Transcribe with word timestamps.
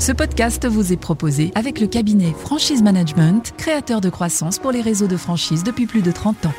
Ce 0.00 0.12
podcast 0.12 0.66
vous 0.66 0.94
est 0.94 0.96
proposé 0.96 1.52
avec 1.54 1.78
le 1.78 1.86
cabinet 1.86 2.32
Franchise 2.32 2.82
Management, 2.82 3.52
créateur 3.58 4.00
de 4.00 4.08
croissance 4.08 4.58
pour 4.58 4.72
les 4.72 4.80
réseaux 4.80 5.08
de 5.08 5.18
franchise 5.18 5.62
depuis 5.62 5.84
plus 5.84 6.00
de 6.00 6.10
30 6.10 6.46
ans. 6.46 6.54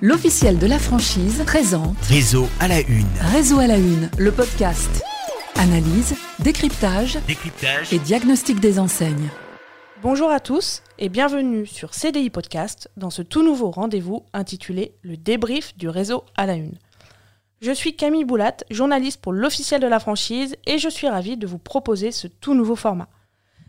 L'officiel 0.00 0.58
de 0.58 0.66
la 0.66 0.80
franchise 0.80 1.44
présente 1.46 1.96
Réseau 2.08 2.48
à 2.58 2.66
la 2.66 2.80
une. 2.80 3.06
Réseau 3.20 3.60
à 3.60 3.68
la 3.68 3.78
une, 3.78 4.10
le 4.18 4.32
podcast. 4.32 5.04
Analyse, 5.54 6.16
décryptage 6.40 7.20
Décryptage. 7.28 7.92
et 7.92 8.00
diagnostic 8.00 8.58
des 8.58 8.80
enseignes. 8.80 9.30
Bonjour 10.02 10.32
à 10.32 10.40
tous 10.40 10.82
et 10.98 11.08
bienvenue 11.08 11.66
sur 11.66 11.94
CDI 11.94 12.30
Podcast 12.30 12.90
dans 12.96 13.10
ce 13.10 13.22
tout 13.22 13.44
nouveau 13.44 13.70
rendez-vous 13.70 14.24
intitulé 14.32 14.96
Le 15.02 15.16
débrief 15.16 15.76
du 15.76 15.88
réseau 15.88 16.24
à 16.36 16.46
la 16.46 16.54
une. 16.54 16.74
Je 17.62 17.72
suis 17.72 17.96
Camille 17.96 18.26
Boulat, 18.26 18.58
journaliste 18.70 19.22
pour 19.22 19.32
l'officiel 19.32 19.80
de 19.80 19.86
la 19.86 19.98
franchise 19.98 20.56
et 20.66 20.76
je 20.76 20.90
suis 20.90 21.08
ravie 21.08 21.38
de 21.38 21.46
vous 21.46 21.56
proposer 21.56 22.12
ce 22.12 22.26
tout 22.26 22.52
nouveau 22.54 22.76
format. 22.76 23.08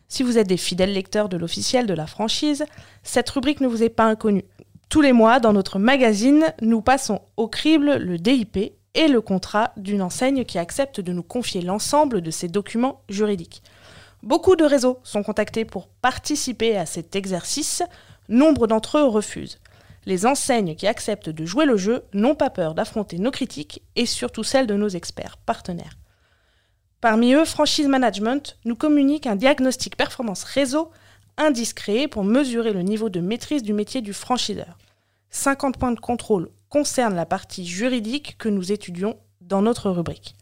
Si 0.10 0.24
vous 0.24 0.38
êtes 0.38 0.48
des 0.48 0.58
fidèles 0.58 0.92
lecteurs 0.92 1.30
de 1.30 1.38
l'officiel 1.38 1.88
de 1.88 1.94
la 1.94 2.06
franchise, 2.06 2.66
cette 3.04 3.30
rubrique 3.30 3.62
ne 3.62 3.68
vous 3.68 3.84
est 3.84 3.90
pas 3.90 4.04
inconnue. 4.04 4.44
Tous 4.90 5.00
les 5.00 5.14
mois, 5.14 5.40
dans 5.40 5.54
notre 5.54 5.80
magazine, 5.80 6.54
nous 6.62 6.82
passons 6.82 7.22
au 7.38 7.48
crible 7.48 7.96
le 7.96 8.18
DIP 8.18 8.74
et 8.94 9.08
le 9.08 9.22
contrat 9.22 9.72
d'une 9.78 10.02
enseigne 10.02 10.44
qui 10.44 10.60
accepte 10.60 11.00
de 11.00 11.14
nous 11.14 11.24
confier 11.24 11.62
l'ensemble 11.62 12.20
de 12.20 12.32
ses 12.32 12.50
documents 12.50 13.02
juridiques. 13.08 13.64
Beaucoup 14.22 14.58
de 14.58 14.66
réseaux 14.66 15.00
sont 15.04 15.24
contactés 15.24 15.64
pour 15.64 15.88
participer 15.88 16.76
à 16.76 16.86
cet 16.86 17.16
exercice, 17.16 17.84
nombre 18.28 18.68
d'entre 18.68 18.98
eux 18.98 19.06
refusent. 19.06 19.60
Les 20.08 20.26
enseignes 20.26 20.76
qui 20.76 20.88
acceptent 20.88 21.28
de 21.28 21.46
jouer 21.46 21.66
le 21.66 21.76
jeu 21.76 22.06
n'ont 22.14 22.34
pas 22.34 22.50
peur 22.50 22.74
d'affronter 22.74 23.20
nos 23.20 23.30
critiques 23.30 23.84
et 23.98 24.06
surtout 24.06 24.42
celles 24.42 24.66
de 24.66 24.74
nos 24.74 24.88
experts 24.88 25.36
partenaires. 25.36 25.98
Parmi 27.02 27.34
eux, 27.34 27.44
Franchise 27.44 27.90
Management 27.90 28.58
nous 28.64 28.78
communique 28.78 29.28
un 29.28 29.36
diagnostic 29.36 29.98
performance 29.98 30.46
réseau 30.46 30.92
indiscret 31.36 32.08
pour 32.08 32.24
mesurer 32.24 32.72
le 32.72 32.84
niveau 32.84 33.10
de 33.10 33.20
maîtrise 33.20 33.64
du 33.64 33.74
métier 33.74 34.00
du 34.00 34.14
franchiseur. 34.14 34.78
50 35.32 35.78
points 35.78 35.92
de 35.92 36.00
contrôle 36.00 36.52
concernent 36.70 37.18
la 37.18 37.26
partie 37.26 37.68
juridique 37.68 38.38
que 38.38 38.48
nous 38.48 38.72
étudions 38.72 39.20
dans 39.42 39.62
notre 39.62 39.90
rubrique. 39.90 40.36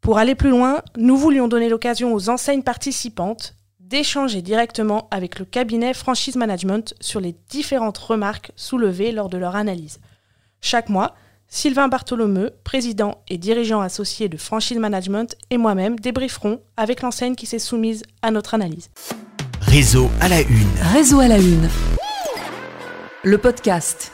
Pour 0.00 0.18
aller 0.18 0.34
plus 0.34 0.50
loin, 0.50 0.82
nous 0.96 1.16
voulions 1.16 1.46
donner 1.46 1.68
l'occasion 1.68 2.12
aux 2.12 2.28
enseignes 2.28 2.64
participantes 2.64 3.54
d'échanger 3.92 4.40
directement 4.40 5.06
avec 5.10 5.38
le 5.38 5.44
cabinet 5.44 5.92
Franchise 5.92 6.36
Management 6.36 6.94
sur 7.02 7.20
les 7.20 7.36
différentes 7.50 7.98
remarques 7.98 8.50
soulevées 8.56 9.12
lors 9.12 9.28
de 9.28 9.36
leur 9.36 9.54
analyse. 9.54 10.00
Chaque 10.62 10.88
mois, 10.88 11.14
Sylvain 11.46 11.88
Bartholomeu, 11.88 12.52
président 12.64 13.22
et 13.28 13.36
dirigeant 13.36 13.82
associé 13.82 14.30
de 14.30 14.38
Franchise 14.38 14.78
Management, 14.78 15.36
et 15.50 15.58
moi-même 15.58 16.00
débrieferons 16.00 16.62
avec 16.78 17.02
l'enseigne 17.02 17.34
qui 17.34 17.44
s'est 17.44 17.58
soumise 17.58 18.02
à 18.22 18.30
notre 18.30 18.54
analyse. 18.54 18.88
Réseau 19.60 20.08
à 20.22 20.28
la 20.30 20.40
une. 20.40 20.72
Réseau 20.94 21.20
à 21.20 21.28
la 21.28 21.36
une. 21.36 21.68
Le 23.24 23.36
podcast. 23.36 24.12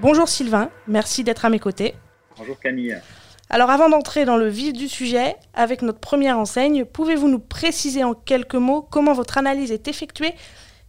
Bonjour 0.00 0.26
Sylvain, 0.26 0.70
merci 0.86 1.22
d'être 1.22 1.44
à 1.44 1.50
mes 1.50 1.58
côtés. 1.58 1.94
Bonjour 2.38 2.58
Camille. 2.58 2.96
Alors 3.50 3.70
avant 3.70 3.88
d'entrer 3.88 4.26
dans 4.26 4.36
le 4.36 4.48
vif 4.48 4.74
du 4.74 4.88
sujet, 4.88 5.34
avec 5.54 5.80
notre 5.80 6.00
première 6.00 6.38
enseigne, 6.38 6.84
pouvez-vous 6.84 7.28
nous 7.28 7.38
préciser 7.38 8.04
en 8.04 8.12
quelques 8.12 8.54
mots 8.54 8.82
comment 8.82 9.14
votre 9.14 9.38
analyse 9.38 9.72
est 9.72 9.88
effectuée 9.88 10.32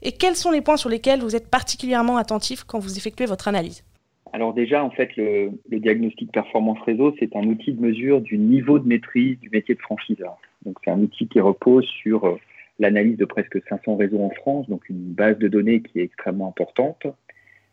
et 0.02 0.12
quels 0.12 0.36
sont 0.36 0.52
les 0.52 0.60
points 0.60 0.76
sur 0.76 0.90
lesquels 0.90 1.22
vous 1.22 1.38
êtes 1.38 1.50
particulièrement 1.50 2.18
attentif 2.18 2.66
quand 2.66 2.80
vous 2.80 2.98
effectuez 2.98 3.26
votre 3.26 3.48
analyse? 3.48 3.86
Alors 4.34 4.54
déjà, 4.54 4.84
en 4.84 4.92
fait, 4.92 5.16
le, 5.16 5.52
diagnostic 5.72 6.34
performance 6.34 6.80
réseau, 6.86 7.16
c'est 7.18 7.34
un 7.36 7.44
outil 7.44 7.72
de 7.72 7.82
mesure 7.82 8.20
du 8.20 8.38
niveau 8.38 8.78
de 8.78 8.88
maîtrise 8.88 9.40
du 9.40 9.50
métier 9.50 9.76
de 9.76 9.80
franchiseur. 9.80 10.38
Donc 10.66 10.78
c'est 10.84 10.92
un 10.92 11.00
outil 11.00 11.30
qui 11.30 11.40
repose 11.40 11.86
sur 11.86 12.26
euh, 12.26 12.38
l'analyse 12.78 13.18
de 13.18 13.26
presque 13.26 13.58
500 13.70 13.96
réseaux 13.96 14.22
en 14.22 14.32
France, 14.32 14.70
donc 14.70 14.88
une 14.90 15.14
base 15.14 15.38
de 15.38 15.48
données 15.48 15.82
qui 15.82 16.00
est 16.00 16.04
extrêmement 16.04 16.50
importante. 16.50 17.06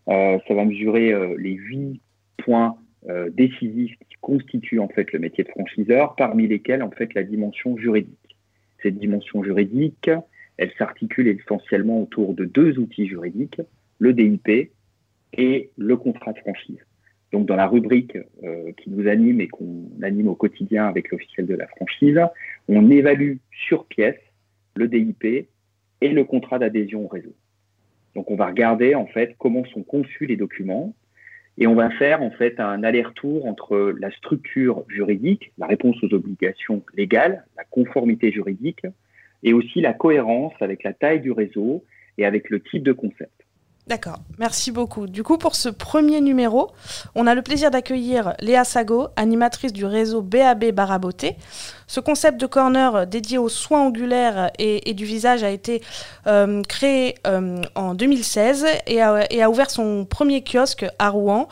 Euh, 0.09 0.38
ça 0.47 0.55
va 0.55 0.65
mesurer 0.65 1.12
euh, 1.12 1.34
les 1.38 1.53
huit 1.55 2.00
points 2.38 2.77
euh, 3.09 3.31
décisifs 3.31 3.97
qui 4.09 4.17
constituent 4.21 4.81
en 4.81 4.89
fait 4.89 5.12
le 5.12 5.19
métier 5.19 5.44
de 5.44 5.49
franchiseur, 5.50 6.17
parmi 6.17 6.49
lesquels 6.49 6.83
en 6.83 6.91
fait 6.91 7.15
la 7.15 7.22
dimension 7.22 7.77
juridique. 7.77 8.37
Cette 8.83 8.99
dimension 8.99 9.44
juridique, 9.44 10.11
elle 10.56 10.72
s'articule 10.78 11.28
essentiellement 11.28 12.03
autour 12.03 12.34
de 12.34 12.44
deux 12.44 12.78
outils 12.78 13.06
juridiques, 13.06 13.61
le 13.99 14.12
DIP 14.12 14.72
et 15.34 15.71
le 15.77 15.97
contrat 15.97 16.33
de 16.33 16.39
franchise. 16.39 16.81
Donc 17.33 17.47
dans 17.47 17.56
la 17.56 17.67
rubrique 17.67 18.17
euh, 18.44 18.72
qui 18.72 18.91
nous 18.91 19.09
anime 19.09 19.41
et 19.41 19.49
qu'on 19.49 19.88
anime 20.03 20.28
au 20.28 20.34
quotidien 20.34 20.87
avec 20.87 21.11
l'officiel 21.11 21.47
de 21.47 21.55
la 21.55 21.67
franchise, 21.67 22.21
on 22.69 22.91
évalue 22.91 23.37
sur 23.50 23.87
pièce 23.87 24.21
le 24.75 24.88
DIP 24.88 25.49
et 26.00 26.09
le 26.09 26.25
contrat 26.25 26.59
d'adhésion 26.59 27.05
au 27.05 27.09
réseau. 27.09 27.34
Donc 28.15 28.31
on 28.31 28.37
va 28.37 28.47
regarder 28.47 28.94
en 28.94 29.06
fait 29.06 29.34
comment 29.38 29.65
sont 29.67 29.83
conçus 29.83 30.27
les 30.27 30.37
documents 30.37 30.94
et 31.59 31.67
on 31.67 31.75
va 31.75 31.91
faire 31.91 32.22
en 32.22 32.31
fait 32.31 32.61
un 32.61 32.83
aller-retour 32.83 33.47
entre 33.47 33.94
la 33.99 34.11
structure 34.11 34.84
juridique, 34.89 35.53
la 35.59 35.67
réponse 35.67 35.97
aux 36.03 36.12
obligations 36.12 36.83
légales, 36.94 37.44
la 37.56 37.65
conformité 37.65 38.31
juridique, 38.31 38.83
et 39.43 39.53
aussi 39.53 39.81
la 39.81 39.93
cohérence 39.93 40.55
avec 40.61 40.83
la 40.83 40.93
taille 40.93 41.21
du 41.21 41.33
réseau 41.33 41.84
et 42.19 42.27
avec 42.27 42.50
le 42.50 42.61
type 42.61 42.83
de 42.83 42.93
concept. 42.93 43.36
D'accord, 43.89 44.19
merci 44.39 44.73
beaucoup. 44.73 45.07
Du 45.07 45.23
coup, 45.23 45.39
pour 45.39 45.55
ce 45.55 45.69
premier 45.69 46.21
numéro, 46.21 46.73
on 47.15 47.29
a 47.29 47.37
le 47.37 47.43
plaisir 47.43 47.71
d'accueillir 47.71 48.35
Léa 48.41 48.65
Sago, 48.65 49.07
animatrice 49.15 49.73
du 49.73 49.85
réseau 49.85 50.23
BAB 50.23 50.73
Baraboté. 50.73 51.37
Ce 51.87 52.01
concept 52.01 52.41
de 52.41 52.47
corner 52.47 53.07
dédié 53.07 53.39
aux 53.39 53.49
soins 53.49 53.83
ongulaires 53.83 54.51
et, 54.59 54.93
du 54.93 55.05
visage 55.05 55.45
a 55.45 55.51
été 55.51 55.83
euh, 56.27 56.63
créé 56.63 57.15
euh, 57.29 57.63
en 57.77 57.95
2016 57.95 58.67
et 58.89 59.01
a, 59.01 59.33
et 59.33 59.41
a, 59.41 59.49
ouvert 59.49 59.71
son 59.71 60.05
premier 60.05 60.43
kiosque 60.43 60.85
à 60.99 61.11
Rouen 61.11 61.47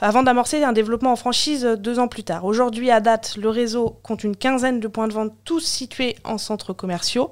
avant 0.00 0.24
d'amorcer 0.24 0.64
un 0.64 0.72
développement 0.72 1.12
en 1.12 1.16
franchise 1.16 1.64
deux 1.78 2.00
ans 2.00 2.08
plus 2.08 2.24
tard. 2.24 2.44
Aujourd'hui, 2.46 2.90
à 2.90 2.98
date, 2.98 3.36
le 3.40 3.48
réseau 3.48 3.96
compte 4.02 4.24
une 4.24 4.34
quinzaine 4.34 4.80
de 4.80 4.88
points 4.88 5.06
de 5.06 5.12
vente, 5.12 5.32
tous 5.44 5.60
situés 5.60 6.16
en 6.24 6.36
centres 6.36 6.72
commerciaux. 6.72 7.30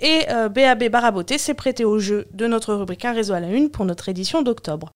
Et 0.00 0.22
euh, 0.30 0.48
BAB 0.48 0.88
Baraboté 0.88 1.38
s'est 1.38 1.54
prêté 1.54 1.84
au 1.84 2.00
jeu 2.00 2.26
de 2.32 2.48
notre 2.48 2.74
rubrique 2.74 3.04
Un 3.04 3.12
réseau 3.12 3.34
à 3.34 3.40
la 3.40 3.48
une 3.48 3.70
pour 3.70 3.83
notre 3.84 4.08
édition 4.08 4.42
d'octobre. 4.42 4.92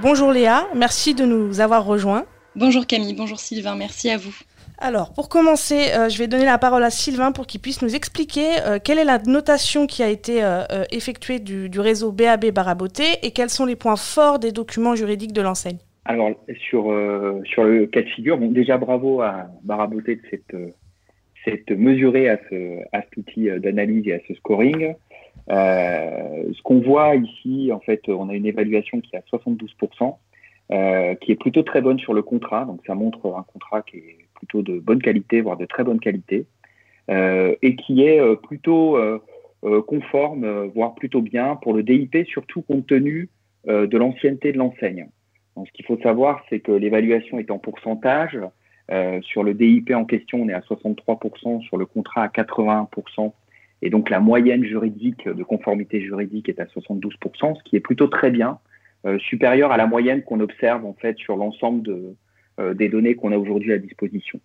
Bonjour 0.00 0.32
Léa, 0.32 0.66
merci 0.74 1.14
de 1.14 1.24
nous 1.24 1.60
avoir 1.60 1.84
rejoints. 1.84 2.26
Bonjour 2.56 2.86
Camille, 2.86 3.14
bonjour 3.14 3.38
Sylvain, 3.40 3.74
merci 3.74 4.10
à 4.10 4.16
vous. 4.16 4.34
Alors, 4.78 5.12
pour 5.12 5.28
commencer, 5.28 5.92
euh, 5.96 6.08
je 6.08 6.18
vais 6.18 6.26
donner 6.26 6.44
la 6.44 6.58
parole 6.58 6.82
à 6.82 6.90
Sylvain 6.90 7.32
pour 7.32 7.46
qu'il 7.46 7.60
puisse 7.60 7.80
nous 7.80 7.94
expliquer 7.94 8.60
euh, 8.66 8.78
quelle 8.82 8.98
est 8.98 9.04
la 9.04 9.18
notation 9.18 9.86
qui 9.86 10.02
a 10.02 10.08
été 10.08 10.42
euh, 10.42 10.64
effectuée 10.90 11.38
du, 11.38 11.68
du, 11.68 11.80
réseau 11.80 12.10
BAB 12.10 12.46
Baraboté 12.50 13.04
et 13.22 13.30
quels 13.30 13.50
sont 13.50 13.66
les 13.66 13.76
points 13.76 13.96
forts 13.96 14.38
des 14.38 14.52
documents 14.52 14.94
juridiques 14.94 15.32
de 15.32 15.42
l'enseigne. 15.42 15.78
Alors, 16.04 16.30
sur, 16.68 16.92
sur 17.44 17.64
le 17.64 17.86
cas 17.86 18.02
de 18.02 18.08
figure, 18.08 18.36
bon, 18.36 18.50
déjà 18.50 18.76
bravo 18.76 19.22
à 19.22 19.46
Baraboté 19.62 20.16
de 20.16 20.22
cette, 20.30 20.54
cette 21.44 21.70
mesuré 21.70 22.28
à, 22.28 22.38
ce, 22.50 22.78
cet 22.92 23.16
outil 23.16 23.48
d'analyse 23.60 24.06
et 24.08 24.14
à 24.14 24.18
ce 24.26 24.34
scoring. 24.34 24.94
ce 25.48 26.62
qu'on 26.62 26.80
voit 26.80 27.14
ici, 27.16 27.70
en 27.72 27.80
fait, 27.80 28.08
on 28.08 28.28
a 28.28 28.34
une 28.34 28.46
évaluation 28.46 29.00
qui 29.00 29.14
est 29.14 29.18
à 29.18 29.36
72%. 29.36 30.16
Euh, 30.72 31.14
qui 31.16 31.30
est 31.30 31.36
plutôt 31.36 31.62
très 31.62 31.82
bonne 31.82 31.98
sur 31.98 32.14
le 32.14 32.22
contrat. 32.22 32.64
Donc 32.64 32.80
ça 32.86 32.94
montre 32.94 33.26
un 33.36 33.42
contrat 33.42 33.82
qui 33.82 33.98
est 33.98 34.18
plutôt 34.34 34.62
de 34.62 34.78
bonne 34.78 35.02
qualité, 35.02 35.42
voire 35.42 35.58
de 35.58 35.66
très 35.66 35.84
bonne 35.84 36.00
qualité, 36.00 36.46
euh, 37.10 37.54
et 37.60 37.76
qui 37.76 38.02
est 38.02 38.18
euh, 38.18 38.34
plutôt 38.34 38.96
euh, 38.96 39.20
conforme, 39.86 40.70
voire 40.74 40.94
plutôt 40.94 41.20
bien 41.20 41.56
pour 41.56 41.74
le 41.74 41.82
DIP, 41.82 42.26
surtout 42.26 42.62
compte 42.62 42.86
tenu 42.86 43.28
de 43.66 43.96
l'ancienneté 43.96 44.52
de 44.52 44.58
l'enseigne. 44.58 45.08
Donc 45.56 45.66
ce 45.68 45.72
qu'il 45.72 45.86
faut 45.86 45.98
savoir, 46.02 46.42
c'est 46.50 46.60
que 46.60 46.72
l'évaluation 46.72 47.38
est 47.38 47.50
en 47.50 47.58
pourcentage. 47.58 48.38
Sur 49.22 49.42
le 49.42 49.54
DIP 49.54 49.90
en 49.92 50.04
question, 50.04 50.42
on 50.42 50.48
est 50.48 50.52
à 50.52 50.60
63%, 50.60 51.62
sur 51.62 51.76
le 51.76 51.86
contrat 51.86 52.24
à 52.24 52.28
81%. 52.28 53.32
Et 53.82 53.90
donc 53.90 54.10
la 54.10 54.20
moyenne 54.20 54.64
juridique 54.64 55.28
de 55.28 55.42
conformité 55.42 56.00
juridique 56.00 56.48
est 56.48 56.58
à 56.58 56.64
72%, 56.64 57.58
ce 57.58 57.62
qui 57.64 57.76
est 57.76 57.80
plutôt 57.80 58.06
très 58.06 58.30
bien 58.30 58.58
euh, 59.06 59.18
supérieure 59.18 59.72
à 59.72 59.76
la 59.76 59.86
moyenne 59.86 60.22
qu'on 60.22 60.40
observe 60.40 60.86
en 60.86 60.94
fait 60.94 61.18
sur 61.18 61.36
l'ensemble 61.36 61.82
de, 61.82 62.14
euh, 62.58 62.72
des 62.72 62.88
données 62.88 63.14
qu'on 63.14 63.32
a 63.32 63.36
aujourd'hui 63.36 63.74
à 63.74 63.78
disposition. 63.78 64.40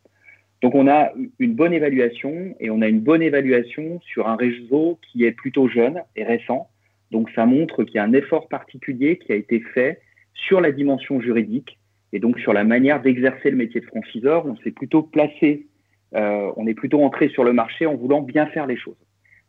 Donc 0.62 0.76
on 0.76 0.90
a 0.90 1.14
une 1.40 1.54
bonne 1.54 1.72
évaluation 1.72 2.54
et 2.60 2.70
on 2.70 2.82
a 2.82 2.90
une 2.90 3.00
bonne 3.00 3.22
évaluation 3.22 4.02
sur 4.02 4.28
un 4.28 4.36
réseau 4.36 5.00
qui 5.02 5.24
est 5.24 5.32
plutôt 5.32 5.70
jeune 5.70 6.02
et 6.18 6.26
récent. 6.26 6.70
Donc 7.12 7.30
ça 7.34 7.46
montre 7.46 7.86
qu'il 7.86 7.96
y 7.96 8.00
a 8.00 8.04
un 8.04 8.12
effort 8.12 8.50
particulier 8.50 9.18
qui 9.18 9.32
a 9.32 9.36
été 9.36 9.62
fait 9.74 10.02
sur 10.34 10.60
la 10.60 10.74
dimension 10.74 11.22
juridique 11.22 11.79
et 12.14 12.20
donc 12.20 12.40
sur 12.40 12.54
la 12.54 12.64
manière 12.64 13.02
d'exercer 13.02 13.52
le 13.52 13.58
métier 13.58 13.82
de 13.82 13.86
franchiseur. 13.86 14.46
On 14.46 14.56
s'est 14.58 14.72
plutôt 14.72 15.04
placé, 15.04 15.68
euh, 16.16 16.52
on 16.56 16.68
est 16.68 16.74
plutôt 16.74 17.04
entré 17.04 17.30
sur 17.30 17.44
le 17.44 17.54
marché 17.54 17.86
en 17.86 17.96
voulant 17.96 18.22
bien 18.22 18.48
faire 18.48 18.68
les 18.68 18.78
choses. 18.78 18.98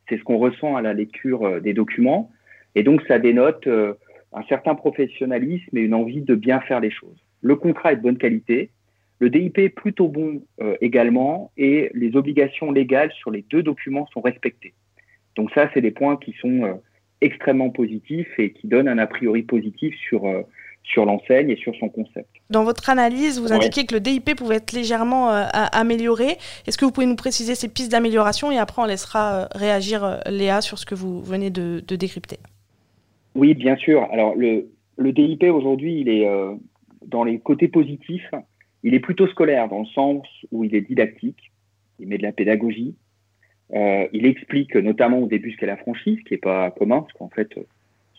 C'est 0.08 0.18
ce 0.18 0.24
qu'on 0.24 0.38
ressent 0.38 0.76
à 0.76 0.82
la 0.82 0.92
lecture 0.92 1.44
euh, 1.44 1.60
des 1.60 1.72
documents 1.72 2.30
et 2.74 2.82
donc 2.82 3.02
ça 3.08 3.18
dénote 3.18 3.66
euh, 3.66 3.94
un 4.32 4.42
certain 4.44 4.74
professionnalisme 4.74 5.76
et 5.76 5.80
une 5.80 5.94
envie 5.94 6.22
de 6.22 6.34
bien 6.34 6.60
faire 6.60 6.80
les 6.80 6.90
choses. 6.90 7.24
Le 7.40 7.56
contrat 7.56 7.92
est 7.92 7.96
de 7.96 8.02
bonne 8.02 8.18
qualité. 8.18 8.70
Le 9.18 9.28
DIP 9.28 9.58
est 9.58 9.68
plutôt 9.68 10.08
bon 10.08 10.42
également 10.80 11.52
et 11.58 11.90
les 11.92 12.16
obligations 12.16 12.72
légales 12.72 13.12
sur 13.12 13.30
les 13.30 13.44
deux 13.50 13.62
documents 13.62 14.06
sont 14.14 14.22
respectées. 14.22 14.72
Donc 15.36 15.50
ça, 15.52 15.68
c'est 15.74 15.82
des 15.82 15.90
points 15.90 16.16
qui 16.16 16.32
sont 16.40 16.80
extrêmement 17.20 17.68
positifs 17.68 18.32
et 18.38 18.52
qui 18.52 18.66
donnent 18.66 18.88
un 18.88 18.96
a 18.96 19.06
priori 19.06 19.42
positif 19.42 19.94
sur 20.08 20.24
sur 20.84 21.04
l'enseigne 21.04 21.50
et 21.50 21.56
sur 21.56 21.74
son 21.76 21.88
concept. 21.88 22.28
Dans 22.50 22.64
votre 22.64 22.90
analyse, 22.90 23.40
vous 23.40 23.52
indiquez 23.52 23.86
que 23.86 23.94
le 23.94 24.00
DIP 24.00 24.34
pouvait 24.36 24.56
être 24.56 24.72
légèrement 24.72 25.30
euh, 25.30 25.44
amélioré. 25.72 26.36
Est-ce 26.66 26.78
que 26.78 26.84
vous 26.84 26.90
pouvez 26.90 27.06
nous 27.06 27.16
préciser 27.16 27.54
ces 27.54 27.68
pistes 27.68 27.92
d'amélioration 27.92 28.50
et 28.50 28.58
après 28.58 28.82
on 28.82 28.86
laissera 28.86 29.34
euh, 29.34 29.46
réagir 29.54 30.04
euh, 30.04 30.18
Léa 30.26 30.60
sur 30.60 30.78
ce 30.78 30.86
que 30.86 30.94
vous 30.94 31.22
venez 31.22 31.50
de, 31.50 31.80
décrypter? 31.80 32.38
Oui, 33.34 33.54
bien 33.54 33.76
sûr. 33.76 34.06
Alors 34.10 34.34
le, 34.34 34.68
le 34.96 35.12
DIP 35.12 35.44
aujourd'hui, 35.44 36.00
il 36.00 36.08
est 36.08 36.28
dans 37.06 37.24
les 37.24 37.38
côtés 37.38 37.68
positifs, 37.68 38.30
il 38.82 38.94
est 38.94 39.00
plutôt 39.00 39.26
scolaire 39.28 39.68
dans 39.68 39.80
le 39.80 39.86
sens 39.86 40.26
où 40.50 40.64
il 40.64 40.74
est 40.74 40.80
didactique, 40.80 41.52
il 41.98 42.08
met 42.08 42.18
de 42.18 42.22
la 42.22 42.32
pédagogie, 42.32 42.96
il 43.72 44.26
explique 44.26 44.74
notamment 44.74 45.18
au 45.18 45.26
début 45.26 45.52
ce 45.52 45.56
qu'est 45.58 45.66
la 45.66 45.76
franchise, 45.76 46.18
qui 46.26 46.34
n'est 46.34 46.38
pas 46.38 46.70
commun, 46.72 47.02
parce 47.02 47.12
qu'en 47.12 47.28
fait, 47.28 47.50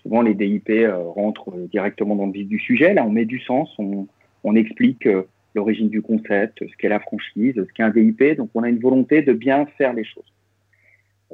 souvent 0.02 0.22
les 0.22 0.34
DIP 0.34 0.70
euh, 0.70 0.98
rentrent 0.98 1.52
directement 1.72 2.16
dans 2.16 2.26
le 2.26 2.32
vif 2.32 2.48
du 2.48 2.60
sujet. 2.60 2.94
Là, 2.94 3.06
on 3.06 3.10
met 3.10 3.26
du 3.26 3.40
sens, 3.40 3.70
on, 3.78 4.56
explique 4.56 5.06
euh, 5.06 5.24
l'origine 5.56 5.90
du 5.90 6.02
concept, 6.02 6.60
ce 6.60 6.76
qu'est 6.78 6.90
la 6.90 7.00
franchise, 7.00 7.54
ce 7.56 7.74
qu'est 7.74 7.84
un 7.84 7.90
DIP. 7.90 8.38
Donc, 8.38 8.50
on 8.56 8.64
a 8.64 8.70
une 8.70 8.80
volonté 8.80 9.22
de 9.22 9.34
bien 9.34 9.66
faire 9.78 9.94
les 9.94 10.04
choses. 10.04 10.32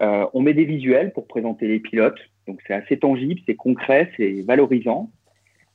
Euh, 0.02 0.26
on 0.34 0.42
met 0.42 0.54
des 0.54 0.66
visuels 0.66 1.12
pour 1.14 1.28
présenter 1.28 1.68
les 1.68 1.80
pilotes. 1.80 2.20
Donc, 2.48 2.60
c'est 2.68 2.74
assez 2.74 2.98
tangible, 2.98 3.40
c'est 3.46 3.56
concret, 3.56 4.12
c'est 4.18 4.42
valorisant. 4.42 5.10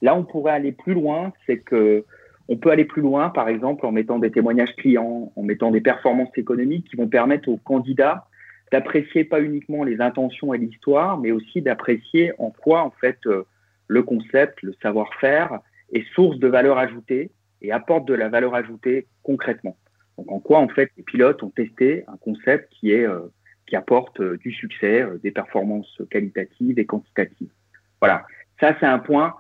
Là, 0.00 0.14
on 0.16 0.24
pourrait 0.24 0.52
aller 0.52 0.72
plus 0.72 0.94
loin. 0.94 1.32
C'est 1.46 1.58
que 1.58 2.04
on 2.48 2.56
peut 2.56 2.70
aller 2.70 2.84
plus 2.84 3.02
loin, 3.02 3.30
par 3.30 3.48
exemple, 3.48 3.86
en 3.86 3.92
mettant 3.92 4.18
des 4.18 4.30
témoignages 4.30 4.74
clients, 4.76 5.32
en 5.36 5.42
mettant 5.42 5.70
des 5.70 5.80
performances 5.80 6.36
économiques 6.36 6.88
qui 6.90 6.96
vont 6.96 7.08
permettre 7.08 7.48
aux 7.48 7.56
candidats 7.56 8.26
d'apprécier 8.72 9.24
pas 9.24 9.42
uniquement 9.42 9.84
les 9.84 10.00
intentions 10.00 10.54
et 10.54 10.58
l'histoire, 10.58 11.18
mais 11.18 11.30
aussi 11.30 11.60
d'apprécier 11.60 12.32
en 12.38 12.50
quoi 12.50 12.82
en 12.82 12.90
fait 12.90 13.18
euh, 13.26 13.44
le 13.86 14.02
concept, 14.02 14.62
le 14.62 14.74
savoir-faire 14.82 15.60
est 15.92 16.08
source 16.14 16.38
de 16.38 16.48
valeur 16.48 16.78
ajoutée 16.78 17.30
et 17.60 17.70
apporte 17.70 18.06
de 18.06 18.14
la 18.14 18.30
valeur 18.30 18.54
ajoutée 18.54 19.06
concrètement. 19.22 19.76
Donc 20.16 20.32
en 20.32 20.40
quoi 20.40 20.58
en 20.58 20.68
fait 20.68 20.90
les 20.96 21.02
pilotes 21.02 21.42
ont 21.42 21.50
testé 21.50 22.04
un 22.08 22.16
concept 22.16 22.72
qui 22.72 22.92
est 22.92 23.06
euh, 23.06 23.20
qui 23.66 23.76
apporte 23.76 24.20
euh, 24.20 24.38
du 24.38 24.52
succès, 24.52 25.06
des 25.22 25.30
performances 25.30 26.00
qualitatives 26.10 26.78
et 26.78 26.86
quantitatives. 26.86 27.52
Voilà, 28.00 28.24
ça 28.58 28.74
c'est 28.80 28.86
un 28.86 28.98
point 28.98 29.36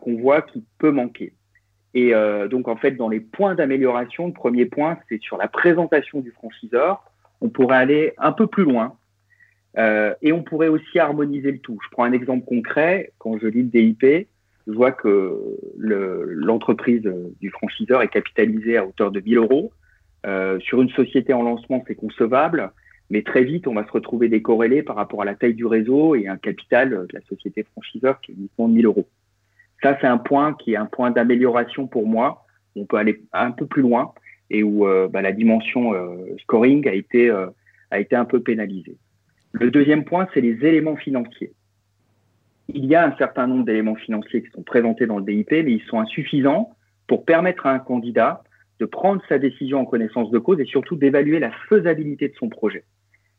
qu'on 0.00 0.16
voit 0.18 0.42
qui 0.42 0.62
peut 0.78 0.90
manquer. 0.90 1.32
Et 1.94 2.12
donc 2.50 2.68
en 2.68 2.76
fait 2.76 2.92
dans 2.92 3.08
les 3.08 3.20
points 3.20 3.54
d'amélioration, 3.54 4.26
le 4.26 4.34
premier 4.34 4.66
point 4.66 4.98
c'est 5.08 5.20
sur 5.22 5.38
la 5.38 5.48
présentation 5.48 6.20
du 6.20 6.30
franchiseur 6.32 7.02
on 7.44 7.50
pourrait 7.50 7.76
aller 7.76 8.14
un 8.16 8.32
peu 8.32 8.46
plus 8.46 8.64
loin 8.64 8.96
euh, 9.76 10.14
et 10.22 10.32
on 10.32 10.42
pourrait 10.42 10.68
aussi 10.68 10.98
harmoniser 10.98 11.52
le 11.52 11.58
tout. 11.58 11.78
Je 11.84 11.90
prends 11.90 12.04
un 12.04 12.12
exemple 12.12 12.46
concret. 12.46 13.12
Quand 13.18 13.38
je 13.38 13.46
lis 13.46 13.62
le 13.62 13.68
DIP, 13.68 14.28
je 14.66 14.72
vois 14.72 14.92
que 14.92 15.58
l'entreprise 15.76 17.02
du 17.40 17.50
franchiseur 17.50 18.00
est 18.00 18.08
capitalisée 18.08 18.78
à 18.78 18.86
hauteur 18.86 19.10
de 19.10 19.20
1000 19.20 19.36
euros. 19.36 19.72
Euh, 20.26 20.58
sur 20.60 20.80
une 20.80 20.88
société 20.90 21.34
en 21.34 21.42
lancement, 21.42 21.84
c'est 21.86 21.94
concevable, 21.94 22.72
mais 23.10 23.20
très 23.20 23.44
vite, 23.44 23.66
on 23.66 23.74
va 23.74 23.84
se 23.84 23.92
retrouver 23.92 24.30
décorrélé 24.30 24.82
par 24.82 24.96
rapport 24.96 25.20
à 25.20 25.26
la 25.26 25.34
taille 25.34 25.52
du 25.52 25.66
réseau 25.66 26.14
et 26.14 26.28
un 26.28 26.38
capital 26.38 26.88
de 26.88 27.12
la 27.12 27.20
société 27.28 27.62
franchiseur 27.62 28.22
qui 28.22 28.32
est 28.32 28.34
uniquement 28.36 28.68
de 28.68 28.74
1000 28.74 28.86
euros. 28.86 29.06
Ça, 29.82 29.98
c'est 30.00 30.06
un 30.06 30.16
point 30.16 30.54
qui 30.54 30.72
est 30.72 30.76
un 30.76 30.86
point 30.86 31.10
d'amélioration 31.10 31.86
pour 31.86 32.06
moi. 32.06 32.46
On 32.74 32.86
peut 32.86 32.96
aller 32.96 33.22
un 33.34 33.50
peu 33.50 33.66
plus 33.66 33.82
loin 33.82 34.14
et 34.50 34.62
où 34.62 34.86
euh, 34.86 35.08
bah, 35.08 35.22
la 35.22 35.32
dimension 35.32 35.94
euh, 35.94 36.16
scoring 36.42 36.86
a 36.88 36.92
été, 36.92 37.30
euh, 37.30 37.46
a 37.90 38.00
été 38.00 38.16
un 38.16 38.24
peu 38.24 38.40
pénalisée. 38.40 38.96
Le 39.52 39.70
deuxième 39.70 40.04
point, 40.04 40.28
c'est 40.34 40.40
les 40.40 40.64
éléments 40.66 40.96
financiers. 40.96 41.52
Il 42.68 42.84
y 42.86 42.94
a 42.94 43.06
un 43.06 43.16
certain 43.16 43.46
nombre 43.46 43.64
d'éléments 43.64 43.94
financiers 43.94 44.42
qui 44.42 44.50
sont 44.50 44.62
présentés 44.62 45.06
dans 45.06 45.18
le 45.18 45.24
DIP, 45.24 45.50
mais 45.50 45.72
ils 45.72 45.82
sont 45.82 46.00
insuffisants 46.00 46.74
pour 47.06 47.24
permettre 47.24 47.66
à 47.66 47.72
un 47.72 47.78
candidat 47.78 48.42
de 48.80 48.86
prendre 48.86 49.22
sa 49.28 49.38
décision 49.38 49.80
en 49.80 49.84
connaissance 49.84 50.30
de 50.30 50.38
cause 50.38 50.58
et 50.60 50.64
surtout 50.64 50.96
d'évaluer 50.96 51.38
la 51.38 51.52
faisabilité 51.68 52.28
de 52.28 52.34
son 52.34 52.48
projet. 52.48 52.84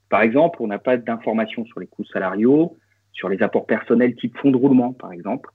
Par 0.10 0.22
exemple, 0.22 0.60
on 0.62 0.68
n'a 0.68 0.80
pas 0.80 0.98
d'informations 0.98 1.66
sur 1.66 1.80
les 1.80 1.88
coûts 1.88 2.06
salariaux, 2.06 2.78
sur 3.12 3.28
les 3.28 3.42
apports 3.42 3.66
personnels 3.66 4.16
type 4.16 4.38
fonds 4.38 4.52
de 4.52 4.57
roulement, 4.57 4.94
par 4.94 5.12
exemple. 5.12 5.50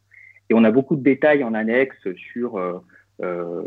Et 0.50 0.54
on 0.54 0.64
a 0.64 0.70
beaucoup 0.70 0.96
de 0.96 1.02
détails 1.02 1.44
en 1.44 1.54
annexe 1.54 1.96
sur 2.32 2.82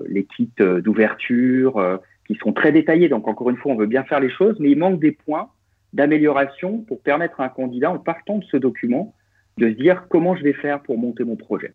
les 0.07 0.25
kits 0.25 0.51
euh, 0.59 0.81
d'ouverture, 0.81 1.77
euh, 1.77 1.97
qui 2.27 2.35
sont 2.35 2.53
très 2.53 2.71
détaillés. 2.71 3.09
Donc 3.09 3.27
encore 3.27 3.49
une 3.49 3.57
fois, 3.57 3.73
on 3.73 3.75
veut 3.75 3.87
bien 3.87 4.03
faire 4.03 4.19
les 4.19 4.29
choses, 4.29 4.57
mais 4.59 4.71
il 4.71 4.77
manque 4.77 4.99
des 4.99 5.11
points 5.11 5.49
d'amélioration 5.93 6.79
pour 6.79 7.01
permettre 7.01 7.41
à 7.41 7.45
un 7.45 7.49
candidat, 7.49 7.91
en 7.91 7.99
partant 7.99 8.37
de 8.37 8.45
ce 8.45 8.57
document, 8.57 9.13
de 9.57 9.69
se 9.69 9.75
dire 9.75 10.07
comment 10.09 10.35
je 10.35 10.43
vais 10.43 10.53
faire 10.53 10.81
pour 10.81 10.97
monter 10.97 11.23
mon 11.23 11.35
projet. 11.35 11.73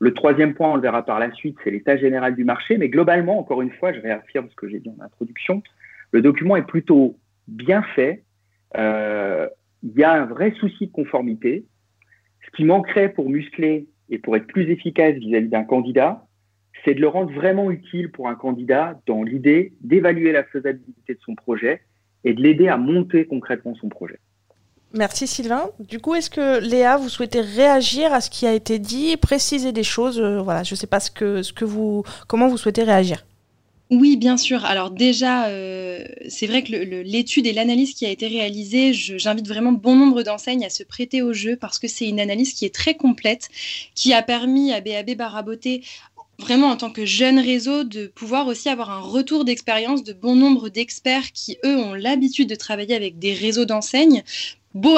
Le 0.00 0.12
troisième 0.14 0.54
point, 0.54 0.72
on 0.72 0.74
le 0.74 0.82
verra 0.82 1.04
par 1.04 1.20
la 1.20 1.30
suite, 1.32 1.56
c'est 1.62 1.70
l'état 1.70 1.96
général 1.96 2.34
du 2.34 2.42
marché. 2.42 2.76
Mais 2.76 2.88
globalement, 2.88 3.38
encore 3.38 3.62
une 3.62 3.70
fois, 3.70 3.92
je 3.92 4.00
réaffirme 4.00 4.48
ce 4.50 4.56
que 4.56 4.68
j'ai 4.68 4.80
dit 4.80 4.90
en 4.90 5.00
introduction, 5.00 5.62
le 6.10 6.22
document 6.22 6.56
est 6.56 6.66
plutôt 6.66 7.16
bien 7.46 7.82
fait. 7.94 8.24
Euh, 8.76 9.48
il 9.84 9.92
y 9.92 10.02
a 10.02 10.12
un 10.12 10.26
vrai 10.26 10.52
souci 10.58 10.88
de 10.88 10.92
conformité. 10.92 11.66
Ce 12.44 12.50
qui 12.56 12.64
manquerait 12.64 13.10
pour 13.10 13.30
muscler 13.30 13.86
et 14.10 14.18
pour 14.18 14.36
être 14.36 14.46
plus 14.46 14.68
efficace 14.70 15.14
vis-à-vis 15.14 15.48
d'un 15.48 15.64
candidat, 15.64 16.26
c'est 16.84 16.94
de 16.94 17.00
le 17.00 17.08
rendre 17.08 17.32
vraiment 17.32 17.70
utile 17.70 18.10
pour 18.10 18.28
un 18.28 18.34
candidat 18.34 19.00
dans 19.06 19.22
l'idée 19.22 19.72
d'évaluer 19.80 20.32
la 20.32 20.44
faisabilité 20.44 21.14
de 21.14 21.20
son 21.24 21.34
projet 21.34 21.82
et 22.24 22.34
de 22.34 22.42
l'aider 22.42 22.68
à 22.68 22.76
monter 22.76 23.26
concrètement 23.26 23.74
son 23.74 23.88
projet. 23.88 24.18
Merci 24.94 25.26
Sylvain. 25.26 25.70
Du 25.80 26.00
coup, 26.00 26.14
est-ce 26.14 26.28
que 26.28 26.60
Léa, 26.60 26.98
vous 26.98 27.08
souhaitez 27.08 27.40
réagir 27.40 28.12
à 28.12 28.20
ce 28.20 28.28
qui 28.28 28.46
a 28.46 28.52
été 28.52 28.78
dit, 28.78 29.16
préciser 29.16 29.72
des 29.72 29.84
choses 29.84 30.20
euh, 30.20 30.40
Voilà, 30.40 30.62
je 30.64 30.74
ne 30.74 30.76
sais 30.76 30.86
pas 30.86 31.00
ce 31.00 31.10
que, 31.10 31.42
ce 31.42 31.52
que 31.52 31.64
vous, 31.64 32.04
comment 32.28 32.48
vous 32.48 32.58
souhaitez 32.58 32.82
réagir? 32.82 33.24
Oui, 33.92 34.16
bien 34.16 34.38
sûr. 34.38 34.64
Alors 34.64 34.90
déjà, 34.90 35.48
euh, 35.48 36.02
c'est 36.26 36.46
vrai 36.46 36.62
que 36.62 36.72
l'étude 36.72 37.46
et 37.46 37.52
l'analyse 37.52 37.92
qui 37.92 38.06
a 38.06 38.08
été 38.08 38.26
réalisée, 38.26 38.94
j'invite 38.94 39.46
vraiment 39.46 39.72
bon 39.72 39.94
nombre 39.94 40.22
d'enseignes 40.22 40.64
à 40.64 40.70
se 40.70 40.82
prêter 40.82 41.20
au 41.20 41.34
jeu 41.34 41.56
parce 41.56 41.78
que 41.78 41.88
c'est 41.88 42.08
une 42.08 42.18
analyse 42.18 42.54
qui 42.54 42.64
est 42.64 42.74
très 42.74 42.94
complète, 42.94 43.50
qui 43.94 44.14
a 44.14 44.22
permis 44.22 44.72
à 44.72 44.80
BAB 44.80 45.14
Baraboté 45.14 45.84
vraiment 46.38 46.68
en 46.68 46.76
tant 46.76 46.90
que 46.90 47.04
jeune 47.06 47.38
réseau 47.38 47.84
de 47.84 48.06
pouvoir 48.06 48.46
aussi 48.46 48.68
avoir 48.68 48.90
un 48.90 49.00
retour 49.00 49.44
d'expérience 49.44 50.02
de 50.02 50.12
bon 50.12 50.34
nombre 50.34 50.68
d'experts 50.68 51.32
qui, 51.32 51.58
eux, 51.64 51.76
ont 51.76 51.94
l'habitude 51.94 52.48
de 52.48 52.54
travailler 52.54 52.94
avec 52.94 53.18
des 53.18 53.32
réseaux 53.32 53.64
d'enseignes 53.64 54.22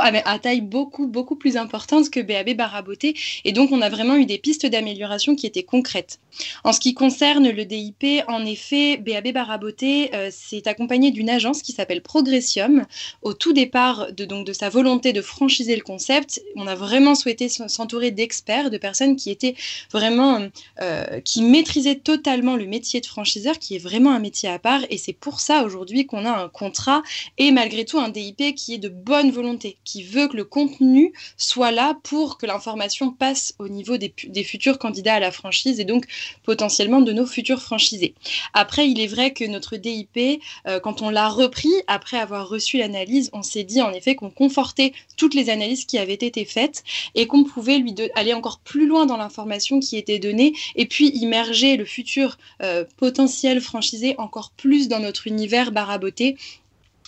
à, 0.01 0.39
taille 0.39 0.61
beaucoup, 0.61 1.07
beaucoup 1.07 1.37
plus 1.37 1.57
importante 1.57 2.11
que 2.11 2.21
BAB 2.21 2.57
Baraboté. 2.57 3.15
Et 3.45 3.53
donc, 3.53 3.73
on 3.73 3.81
a 3.81 3.89
vraiment 3.89 4.17
eu 4.17 4.27
des 4.27 4.39
pistes 4.39 4.67
d'amélioration 4.67 5.35
qui 5.35 5.47
étaient 5.47 5.63
concrètes. 5.63 6.21
En 6.65 6.73
ce 6.73 6.81
qui 6.81 6.95
concerne 6.95 7.49
le 7.49 7.65
DIP, 7.65 8.05
en 8.29 8.45
effet, 8.45 8.97
BAB 8.97 9.33
Baraboté 9.33 10.15
euh, 10.15 10.31
s'est 10.31 10.67
accompagné 10.69 11.11
d'une 11.11 11.31
agence 11.31 11.63
qui 11.63 11.73
s'appelle 11.73 12.03
Progressium. 12.03 12.87
Au 13.23 13.35
tout 13.35 13.53
départ 13.53 14.13
de, 14.13 14.25
donc, 14.25 14.47
de 14.47 14.53
sa 14.53 14.69
volonté 14.69 15.13
de 15.13 15.23
franchiser 15.23 15.77
le 15.77 15.83
concept, 15.83 16.43
on 16.57 16.67
a 16.67 16.75
vraiment 16.75 17.15
souhaité 17.15 17.49
s'entourer 17.49 18.11
d'experts, 18.11 18.71
de 18.71 18.79
personnes 18.79 19.17
qui 19.17 19.31
étaient 19.31 19.55
vraiment, 19.93 20.49
euh, 20.81 21.21
qui 21.21 21.43
maîtrisaient 21.43 21.97
totalement 21.97 22.57
le 22.57 22.67
métier 22.67 23.01
de 23.01 23.07
franchiseur, 23.07 23.59
qui 23.59 23.77
est 23.77 23.79
vraiment 23.79 24.13
un 24.13 24.19
métier 24.19 24.49
à 24.49 24.59
part. 24.59 24.81
Et 24.91 24.99
c'est 24.99 25.13
pour 25.13 25.41
ça 25.41 25.63
aujourd'hui 25.65 26.07
qu'on 26.07 26.25
a 26.25 26.31
un 26.31 26.49
contrat 26.49 27.03
et 27.39 27.51
malgré 27.51 27.85
tout 27.85 27.99
un 27.99 28.09
DIP 28.09 28.55
qui 28.55 28.75
est 28.75 28.79
de 28.79 28.89
bonne 28.89 29.31
volonté 29.31 29.64
qui 29.85 30.03
veut 30.03 30.29
que 30.29 30.37
le 30.37 30.45
contenu 30.45 31.13
soit 31.37 31.71
là 31.71 31.97
pour 32.03 32.39
que 32.39 32.47
l'information 32.47 33.11
passe 33.11 33.55
au 33.59 33.69
niveau 33.69 33.97
des, 33.97 34.13
futurs 34.45 34.79
candidats 34.79 35.15
à 35.15 35.21
la 35.21 35.31
franchise 35.31 35.81
et 35.81 35.85
donc 35.85 36.07
potentiellement 36.43 37.01
de 37.01 37.13
nos 37.13 37.27
futurs 37.27 37.63
franchisés. 37.63 38.15
Après, 38.53 38.89
il 38.89 39.01
est 39.01 39.07
vrai 39.07 39.33
que 39.33 39.45
notre 39.45 39.77
DIP, 39.77 40.41
euh, 40.67 40.81
quand 40.81 41.03
on 41.03 41.11
l'a 41.11 41.29
repris, 41.29 41.73
après 41.87 42.19
avoir 42.19 42.49
reçu 42.49 42.79
l'analyse, 42.79 43.31
on 43.33 43.43
s'est 43.43 43.65
dit 43.65 43.81
en 43.81 43.93
effet 43.93 44.15
qu'on 44.15 44.31
confortait 44.31 44.93
toutes 45.17 45.35
les 45.35 45.51
analyses 45.51 45.85
qui 45.85 45.99
avaient 45.99 46.15
été 46.15 46.45
faites 46.45 46.85
et 47.15 47.27
qu'on 47.27 47.45
pouvait 47.45 47.79
lui 47.79 47.95
aller 48.15 48.35
encore 48.35 48.59
plus 48.59 48.87
loin 48.87 49.07
dans 49.07 49.17
l'information 49.17 49.81
qui 49.81 49.97
était 49.97 50.19
donnée 50.19 50.53
et 50.77 50.87
puis 50.87 51.09
immerger 51.09 51.77
le 51.77 51.85
futur 51.85 52.39
euh, 52.63 52.85
potentiel 52.97 53.61
franchisé 53.61 54.15
encore 54.19 54.51
plus 54.51 54.89
dans 54.89 55.01
notre 55.01 55.27
univers 55.27 55.73
baraboté 55.73 56.37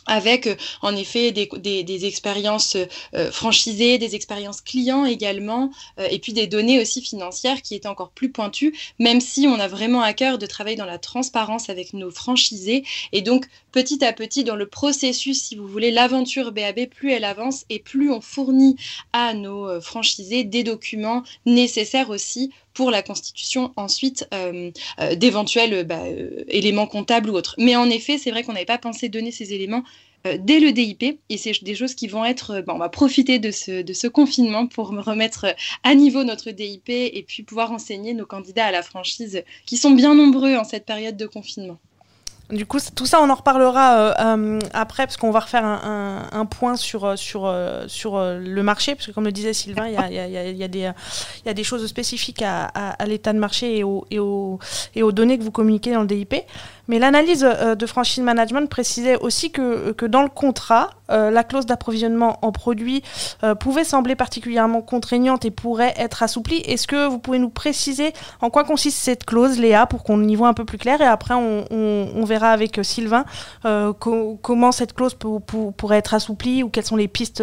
avec 0.07 0.47
euh, 0.47 0.55
en 0.83 0.95
effet 0.97 1.33
des, 1.33 2.07
expériences 2.07 2.77
euh, 3.15 3.31
franchisées, 3.31 3.99
des 3.99 4.15
expériences 4.15 4.61
clients 4.61 5.05
également, 5.05 5.71
euh, 5.99 6.09
et 6.11 6.19
puis 6.19 6.33
des 6.33 6.47
données 6.47 6.81
aussi 6.81 7.03
financières 7.03 7.63
qui 7.63 7.75
étaient 7.75 7.89
encore 7.89 8.11
plus 8.11 8.31
pointues, 8.31 8.77
même 8.99 9.21
si 9.21 9.47
on 9.47 9.59
a 9.59 9.69
vraiment 9.69 10.03
à 10.03 10.13
cœur 10.13 10.39
de 10.39 10.47
travailler 10.47 10.77
dans 10.77 10.85
la 10.85 10.99
transparence 10.99 11.69
avec 11.71 11.93
nos 11.93 12.11
franchisés. 12.11 12.85
Et 13.13 13.23
donc, 13.23 13.47
petit 13.73 14.05
à 14.05 14.13
petit, 14.13 14.45
dans 14.45 14.57
le 14.57 14.67
processus, 14.67 15.43
si 15.43 15.57
vous 15.57 15.67
voulez, 15.67 15.91
l'aventure 15.91 16.53
BAB, 16.53 16.87
plus 16.87 17.13
elle 17.13 17.25
avance 17.25 17.65
et 17.71 17.79
plus 17.79 18.11
on 18.11 18.21
fournit 18.21 18.77
à 19.13 19.35
nos 19.35 19.81
franchisés 19.81 20.45
des 20.45 20.63
documents 20.63 21.23
nécessaires 21.45 22.11
aussi 22.11 22.53
pour 22.77 22.91
la 22.91 23.03
constitution 23.03 23.73
ensuite 23.77 24.29
d'éventuels 25.15 25.85
bah, 25.85 26.03
éléments 26.49 26.87
comptables 26.87 27.31
ou 27.31 27.35
autres. 27.35 27.55
Mais 27.59 27.75
en 27.75 27.89
effet, 27.89 28.19
c'est 28.19 28.31
vrai 28.31 28.45
qu'on 28.45 28.53
n'avait 28.53 28.67
pas 28.67 28.79
pensé 28.79 29.09
donner 29.09 29.33
ces 29.33 29.55
éléments 29.55 29.83
dès 30.25 30.61
le 30.61 30.73
DIP. 30.73 31.19
Et 31.31 31.39
c'est 31.39 31.65
des 31.65 31.75
choses 31.75 31.95
qui 31.95 32.07
vont 32.07 32.25
être. 32.25 32.63
on 32.69 32.79
va 32.79 32.91
profiter 32.91 33.39
de 33.39 33.51
ce, 33.51 33.83
de 33.83 33.93
ce 33.95 34.07
confinement 34.07 34.67
pour 34.67 34.89
remettre 34.89 35.47
à 35.85 35.95
niveau 35.95 36.23
notre 36.23 36.51
DIP 36.51 36.91
et 36.91 37.25
puis 37.27 37.43
pouvoir 37.43 37.73
enseigner 37.73 38.13
nos 38.13 38.27
candidats 38.27 38.67
à 38.67 38.73
la 38.73 38.83
franchise 38.83 39.43
qui 39.65 39.79
sont 39.79 39.93
bien 39.93 40.15
nombreux 40.15 40.55
en 40.57 40.65
cette 40.65 40.85
période 40.85 41.17
de 41.17 41.27
confinement. 41.27 41.79
Du 42.51 42.65
coup, 42.65 42.79
tout 42.95 43.07
ça, 43.07 43.21
on 43.21 43.29
en 43.29 43.35
reparlera 43.35 43.99
euh, 43.99 44.15
euh, 44.21 44.59
après, 44.73 45.05
parce 45.05 45.17
qu'on 45.17 45.33
va 45.33 45.41
refaire 45.41 45.65
un, 45.65 46.47
point 46.47 46.77
sur, 46.77 47.05
euh, 47.05 47.17
sur, 47.17 47.53
sur 47.89 48.21
le 48.21 48.63
marché, 48.63 48.95
parce 48.95 49.07
que 49.07 49.11
comme 49.11 49.25
le 49.25 49.33
disait 49.33 49.53
Sylvain, 49.53 49.89
il 49.89 49.95
y 49.95 49.97
a, 49.97 50.11
y, 50.11 50.37
a, 50.37 50.49
y 50.49 51.49
a, 51.49 51.55
des 51.55 51.65
choses 51.65 51.85
spécifiques 51.89 52.43
à, 52.43 52.97
l'état 53.05 53.33
de 53.33 53.41
marché 53.41 53.79
et, 53.79 53.85
et, 54.11 54.17
et 54.95 55.03
aux 55.03 55.13
données 55.13 55.39
que 55.39 55.43
vous 55.43 55.51
communiquez 55.51 55.93
dans 55.93 56.03
le 56.03 56.07
DIP. 56.07 56.35
Mais 56.89 56.99
l'analyse 56.99 57.45
euh, 57.45 57.75
de 57.75 57.87
franchise 57.87 58.23
management 58.23 58.69
précisait 58.69 59.17
aussi 59.19 59.51
que, 59.51 59.93
que 59.93 60.07
dans 60.07 60.23
le 60.23 60.29
contrat, 60.29 60.91
euh, 61.11 61.31
la 61.31 61.45
clause 61.45 61.67
d'approvisionnement 61.67 62.39
en 62.43 62.53
produits 62.53 63.03
euh, 63.43 63.55
pouvait 63.55 63.85
sembler 63.85 64.15
particulièrement 64.15 64.83
contraignante 64.83 65.45
et 65.45 65.51
pourrait 65.51 65.95
être 65.97 66.23
assouplie. 66.23 66.59
Est-ce 66.59 66.87
que 66.87 67.07
vous 67.07 67.19
pouvez 67.19 67.39
nous 67.39 67.51
préciser 67.51 68.13
en 68.41 68.51
quoi 68.51 68.65
consiste 68.65 68.99
cette 68.99 69.25
clause, 69.25 69.59
Léa, 69.59 69.87
pour 69.87 70.05
qu'on 70.05 70.23
y 70.27 70.35
voit 70.35 70.49
un 70.49 70.55
peu 70.55 70.65
plus 70.65 70.79
clair 70.79 71.01
Et 71.01 71.07
après, 71.07 71.35
on, 71.35 71.65
on, 71.71 72.25
verra 72.25 72.51
avec 72.51 72.81
Sylvain 72.83 73.25
comment 73.63 74.73
cette 74.73 74.95
clause 74.95 75.15
pourrait 75.15 75.99
être 75.99 76.15
assouplie 76.15 76.65
ou 76.65 76.69
quelles 76.69 76.85
sont 76.85 76.97
les 76.97 77.07
pistes 77.07 77.43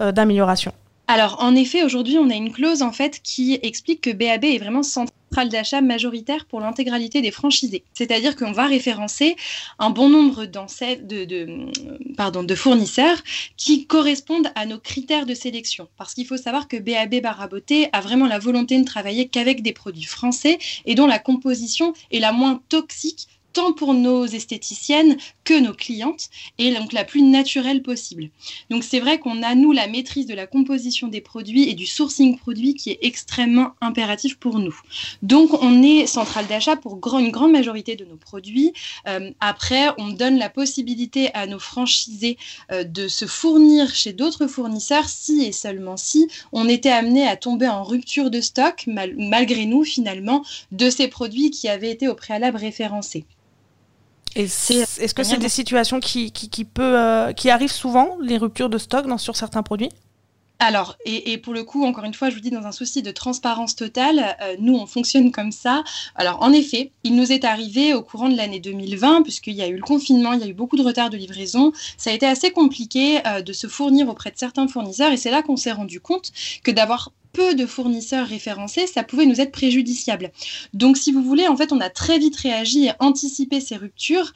d'amélioration? 0.00 0.72
Alors, 1.06 1.36
en 1.40 1.54
effet, 1.54 1.82
aujourd'hui, 1.82 2.16
on 2.18 2.30
a 2.30 2.34
une 2.34 2.52
clause 2.52 2.80
en 2.80 2.92
fait 2.92 3.20
qui 3.22 3.58
explique 3.62 4.00
que 4.00 4.10
BAB 4.10 4.44
est 4.44 4.58
vraiment 4.58 4.82
centrale 4.82 5.12
d'achat 5.50 5.80
majoritaire 5.80 6.44
pour 6.44 6.60
l'intégralité 6.60 7.20
des 7.20 7.30
franchisés. 7.30 7.84
C'est-à-dire 7.94 8.36
qu'on 8.36 8.52
va 8.52 8.66
référencer 8.66 9.36
un 9.78 9.90
bon 9.90 10.08
nombre 10.08 10.44
de, 10.44 12.54
fournisseurs 12.54 13.18
qui 13.56 13.86
correspondent 13.86 14.52
à 14.54 14.66
nos 14.66 14.78
critères 14.78 15.26
de 15.26 15.34
sélection. 15.34 15.88
Parce 15.96 16.14
qu'il 16.14 16.26
faut 16.26 16.36
savoir 16.36 16.68
que 16.68 16.76
BAB 16.76 17.22
Baraboté 17.22 17.88
a 17.92 18.00
vraiment 18.00 18.26
la 18.26 18.38
volonté 18.38 18.78
de 18.78 18.84
travailler 18.84 19.28
qu'avec 19.28 19.62
des 19.62 19.72
produits 19.72 20.04
français 20.04 20.58
et 20.84 20.94
dont 20.94 21.06
la 21.06 21.18
composition 21.18 21.92
est 22.10 22.20
la 22.20 22.32
moins 22.32 22.60
toxique 22.68 23.28
tant 23.52 23.72
pour 23.72 23.94
nos 23.94 24.26
esthéticiennes 24.26 25.16
que 25.44 25.58
nos 25.58 25.74
clientes, 25.74 26.28
et 26.58 26.74
donc 26.74 26.92
la 26.92 27.04
plus 27.04 27.22
naturelle 27.22 27.82
possible. 27.82 28.30
Donc 28.70 28.84
c'est 28.84 29.00
vrai 29.00 29.18
qu'on 29.18 29.42
a, 29.42 29.54
nous, 29.54 29.72
la 29.72 29.86
maîtrise 29.86 30.26
de 30.26 30.34
la 30.34 30.46
composition 30.46 31.08
des 31.08 31.20
produits 31.20 31.68
et 31.68 31.74
du 31.74 31.86
sourcing 31.86 32.38
produit 32.38 32.74
qui 32.74 32.90
est 32.90 32.98
extrêmement 33.02 33.72
impératif 33.80 34.38
pour 34.38 34.58
nous. 34.58 34.78
Donc 35.22 35.52
on 35.62 35.82
est 35.82 36.06
centrale 36.06 36.46
d'achat 36.46 36.76
pour 36.76 36.98
une 37.18 37.30
grande 37.30 37.52
majorité 37.52 37.96
de 37.96 38.04
nos 38.04 38.16
produits. 38.16 38.72
Euh, 39.08 39.30
après, 39.40 39.88
on 39.98 40.08
donne 40.08 40.38
la 40.38 40.48
possibilité 40.48 41.32
à 41.34 41.46
nos 41.46 41.58
franchisés 41.58 42.38
euh, 42.70 42.84
de 42.84 43.08
se 43.08 43.26
fournir 43.26 43.94
chez 43.94 44.12
d'autres 44.12 44.46
fournisseurs 44.46 45.08
si 45.08 45.44
et 45.44 45.52
seulement 45.52 45.96
si 45.96 46.28
on 46.52 46.68
était 46.68 46.90
amené 46.90 47.26
à 47.26 47.36
tomber 47.36 47.68
en 47.68 47.82
rupture 47.82 48.30
de 48.30 48.40
stock, 48.40 48.84
malgré 48.86 49.66
nous 49.66 49.84
finalement, 49.84 50.44
de 50.70 50.90
ces 50.90 51.08
produits 51.08 51.50
qui 51.50 51.68
avaient 51.68 51.90
été 51.90 52.08
au 52.08 52.14
préalable 52.14 52.58
référencés. 52.58 53.24
Est-ce 54.34 55.14
que 55.14 55.22
c'est 55.22 55.38
des 55.38 55.48
situations 55.48 56.00
qui, 56.00 56.32
qui, 56.32 56.64
peut, 56.64 56.98
euh, 56.98 57.32
qui 57.32 57.50
arrivent 57.50 57.72
souvent, 57.72 58.16
les 58.20 58.38
ruptures 58.38 58.68
de 58.68 58.78
stock 58.78 59.06
dans, 59.06 59.18
sur 59.18 59.36
certains 59.36 59.62
produits? 59.62 59.90
Alors, 60.64 60.96
et, 61.04 61.38
pour 61.38 61.54
le 61.54 61.64
coup, 61.64 61.84
encore 61.84 62.04
une 62.04 62.14
fois, 62.14 62.30
je 62.30 62.36
vous 62.36 62.40
dis, 62.40 62.50
dans 62.50 62.66
un 62.66 62.72
souci 62.72 63.02
de 63.02 63.10
transparence 63.10 63.74
totale, 63.74 64.36
euh, 64.40 64.54
nous, 64.60 64.76
on 64.76 64.86
fonctionne 64.86 65.32
comme 65.32 65.50
ça. 65.50 65.82
Alors, 66.14 66.40
en 66.40 66.52
effet, 66.52 66.92
il 67.02 67.16
nous 67.16 67.32
est 67.32 67.44
arrivé 67.44 67.94
au 67.94 68.02
courant 68.02 68.28
de 68.28 68.36
l'année 68.36 68.60
2020, 68.60 69.22
puisqu'il 69.22 69.54
y 69.54 69.62
a 69.62 69.66
eu 69.66 69.74
le 69.74 69.82
confinement, 69.82 70.34
il 70.34 70.40
y 70.40 70.44
a 70.44 70.46
eu 70.46 70.54
beaucoup 70.54 70.76
de 70.76 70.84
retard 70.84 71.10
de 71.10 71.16
livraison. 71.16 71.72
Ça 71.96 72.10
a 72.10 72.12
été 72.12 72.26
assez 72.26 72.52
compliqué 72.52 73.26
euh, 73.26 73.42
de 73.42 73.52
se 73.52 73.66
fournir 73.66 74.08
auprès 74.08 74.30
de 74.30 74.38
certains 74.38 74.68
fournisseurs, 74.68 75.10
et 75.10 75.16
c'est 75.16 75.32
là 75.32 75.42
qu'on 75.42 75.56
s'est 75.56 75.72
rendu 75.72 75.98
compte 75.98 76.30
que 76.62 76.70
d'avoir 76.70 77.10
peu 77.32 77.54
de 77.54 77.66
fournisseurs 77.66 78.26
référencés, 78.26 78.86
ça 78.86 79.02
pouvait 79.02 79.26
nous 79.26 79.40
être 79.40 79.52
préjudiciable. 79.52 80.32
Donc, 80.74 80.96
si 80.96 81.12
vous 81.12 81.22
voulez, 81.22 81.48
en 81.48 81.56
fait, 81.56 81.72
on 81.72 81.80
a 81.80 81.90
très 81.90 82.18
vite 82.18 82.36
réagi 82.36 82.86
et 82.86 82.92
anticipé 83.00 83.60
ces 83.60 83.76
ruptures, 83.76 84.32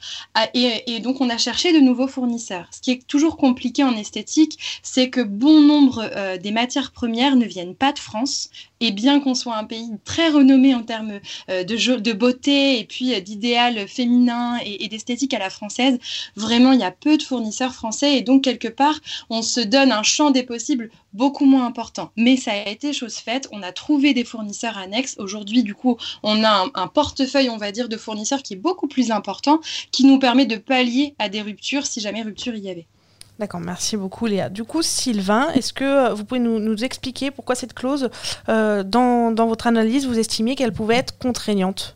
et, 0.53 0.99
donc 0.99 1.21
on 1.21 1.29
a 1.29 1.37
cherché 1.37 1.73
de 1.73 1.79
nouveaux 1.79 2.07
fournisseurs. 2.07 2.67
Ce 2.71 2.81
qui 2.81 2.91
est 2.91 3.07
toujours 3.07 3.37
compliqué 3.37 3.83
en 3.83 3.95
esthétique, 3.95 4.59
c'est 4.83 5.09
que 5.09 5.21
bon 5.21 5.61
nombre 5.61 6.09
euh, 6.15 6.37
des 6.37 6.51
matières 6.51 6.91
premières 6.91 7.35
ne 7.35 7.45
viennent 7.45 7.75
pas 7.75 7.93
de 7.93 7.99
France, 7.99 8.49
et 8.79 8.91
bien 8.91 9.19
qu'on 9.19 9.33
soit 9.33 9.55
un 9.55 9.63
pays 9.63 9.89
très 10.05 10.29
renommé 10.29 10.75
en 10.75 10.83
termes 10.83 11.19
euh, 11.49 11.63
de, 11.63 12.13
beauté 12.13 12.79
et 12.79 12.85
puis 12.85 13.13
euh, 13.13 13.19
d'idéal 13.19 13.87
féminin 13.87 14.57
et, 14.65 14.87
d'esthétique 14.87 15.33
à 15.33 15.39
la 15.39 15.49
française, 15.49 15.99
vraiment 16.35 16.71
il 16.71 16.79
y 16.79 16.83
a 16.83 16.91
peu 16.91 17.17
de 17.17 17.23
fournisseurs 17.23 17.73
français 17.73 18.17
et 18.17 18.21
donc 18.21 18.43
quelque 18.43 18.67
part 18.67 18.99
on 19.29 19.41
se 19.41 19.59
donne 19.59 19.91
un 19.91 20.03
champ 20.03 20.31
des 20.31 20.43
possibles 20.43 20.89
beaucoup 21.17 21.45
moins 21.45 21.65
important. 21.65 22.11
Mais 22.15 22.37
ça 22.37 22.51
a 22.51 22.69
été 22.69 22.93
chose 22.93 23.17
faite, 23.17 23.49
on 23.51 23.63
a 23.63 23.71
trouvé 23.71 24.13
des 24.13 24.23
fournisseurs 24.23 24.77
annexes. 24.77 25.15
Aujourd'hui 25.19 25.63
du 25.63 25.73
coup 25.73 25.97
on 26.23 26.43
a 26.43 26.65
un, 26.65 26.71
un 26.75 26.87
portefeuille 26.87 27.49
on 27.49 27.57
va 27.57 27.71
dire 27.71 27.89
de 27.89 27.97
fournisseurs 27.97 28.43
qui 28.43 28.53
est 28.53 28.57
beaucoup 28.57 28.87
plus 28.87 29.11
important, 29.11 29.59
qui 29.91 30.05
nous 30.05 30.19
permet 30.19 30.45
de 30.45 30.57
pallier 30.57 31.15
à 31.19 31.29
des 31.29 31.41
ruptures 31.41 31.85
si 31.85 31.99
jamais 31.99 32.21
rupture 32.21 32.55
il 32.55 32.63
y 32.63 32.69
avait. 32.69 32.87
D'accord, 33.39 33.59
merci 33.59 33.97
beaucoup 33.97 34.25
Léa. 34.25 34.49
Du 34.49 34.63
coup, 34.63 34.81
Sylvain, 34.81 35.49
est-ce 35.53 35.71
que 35.71 35.83
euh, 35.83 36.13
vous 36.13 36.25
pouvez 36.25 36.39
nous, 36.39 36.83
expliquer 36.83 37.29
pourquoi 37.29 37.53
cette 37.53 37.73
clause, 37.73 38.09
euh, 38.49 38.83
dans, 38.83 39.31
votre 39.47 39.67
analyse, 39.67 40.07
vous 40.07 40.17
estimiez 40.17 40.55
qu'elle 40.55 40.71
pouvait 40.71 40.95
être 40.95 41.19
contraignante? 41.19 41.93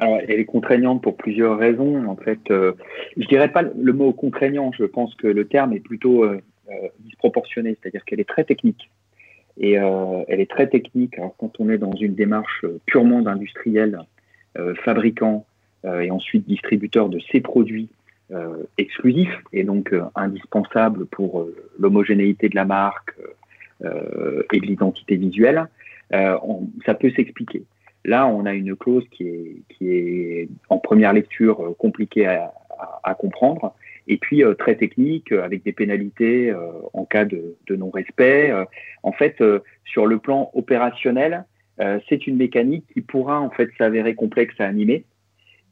Alors, 0.00 0.18
elle 0.28 0.38
est 0.38 0.44
contraignante 0.44 1.02
pour 1.02 1.16
plusieurs 1.16 1.56
raisons. 1.56 2.06
En 2.08 2.16
fait, 2.16 2.40
euh, 2.50 2.72
je 3.16 3.26
dirais 3.26 3.50
pas 3.50 3.62
le 3.62 3.92
mot 3.92 4.12
contraignant. 4.12 4.70
Je 4.76 4.84
pense 4.84 5.14
que 5.14 5.28
le 5.28 5.46
terme 5.46 5.72
est 5.72 5.80
plutôt 5.80 6.26
disproportionné, 7.00 7.76
c'est-à-dire 7.80 8.04
qu'elle 8.04 8.20
est 8.20 8.28
très 8.28 8.44
technique. 8.44 8.90
Et 9.58 9.72
elle 9.72 10.40
est 10.40 10.50
très 10.50 10.66
technique. 10.66 11.18
Alors, 11.18 11.34
quand 11.36 11.60
on 11.60 11.68
est 11.68 11.78
dans 11.78 11.92
une 11.92 12.14
démarche 12.14 12.64
purement 12.86 13.20
d'industriel, 13.20 14.00
fabricant 14.82 15.44
et 15.84 16.10
ensuite 16.10 16.46
distributeur 16.46 17.08
de 17.08 17.20
ces 17.30 17.40
produits 17.40 17.88
euh, 18.32 18.62
exclusif 18.78 19.28
et 19.52 19.62
donc 19.62 19.92
euh, 19.92 20.04
indispensable 20.14 21.04
pour 21.04 21.42
euh, 21.42 21.54
l'homogénéité 21.78 22.48
de 22.48 22.54
la 22.54 22.64
marque 22.64 23.14
et 24.52 24.60
de 24.60 24.64
l'identité 24.64 25.16
visuelle, 25.16 25.66
ça 26.12 26.94
peut 26.94 27.10
s'expliquer. 27.10 27.64
Là, 28.04 28.28
on 28.28 28.46
a 28.46 28.52
une 28.52 28.76
clause 28.76 29.02
qui 29.10 29.26
est 29.80 30.48
en 30.68 30.78
première 30.78 31.12
lecture 31.12 31.74
compliquée 31.78 32.28
à, 32.28 33.14
comprendre, 33.16 33.74
et 34.08 34.16
puis 34.16 34.42
très 34.58 34.76
technique, 34.76 35.32
avec 35.32 35.62
des 35.64 35.72
pénalités 35.72 36.52
en 36.92 37.04
cas 37.04 37.24
de, 37.24 37.56
non-respect. 37.70 38.52
en 39.02 39.12
fait, 39.12 39.42
sur 39.84 40.06
le 40.06 40.18
plan 40.18 40.50
opérationnel, 40.54 41.44
c'est 42.08 42.26
une 42.26 42.36
mécanique 42.36 42.84
qui 42.92 43.00
pourra 43.00 43.40
en 43.40 43.50
fait 43.50 43.70
s'avérer 43.78 44.14
complexe 44.14 44.54
à 44.58 44.66
animer, 44.66 45.04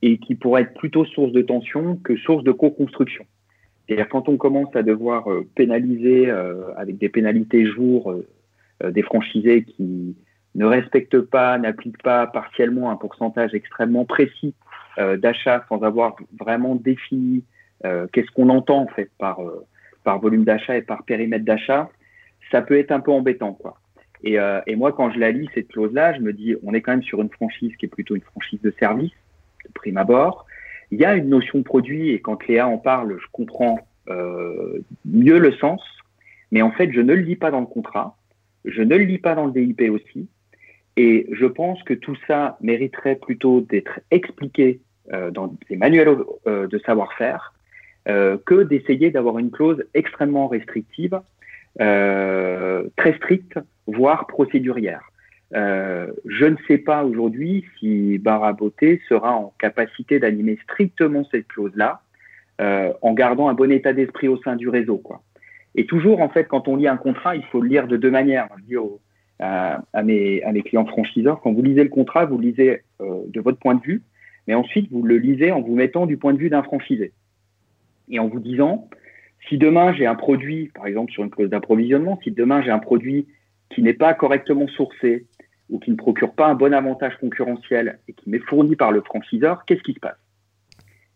et 0.03 0.19
qui 0.19 0.35
pourrait 0.35 0.63
être 0.63 0.75
plutôt 0.75 1.05
source 1.05 1.33
de 1.33 1.43
tension 1.43 1.97
que 1.97 2.17
source 2.17 2.45
de 2.45 2.53
co-construction. 2.53 3.25
C'est-à-dire 3.87 4.09
quand 4.09 4.29
on 4.29 4.37
commence 4.37 4.75
à 4.75 4.83
devoir 4.83 5.31
euh, 5.31 5.47
pénaliser 5.55 6.31
euh, 6.31 6.73
avec 6.77 6.99
des 6.99 7.09
pénalités 7.09 7.67
jour 7.67 8.13
euh, 8.13 8.91
des 8.91 9.03
franchisés 9.03 9.65
qui 9.65 10.17
ne 10.55 10.65
respectent 10.65 11.21
pas, 11.21 11.59
n'appliquent 11.59 12.03
pas 12.03 12.27
partiellement 12.27 12.91
un 12.91 12.97
pourcentage 12.97 13.55
extrêmement 13.55 14.05
précis 14.05 14.55
d'achat 15.19 15.65
sans 15.69 15.83
avoir 15.83 16.17
vraiment 16.39 16.75
défini 16.75 17.45
qu'est-ce 17.83 18.31
qu'on 18.33 18.49
entend 18.49 18.83
en 18.83 18.87
fait 18.89 19.11
par, 19.19 19.41
par 20.05 20.21
volume 20.21 20.45
d'achat 20.45 20.77
et 20.77 20.83
par 20.83 21.03
périmètre 21.05 21.45
d'achat, 21.45 21.91
ça 22.51 22.63
peut 22.63 22.79
être 22.79 22.93
un 22.93 23.01
peu 23.01 23.11
embêtant 23.11 23.55
quoi. 23.55 23.79
Et, 24.23 24.37
et 24.67 24.77
moi 24.77 24.93
quand 24.93 25.11
je 25.11 25.19
la 25.19 25.31
lis 25.31 25.49
cette 25.55 25.69
clause-là, 25.69 26.15
je 26.15 26.21
me 26.21 26.33
dis 26.33 26.57
on 26.63 26.75
est 26.75 26.83
quand 26.83 26.93
même 26.93 27.03
sur 27.03 27.23
une 27.23 27.31
franchise 27.31 27.75
qui 27.77 27.87
est 27.87 27.89
plutôt 27.89 28.17
une 28.17 28.23
franchise 28.23 28.61
de 28.61 28.71
service 28.79 29.13
prime 29.75 29.97
abord. 29.97 30.47
Il 30.91 30.99
y 30.99 31.05
a 31.05 31.15
une 31.15 31.29
notion 31.29 31.59
de 31.59 31.65
produit 31.65 32.11
et 32.11 32.21
quand 32.21 32.47
Léa 32.47 32.67
en 32.67 32.79
parle, 32.79 33.17
je 33.21 33.27
comprends 33.33 33.79
euh, 34.09 34.81
mieux 35.05 35.39
le 35.39 35.53
sens, 35.53 35.83
mais 36.51 36.63
en 36.63 36.73
fait, 36.73 36.93
je 36.93 37.01
ne 37.01 37.15
le 37.15 37.21
lis 37.21 37.37
pas 37.37 37.51
dans 37.51 37.61
le 37.61 37.67
contrat, 37.67 38.17
je 38.65 38.83
ne 38.83 38.97
le 38.97 39.05
lis 39.05 39.19
pas 39.19 39.35
dans 39.35 39.47
le 39.47 39.53
DIP 39.53 39.83
aussi, 39.91 40.29
et 40.97 41.29
je 41.31 41.47
pense 41.47 41.83
que 41.85 41.95
tout 41.95 42.17
ça 42.27 42.59
mériterait 42.61 43.17
plutôt 43.17 43.61
d'être 43.61 44.01
expliqué 44.11 44.81
euh, 45.13 45.31
dans 45.31 45.55
les 45.69 45.77
manuels 45.77 46.17
euh, 46.47 46.67
de 46.67 46.79
savoir-faire 46.79 47.55
que 48.07 48.63
d'essayer 48.63 49.11
d'avoir 49.11 49.39
une 49.39 49.51
clause 49.51 49.85
extrêmement 49.95 50.49
restrictive, 50.49 51.21
très 51.77 53.17
stricte, 53.17 53.59
voire 53.87 54.27
procédurière. 54.27 55.11
Euh, 55.55 56.07
je 56.27 56.47
ne 56.47 56.57
sais 56.69 56.79
pas 56.79 57.05
aujourd'hui 57.05 57.65
si 57.79 58.19
Baraboté 58.19 59.01
sera 59.09 59.35
en 59.35 59.53
capacité 59.59 60.21
d'animer 60.21 60.59
strictement 60.63 61.25
cette 61.31 61.49
clause-là, 61.49 62.03
euh, 62.61 62.93
en 63.03 63.15
gardant 63.15 63.49
un 63.49 63.55
bon 63.55 63.71
état 63.73 63.93
d'esprit 63.93 64.29
au 64.29 64.41
sein 64.43 64.57
du 64.57 64.69
réseau. 64.69 64.99
Quoi. 64.99 65.23
Et 65.75 65.87
toujours, 65.87 66.21
en 66.21 66.29
fait, 66.29 66.45
quand 66.45 66.69
on 66.69 66.77
lit 66.77 66.89
un 66.89 66.97
contrat, 66.97 67.37
il 67.37 67.45
faut 67.45 67.61
le 67.61 67.69
lire 67.69 67.89
de 67.89 67.97
deux 67.97 68.11
manières. 68.11 68.49
à, 69.41 70.03
mes, 70.05 70.43
à 70.43 70.53
mes 70.53 70.63
clients 70.63 70.85
franchiseurs, 70.85 71.41
quand 71.41 71.53
vous 71.53 71.63
lisez 71.63 71.83
le 71.83 71.89
contrat, 71.89 72.27
vous 72.27 72.37
le 72.37 72.49
lisez 72.49 72.83
de 73.01 73.41
votre 73.41 73.59
point 73.59 73.75
de 73.75 73.81
vue, 73.81 74.03
mais 74.47 74.55
ensuite 74.55 74.91
vous 74.91 75.03
le 75.03 75.17
lisez 75.17 75.51
en 75.51 75.63
vous 75.63 75.75
mettant 75.75 76.05
du 76.05 76.19
point 76.19 76.35
de 76.35 76.39
vue 76.39 76.51
d'un 76.51 76.63
franchisé. 76.63 77.13
Et 78.11 78.19
en 78.19 78.29
vous 78.29 78.41
disant, 78.41 78.89
si 79.49 79.57
demain 79.57 79.93
j'ai 79.95 80.07
un 80.07 80.15
produit, 80.15 80.71
par 80.75 80.87
exemple 80.87 81.13
sur 81.13 81.23
une 81.23 81.31
clause 81.31 81.49
d'approvisionnement, 81.49 82.19
si 82.23 82.31
demain 82.31 82.61
j'ai 82.63 82.71
un 82.71 82.79
produit 82.79 83.27
qui 83.71 83.83
n'est 83.83 83.95
pas 83.95 84.15
correctement 84.15 84.67
sourcé 84.69 85.27
ou 85.71 85.79
qui 85.79 85.91
ne 85.93 85.97
procure 85.97 86.35
pas 86.35 86.49
un 86.49 86.55
bon 86.55 86.75
avantage 86.75 87.17
concurrentiel 87.19 87.99
et 88.09 88.13
qui 88.13 88.29
m'est 88.29 88.41
fourni 88.41 88.77
par 88.77 88.91
le 88.91 89.01
franchiseur, 89.01 89.65
qu'est-ce 89.65 89.83
qui 89.83 89.95
se 89.95 90.01
passe? 90.01 90.19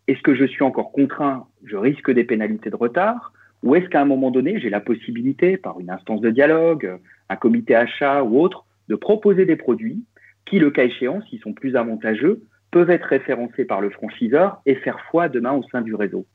Est-ce 0.06 0.22
que 0.22 0.34
je 0.34 0.44
suis 0.44 0.62
encore 0.62 0.92
contraint, 0.92 1.46
je 1.64 1.76
risque 1.76 2.10
des 2.10 2.24
pénalités 2.24 2.70
de 2.70 2.76
retard? 2.76 3.32
Ou 3.62 3.74
est-ce 3.74 3.88
qu'à 3.88 4.02
un 4.02 4.04
moment 4.04 4.30
donné, 4.30 4.60
j'ai 4.60 4.68
la 4.68 4.80
possibilité, 4.80 5.56
par 5.56 5.80
une 5.80 5.90
instance 5.90 6.20
de 6.20 6.30
dialogue, 6.30 6.98
un 7.30 7.36
comité 7.36 7.74
achat 7.74 8.22
ou 8.22 8.38
autre, 8.38 8.66
de 8.88 8.94
proposer 8.94 9.46
des 9.46 9.56
produits 9.56 10.04
qui, 10.44 10.58
le 10.58 10.70
cas 10.70 10.84
échéant, 10.84 11.22
s'ils 11.22 11.40
sont 11.40 11.54
plus 11.54 11.74
avantageux, 11.74 12.42
peuvent 12.70 12.90
être 12.90 13.04
référencés 13.04 13.64
par 13.64 13.80
le 13.80 13.88
franchiseur 13.88 14.60
et 14.66 14.74
faire 14.74 15.00
foi 15.10 15.30
demain 15.30 15.52
au 15.52 15.62
sein 15.64 15.80
du 15.80 15.94
réseau? 15.94 16.26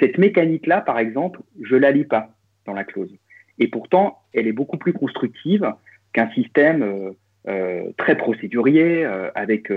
Cette 0.00 0.18
mécanique-là, 0.18 0.80
par 0.80 0.98
exemple, 0.98 1.40
je 1.60 1.76
la 1.76 1.90
lis 1.90 2.04
pas 2.04 2.30
dans 2.66 2.74
la 2.74 2.84
clause. 2.84 3.14
Et 3.58 3.68
pourtant, 3.68 4.18
elle 4.32 4.46
est 4.46 4.52
beaucoup 4.52 4.78
plus 4.78 4.92
constructive 4.92 5.72
qu'un 6.12 6.30
système 6.30 6.82
euh, 6.82 7.10
euh, 7.48 7.92
très 7.96 8.16
procédurier, 8.16 9.04
euh, 9.04 9.30
avec 9.34 9.72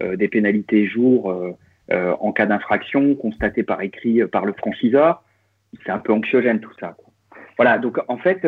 des 0.00 0.26
pénalités 0.28 0.86
jour 0.86 1.32
en 1.90 2.32
cas 2.32 2.46
d'infraction 2.46 3.14
constatées 3.14 3.62
par 3.62 3.82
écrit 3.82 4.26
par 4.26 4.46
le 4.46 4.52
franchiseur. 4.52 5.22
C'est 5.84 5.92
un 5.92 5.98
peu 5.98 6.12
anxiogène 6.12 6.60
tout 6.60 6.72
ça. 6.80 6.96
Voilà, 7.56 7.78
donc 7.78 8.00
en 8.08 8.16
fait, 8.16 8.46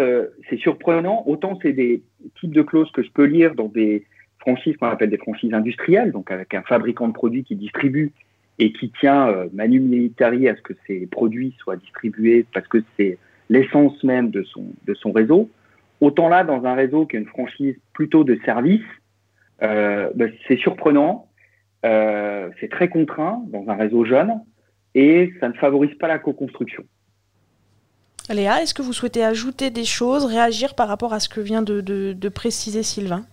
c'est 0.48 0.56
surprenant. 0.56 1.22
Autant 1.26 1.58
c'est 1.62 1.72
des 1.72 2.02
types 2.40 2.52
de 2.52 2.62
clauses 2.62 2.90
que 2.92 3.02
je 3.02 3.10
peux 3.10 3.26
lire 3.26 3.54
dans 3.54 3.68
des 3.68 4.06
franchises 4.38 4.76
qu'on 4.78 4.88
appelle 4.88 5.10
des 5.10 5.18
franchises 5.18 5.52
industrielles, 5.52 6.10
donc 6.10 6.30
avec 6.30 6.54
un 6.54 6.62
fabricant 6.62 7.08
de 7.08 7.12
produits 7.12 7.44
qui 7.44 7.56
distribue 7.56 8.12
et 8.58 8.72
qui 8.72 8.90
tient 9.00 9.28
euh, 9.28 9.48
manu 9.52 9.80
militari 9.80 10.48
à 10.48 10.56
ce 10.56 10.62
que 10.62 10.74
ces 10.86 11.06
produits 11.06 11.54
soient 11.58 11.76
distribués 11.76 12.46
parce 12.52 12.66
que 12.68 12.82
c'est 12.96 13.18
l'essence 13.50 14.02
même 14.04 14.30
de 14.30 14.42
son, 14.44 14.66
de 14.86 14.94
son 14.94 15.12
réseau. 15.12 15.50
Autant 16.00 16.28
là, 16.28 16.44
dans 16.44 16.64
un 16.64 16.74
réseau 16.74 17.06
qui 17.06 17.16
est 17.16 17.20
une 17.20 17.26
franchise 17.26 17.76
plutôt 17.92 18.24
de 18.24 18.38
service, 18.44 18.82
euh, 19.62 20.10
bah, 20.14 20.26
c'est 20.46 20.58
surprenant, 20.58 21.28
euh, 21.84 22.50
c'est 22.60 22.70
très 22.70 22.88
contraint 22.88 23.42
dans 23.48 23.68
un 23.68 23.74
réseau 23.74 24.04
jeune 24.04 24.32
et 24.94 25.32
ça 25.40 25.48
ne 25.48 25.54
favorise 25.54 25.94
pas 25.98 26.08
la 26.08 26.18
co-construction. 26.18 26.84
Léa, 28.30 28.62
est-ce 28.62 28.72
que 28.72 28.82
vous 28.82 28.94
souhaitez 28.94 29.22
ajouter 29.22 29.70
des 29.70 29.84
choses, 29.84 30.24
réagir 30.24 30.74
par 30.74 30.88
rapport 30.88 31.12
à 31.12 31.20
ce 31.20 31.28
que 31.28 31.40
vient 31.40 31.62
de, 31.62 31.80
de 31.80 32.28
préciser 32.28 32.82
Sylvain? 32.82 33.26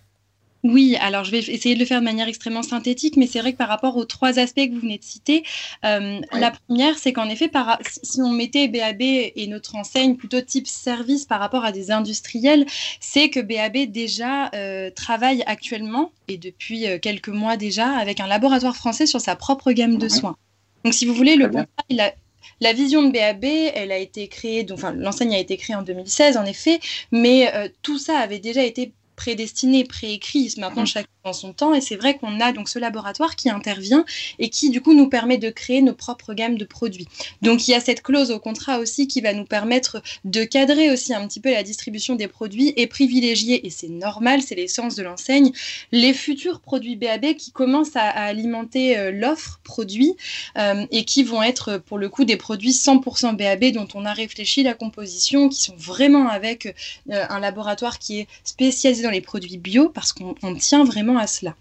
Oui, 0.63 0.95
alors 0.99 1.23
je 1.23 1.31
vais 1.31 1.39
essayer 1.39 1.73
de 1.73 1.79
le 1.79 1.85
faire 1.85 1.99
de 1.99 2.05
manière 2.05 2.27
extrêmement 2.27 2.61
synthétique, 2.61 3.17
mais 3.17 3.25
c'est 3.25 3.39
vrai 3.39 3.53
que 3.53 3.57
par 3.57 3.67
rapport 3.67 3.97
aux 3.97 4.05
trois 4.05 4.37
aspects 4.37 4.67
que 4.67 4.73
vous 4.73 4.81
venez 4.81 4.99
de 4.99 5.03
citer, 5.03 5.43
euh, 5.85 6.19
la 6.33 6.51
première, 6.51 6.99
c'est 6.99 7.13
qu'en 7.13 7.29
effet, 7.29 7.47
par, 7.47 7.79
si 8.03 8.21
on 8.21 8.29
mettait 8.29 8.67
BAB 8.67 9.01
et 9.01 9.47
notre 9.47 9.75
enseigne 9.75 10.15
plutôt 10.15 10.39
type 10.41 10.67
service 10.67 11.25
par 11.25 11.39
rapport 11.39 11.65
à 11.65 11.71
des 11.71 11.89
industriels, 11.89 12.65
c'est 12.99 13.29
que 13.29 13.39
BAB 13.39 13.91
déjà 13.91 14.51
euh, 14.53 14.91
travaille 14.91 15.43
actuellement, 15.47 16.11
et 16.27 16.37
depuis 16.37 16.87
euh, 16.87 16.99
quelques 16.99 17.29
mois 17.29 17.57
déjà, 17.57 17.97
avec 17.97 18.19
un 18.19 18.27
laboratoire 18.27 18.75
français 18.75 19.07
sur 19.07 19.19
sa 19.19 19.35
propre 19.35 19.71
gamme 19.71 19.97
de 19.97 20.09
soins. 20.09 20.37
Donc 20.85 20.93
si 20.93 21.05
vous 21.05 21.15
voulez, 21.15 21.35
le 21.35 21.47
contrat, 21.47 22.11
la 22.59 22.73
vision 22.73 23.01
de 23.01 23.11
BAB, 23.11 23.45
elle 23.45 23.91
a 23.91 23.97
été 23.97 24.27
créée, 24.27 24.63
donc, 24.63 24.77
enfin, 24.77 24.93
l'enseigne 24.93 25.33
a 25.33 25.39
été 25.39 25.57
créée 25.57 25.75
en 25.75 25.81
2016 25.81 26.37
en 26.37 26.45
effet, 26.45 26.79
mais 27.11 27.51
tout 27.81 27.97
ça 27.97 28.17
avait 28.17 28.39
déjà 28.39 28.63
été 28.63 28.93
prédestiné, 29.21 29.83
préécrit. 29.83 30.51
Maintenant, 30.57 30.81
mmh. 30.81 30.87
chacun 30.87 31.07
dans 31.23 31.33
son 31.33 31.53
temps. 31.53 31.73
Et 31.73 31.81
c'est 31.81 31.95
vrai 31.95 32.17
qu'on 32.17 32.39
a 32.39 32.51
donc 32.51 32.69
ce 32.69 32.79
laboratoire 32.79 33.35
qui 33.35 33.49
intervient 33.49 34.05
et 34.39 34.49
qui, 34.49 34.69
du 34.69 34.81
coup, 34.81 34.93
nous 34.93 35.07
permet 35.07 35.37
de 35.37 35.49
créer 35.49 35.81
nos 35.81 35.93
propres 35.93 36.33
gammes 36.33 36.57
de 36.57 36.65
produits. 36.65 37.07
Donc, 37.41 37.67
il 37.67 37.71
y 37.71 37.73
a 37.73 37.79
cette 37.79 38.01
clause 38.01 38.31
au 38.31 38.39
contrat 38.39 38.79
aussi 38.79 39.07
qui 39.07 39.22
va 39.22 39.33
nous 39.33 39.46
permettre 39.46 40.01
de 40.25 40.43
cadrer 40.43 40.91
aussi 40.91 41.13
un 41.13 41.27
petit 41.27 41.39
peu 41.39 41.51
la 41.51 41.63
distribution 41.63 42.15
des 42.15 42.27
produits 42.27 42.74
et 42.75 42.87
privilégier, 42.87 43.65
et 43.65 43.69
c'est 43.69 43.89
normal, 43.89 44.41
c'est 44.41 44.55
l'essence 44.55 44.96
de 44.96 45.03
l'enseigne, 45.03 45.51
les 45.91 46.13
futurs 46.13 46.59
produits 46.59 46.96
BAB 46.96 47.35
qui 47.35 47.51
commencent 47.51 47.96
à, 47.96 48.09
alimenter 48.09 48.98
euh, 48.98 49.11
l'offre 49.11 49.59
produit 49.63 50.15
euh, 50.57 50.85
et 50.91 51.05
qui 51.05 51.24
vont 51.24 51.43
être, 51.43 51.77
pour 51.77 51.98
le 51.98 52.09
coup, 52.09 52.25
des 52.25 52.37
produits 52.37 52.72
100% 52.72 53.35
BAB 53.35 53.74
dont 53.74 53.87
on 53.93 54.05
a 54.05 54.13
réfléchi 54.13 54.63
la 54.63 54.74
composition, 54.74 55.50
qui 55.50 55.61
sont 55.61 55.75
vraiment 55.77 56.29
avec 56.29 56.65
euh, 57.11 57.25
un 57.29 57.39
laboratoire 57.39 58.00
qui 58.00 58.19
est 58.19 58.27
spécialisé 58.43 59.03
dans 59.03 59.10
les 59.11 59.21
produits 59.21 59.57
bio 59.57 59.89
parce 59.89 60.13
qu'on 60.13 60.55
tient 60.55 60.83
vraiment 60.83 61.17
à 61.17 61.27
cela. 61.27 61.55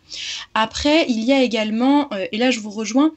Après, 0.55 1.07
il 1.09 1.23
y 1.23 1.33
a 1.33 1.43
également, 1.43 2.13
euh, 2.13 2.27
et 2.33 2.39
là 2.39 2.51
je 2.51 2.61
vous 2.61 2.71
rejoins, 2.71 3.13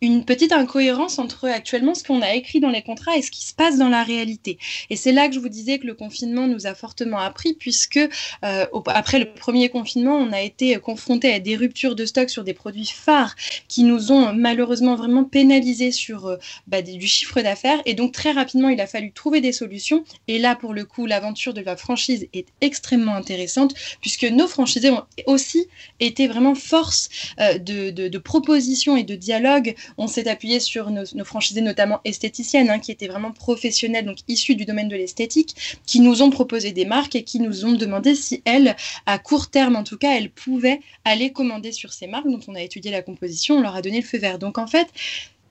une 0.00 0.24
petite 0.24 0.52
incohérence 0.52 1.18
entre 1.18 1.48
actuellement 1.48 1.94
ce 1.94 2.02
qu'on 2.04 2.22
a 2.22 2.34
écrit 2.34 2.60
dans 2.60 2.70
les 2.70 2.82
contrats 2.82 3.16
et 3.16 3.22
ce 3.22 3.30
qui 3.30 3.44
se 3.44 3.54
passe 3.54 3.78
dans 3.78 3.88
la 3.88 4.02
réalité. 4.02 4.58
Et 4.88 4.96
c'est 4.96 5.12
là 5.12 5.28
que 5.28 5.34
je 5.34 5.40
vous 5.40 5.48
disais 5.48 5.78
que 5.78 5.86
le 5.86 5.94
confinement 5.94 6.46
nous 6.46 6.66
a 6.66 6.74
fortement 6.74 7.18
appris, 7.18 7.54
puisque 7.54 7.98
euh, 8.44 8.66
après 8.86 9.18
le 9.18 9.32
premier 9.32 9.68
confinement, 9.68 10.16
on 10.16 10.32
a 10.32 10.40
été 10.40 10.78
confronté 10.78 11.32
à 11.32 11.38
des 11.38 11.56
ruptures 11.56 11.94
de 11.94 12.06
stock 12.06 12.30
sur 12.30 12.44
des 12.44 12.54
produits 12.54 12.86
phares 12.86 13.34
qui 13.68 13.84
nous 13.84 14.12
ont 14.12 14.32
malheureusement 14.32 14.94
vraiment 14.94 15.24
pénalisé 15.24 15.92
sur 15.92 16.26
euh, 16.26 16.36
bah, 16.66 16.82
du 16.82 17.06
chiffre 17.06 17.40
d'affaires. 17.40 17.80
Et 17.84 17.94
donc 17.94 18.12
très 18.12 18.32
rapidement, 18.32 18.68
il 18.68 18.80
a 18.80 18.86
fallu 18.86 19.12
trouver 19.12 19.40
des 19.40 19.52
solutions. 19.52 20.04
Et 20.28 20.38
là, 20.38 20.56
pour 20.56 20.72
le 20.72 20.84
coup, 20.84 21.06
l'aventure 21.06 21.54
de 21.54 21.60
la 21.60 21.76
franchise 21.76 22.28
est 22.32 22.46
extrêmement 22.60 23.14
intéressante, 23.14 23.74
puisque 24.00 24.24
nos 24.24 24.46
franchisés 24.46 24.90
ont 24.90 25.04
aussi 25.26 25.66
été 26.00 26.26
vraiment 26.26 26.54
force 26.54 27.08
euh, 27.38 27.58
de, 27.58 27.90
de, 27.90 28.18
propositions 28.18 28.96
et 28.96 29.02
de 29.02 29.14
dialogue 29.14 29.74
on 29.98 30.06
s'est 30.06 30.28
appuyé 30.28 30.60
sur 30.60 30.90
nos, 30.90 31.04
franchisés, 31.24 31.60
notamment 31.60 32.00
esthéticiennes, 32.04 32.70
hein, 32.70 32.78
qui 32.78 32.92
étaient 32.92 33.08
vraiment 33.08 33.32
professionnelles, 33.32 34.04
donc 34.04 34.18
issues 34.28 34.54
du 34.54 34.64
domaine 34.64 34.88
de 34.88 34.96
l'esthétique, 34.96 35.80
qui 35.86 36.00
nous 36.00 36.22
ont 36.22 36.30
proposé 36.30 36.72
des 36.72 36.84
marques 36.84 37.14
et 37.14 37.24
qui 37.24 37.40
nous 37.40 37.64
ont 37.64 37.72
demandé 37.72 38.14
si 38.14 38.42
elles, 38.44 38.76
à 39.06 39.18
court 39.18 39.48
terme 39.50 39.76
en 39.76 39.84
tout 39.84 39.98
cas, 39.98 40.16
elles 40.16 40.30
pouvaient 40.30 40.80
aller 41.04 41.32
commander 41.32 41.72
sur 41.72 41.92
ces 41.92 42.06
marques 42.06 42.28
dont 42.28 42.40
on 42.48 42.54
a 42.54 42.62
étudié 42.62 42.90
la 42.90 43.02
composition, 43.02 43.56
on 43.56 43.60
leur 43.62 43.76
a 43.76 43.82
donné 43.82 44.00
le 44.00 44.06
feu 44.06 44.18
vert. 44.18 44.38
Donc 44.38 44.58
en 44.58 44.66
fait, 44.66 44.88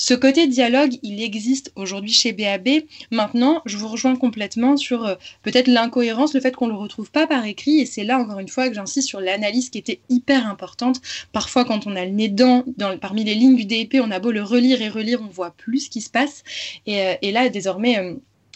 ce 0.02 0.14
côté 0.14 0.48
dialogue, 0.48 0.94
il 1.04 1.22
existe 1.22 1.74
aujourd'hui 1.76 2.14
chez 2.14 2.32
BAB. 2.32 2.70
Maintenant, 3.12 3.62
je 3.66 3.76
vous 3.76 3.90
rejoins 3.90 4.16
complètement 4.16 4.78
sur 4.78 5.06
euh, 5.06 5.16
peut-être 5.44 5.68
l'incohérence, 5.68 6.34
le 6.34 6.40
fait 6.40 6.56
qu'on 6.56 6.68
ne 6.68 6.72
le 6.72 6.78
retrouve 6.78 7.12
pas 7.12 7.28
par 7.28 7.46
écrit. 7.46 7.82
Et 7.82 7.86
c'est 7.86 8.06
là, 8.06 8.18
encore 8.18 8.40
une 8.40 8.48
fois, 8.48 8.70
que 8.70 8.76
j'insiste 8.76 9.10
sur 9.10 9.20
l'analyse 9.20 9.70
qui 9.70 9.78
était 9.78 10.00
hyper 10.08 10.48
importante. 10.48 11.02
Parfois, 11.34 11.66
quand 11.66 11.86
on 11.86 11.98
a 11.98 12.06
le 12.06 12.12
nez 12.12 12.30
dans, 12.30 12.64
parmi 13.02 13.26
les 13.26 13.36
lignes 13.36 13.58
du 13.58 13.66
DEP, 13.66 13.96
on 14.02 14.10
a 14.10 14.20
beau 14.20 14.32
le 14.32 14.42
relire 14.42 14.82
et 14.82 14.88
relire, 14.88 15.20
on 15.22 15.28
voit 15.28 15.52
plus 15.52 15.80
ce 15.82 15.90
qui 15.90 16.00
se 16.00 16.10
passe. 16.10 16.46
Et, 16.88 17.02
euh, 17.02 17.32
là, 17.34 17.50
désormais, 17.50 18.00
euh, 18.00 18.14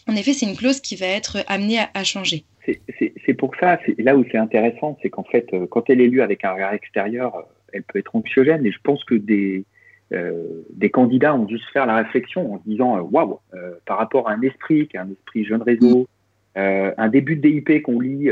en 0.08 0.16
effet, 0.16 0.32
c'est 0.32 0.46
une 0.46 0.56
clause 0.56 0.80
qui 0.80 0.96
va 0.96 1.08
être 1.08 1.44
amenée 1.48 1.80
à, 1.94 2.04
changer. 2.06 2.46
C'est 2.66 3.34
pour 3.34 3.54
ça, 3.60 3.80
là 3.98 4.16
où 4.16 4.24
c'est 4.32 4.38
intéressant, 4.38 4.98
c'est 5.02 5.10
qu'en 5.10 5.26
fait, 5.26 5.50
quand 5.70 5.90
elle 5.90 6.00
est 6.00 6.08
lue 6.08 6.22
avec 6.22 6.46
un 6.46 6.54
regard 6.54 6.74
extérieur, 6.74 7.46
elle 7.74 7.84
peut 7.84 8.00
être 8.00 8.16
anxiogène. 8.16 8.66
Et 8.66 8.72
je 8.72 8.80
pense 8.82 9.04
que 9.04 9.16
des 9.16 9.66
euh, 10.14 10.64
des 10.70 10.90
candidats 10.90 11.34
ont 11.34 11.46
dû 11.46 11.58
se 11.58 11.72
faire 11.72 11.86
la 11.86 11.96
réflexion 11.96 12.54
en 12.54 12.60
se 12.60 12.64
disant 12.70 12.98
euh, 12.98 13.02
waouh, 13.02 13.40
euh, 13.54 13.74
par 13.86 13.98
rapport 13.98 14.30
à 14.30 14.34
un 14.34 14.42
esprit, 14.42 14.88
qui 14.88 14.98
est 14.98 15.00
un 15.00 15.10
esprit 15.10 15.44
jeune 15.46 15.62
réseau, 15.62 16.08
un 16.56 17.08
début 17.08 17.36
de 17.36 17.42
DIP 17.42 17.82
qu'on 17.82 18.00
lit, 18.00 18.30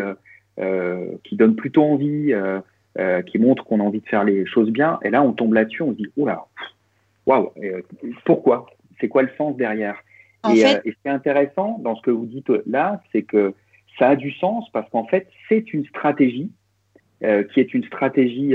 qui 1.23 1.35
donne 1.35 1.55
plutôt 1.55 1.83
envie, 1.83 2.31
qui 3.25 3.39
montre 3.39 3.63
qu'on 3.63 3.79
a 3.79 3.83
envie 3.83 4.01
de 4.01 4.07
faire 4.07 4.23
les 4.23 4.45
choses 4.45 4.69
bien, 4.69 4.99
et 5.03 5.09
là 5.09 5.23
on 5.23 5.33
tombe 5.33 5.53
là-dessus, 5.53 5.81
on 5.81 5.91
se 5.91 5.97
dit 5.97 6.07
oula, 6.17 6.45
waouh, 7.25 7.49
pourquoi? 8.25 8.67
C'est 8.99 9.07
quoi 9.07 9.23
le 9.23 9.31
sens 9.39 9.57
derrière? 9.57 9.95
Et, 10.53 10.59
et, 10.59 10.65
ce 10.65 10.81
qui 10.81 10.97
est 11.05 11.09
intéressant 11.09 11.79
dans 11.79 11.95
ce 11.95 12.03
que 12.03 12.11
vous 12.11 12.27
dites 12.27 12.51
là, 12.67 13.01
c'est 13.11 13.23
que 13.23 13.55
ça 13.97 14.09
a 14.09 14.15
du 14.15 14.31
sens 14.33 14.69
parce 14.71 14.87
qu'en 14.91 15.05
fait, 15.05 15.27
c'est 15.49 15.73
une 15.73 15.85
stratégie 15.87 16.51
qui 17.21 17.59
est 17.59 17.73
une 17.73 17.83
stratégie 17.85 18.53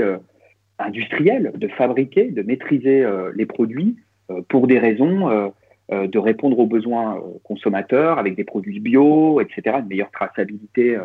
industriel 0.79 1.51
de 1.55 1.67
fabriquer, 1.67 2.31
de 2.31 2.41
maîtriser 2.41 3.03
euh, 3.03 3.31
les 3.35 3.45
produits 3.45 3.97
euh, 4.29 4.41
pour 4.49 4.67
des 4.67 4.79
raisons 4.79 5.29
euh, 5.29 5.49
de 5.89 6.19
répondre 6.19 6.59
aux 6.59 6.65
besoins 6.65 7.23
consommateurs 7.43 8.19
avec 8.19 8.35
des 8.35 8.43
produits 8.43 8.81
bio, 8.81 9.39
etc., 9.39 9.77
une 9.79 9.87
meilleure 9.87 10.11
traçabilité 10.11 10.97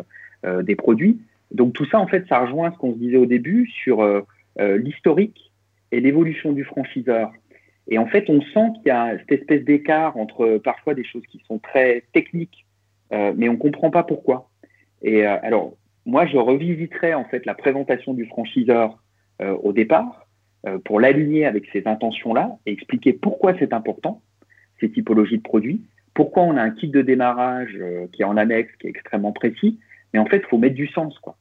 des 0.43 0.75
produits. 0.75 1.21
Donc 1.51 1.71
tout 1.71 1.85
ça, 1.85 1.99
en 1.99 2.07
fait, 2.07 2.25
ça 2.27 2.39
rejoint 2.39 2.69
ce 2.69 2.77
qu'on 2.77 2.91
se 2.91 2.97
disait 2.97 3.15
au 3.15 3.25
début 3.25 3.65
sur 3.81 4.05
l'historique 4.59 5.53
et 5.93 6.01
l'évolution 6.01 6.51
du 6.51 6.65
franchiseur. 6.65 7.31
Et 7.87 7.97
en 7.97 8.07
fait, 8.07 8.29
on 8.29 8.41
sent 8.41 8.73
qu'il 8.75 8.87
y 8.87 8.91
a 8.91 9.17
cette 9.19 9.31
espèce 9.31 9.63
d'écart 9.63 10.17
entre 10.17 10.57
parfois 10.57 10.93
des 10.95 11.05
choses 11.05 11.25
qui 11.27 11.41
sont 11.47 11.59
très 11.59 12.03
techniques, 12.11 12.65
mais 13.09 13.47
on 13.47 13.53
ne 13.53 13.57
comprend 13.57 13.89
pas 13.89 14.03
pourquoi. 14.03 14.49
Et 15.01 15.25
alors, 15.25 15.77
moi, 16.05 16.25
je 16.25 16.35
revisiterai 16.35 17.13
en 17.13 17.23
fait 17.23 17.45
la 17.45 17.53
présentation 17.53 18.13
du 18.13 18.25
franchiseur 18.25 19.01
euh, 19.43 19.57
au 19.61 19.73
départ 19.73 20.27
euh, 20.65 20.77
pour 20.85 20.99
l'aligner 20.99 21.45
avec 21.45 21.65
ces 21.73 21.83
intentions-là 21.85 22.57
et 22.65 22.71
expliquer 22.71 23.11
pourquoi 23.11 23.53
c'est 23.59 23.73
important, 23.73 24.21
ces 24.79 24.89
typologies 24.89 25.37
de 25.37 25.43
produits, 25.43 25.81
pourquoi 26.13 26.43
on 26.43 26.55
a 26.55 26.61
un 26.61 26.69
kit 26.69 26.87
de 26.87 27.01
démarrage 27.01 27.75
euh, 27.75 28.07
qui 28.13 28.21
est 28.21 28.25
en 28.25 28.37
annexe, 28.37 28.71
qui 28.79 28.87
est 28.87 28.89
extrêmement 28.89 29.33
précis, 29.33 29.79
mais 30.13 30.19
en 30.19 30.25
fait, 30.25 30.37
il 30.37 30.45
faut 30.45 30.57
mettre 30.57 30.75
du 30.75 30.87
sens. 30.87 31.17
Quoi. 31.19 31.35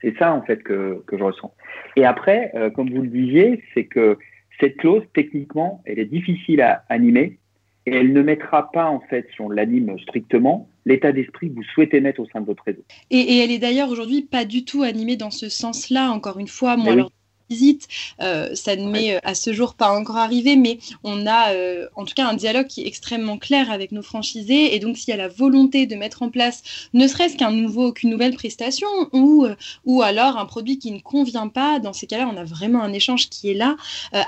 C'est 0.00 0.16
ça 0.18 0.32
en 0.32 0.42
fait 0.42 0.62
que, 0.62 1.02
que, 1.06 1.18
je 1.18 1.24
ressens. 1.24 1.52
Et 1.96 2.04
après, 2.04 2.52
comme 2.74 2.90
vous 2.90 3.02
le 3.02 3.08
disiez, 3.08 3.62
c'est 3.74 3.84
que 3.84 4.18
cette 4.60 4.76
clause, 4.76 5.02
techniquement, 5.14 5.82
elle 5.84 5.98
est 5.98 6.04
difficile 6.04 6.60
à 6.60 6.84
animer 6.88 7.38
et 7.86 7.94
elle 7.96 8.12
ne 8.12 8.22
mettra 8.22 8.70
pas, 8.70 8.86
en 8.86 9.00
fait, 9.00 9.26
si 9.34 9.40
on 9.40 9.50
l'anime 9.50 9.98
strictement, 10.00 10.68
l'état 10.86 11.12
d'esprit 11.12 11.50
que 11.50 11.56
vous 11.56 11.62
souhaitez 11.74 12.00
mettre 12.00 12.20
au 12.20 12.26
sein 12.26 12.40
de 12.40 12.46
votre 12.46 12.62
réseau. 12.64 12.82
Et, 13.10 13.18
et 13.18 13.44
elle 13.44 13.50
est 13.50 13.58
d'ailleurs 13.58 13.90
aujourd'hui 13.90 14.22
pas 14.22 14.44
du 14.44 14.64
tout 14.64 14.82
animée 14.82 15.16
dans 15.16 15.30
ce 15.30 15.48
sens-là, 15.48 16.10
encore 16.10 16.38
une 16.38 16.48
fois. 16.48 16.76
Moi, 16.76 16.92
alors, 16.92 17.10
visite. 17.50 17.88
Euh, 18.20 18.54
ça 18.54 18.76
ne 18.76 18.88
m'est 18.88 19.16
euh, 19.16 19.20
à 19.22 19.34
ce 19.34 19.52
jour 19.52 19.74
pas 19.74 19.90
encore 19.90 20.16
arrivé, 20.16 20.56
mais 20.56 20.78
on 21.02 21.26
a 21.26 21.52
euh, 21.52 21.86
en 21.94 22.04
tout 22.04 22.14
cas 22.14 22.26
un 22.26 22.34
dialogue 22.34 22.66
qui 22.66 22.82
est 22.82 22.86
extrêmement 22.86 23.38
clair 23.38 23.70
avec 23.70 23.92
nos 23.92 24.02
franchisés. 24.02 24.74
Et 24.74 24.78
donc, 24.78 24.96
s'il 24.96 25.10
y 25.10 25.12
a 25.12 25.16
la 25.16 25.28
volonté 25.28 25.86
de 25.86 25.94
mettre 25.94 26.22
en 26.22 26.30
place 26.30 26.62
ne 26.94 27.06
serait-ce 27.06 27.36
qu'un 27.36 27.50
nouveau, 27.50 27.92
qu'une 27.92 28.10
nouvelle 28.10 28.34
prestation 28.34 28.88
ou, 29.12 29.46
ou 29.84 30.02
alors 30.02 30.38
un 30.38 30.46
produit 30.46 30.78
qui 30.78 30.90
ne 30.90 31.00
convient 31.00 31.48
pas, 31.48 31.78
dans 31.78 31.92
ces 31.92 32.06
cas-là, 32.06 32.30
on 32.32 32.36
a 32.36 32.44
vraiment 32.44 32.82
un 32.82 32.92
échange 32.92 33.28
qui 33.28 33.50
est 33.50 33.54
là. 33.54 33.76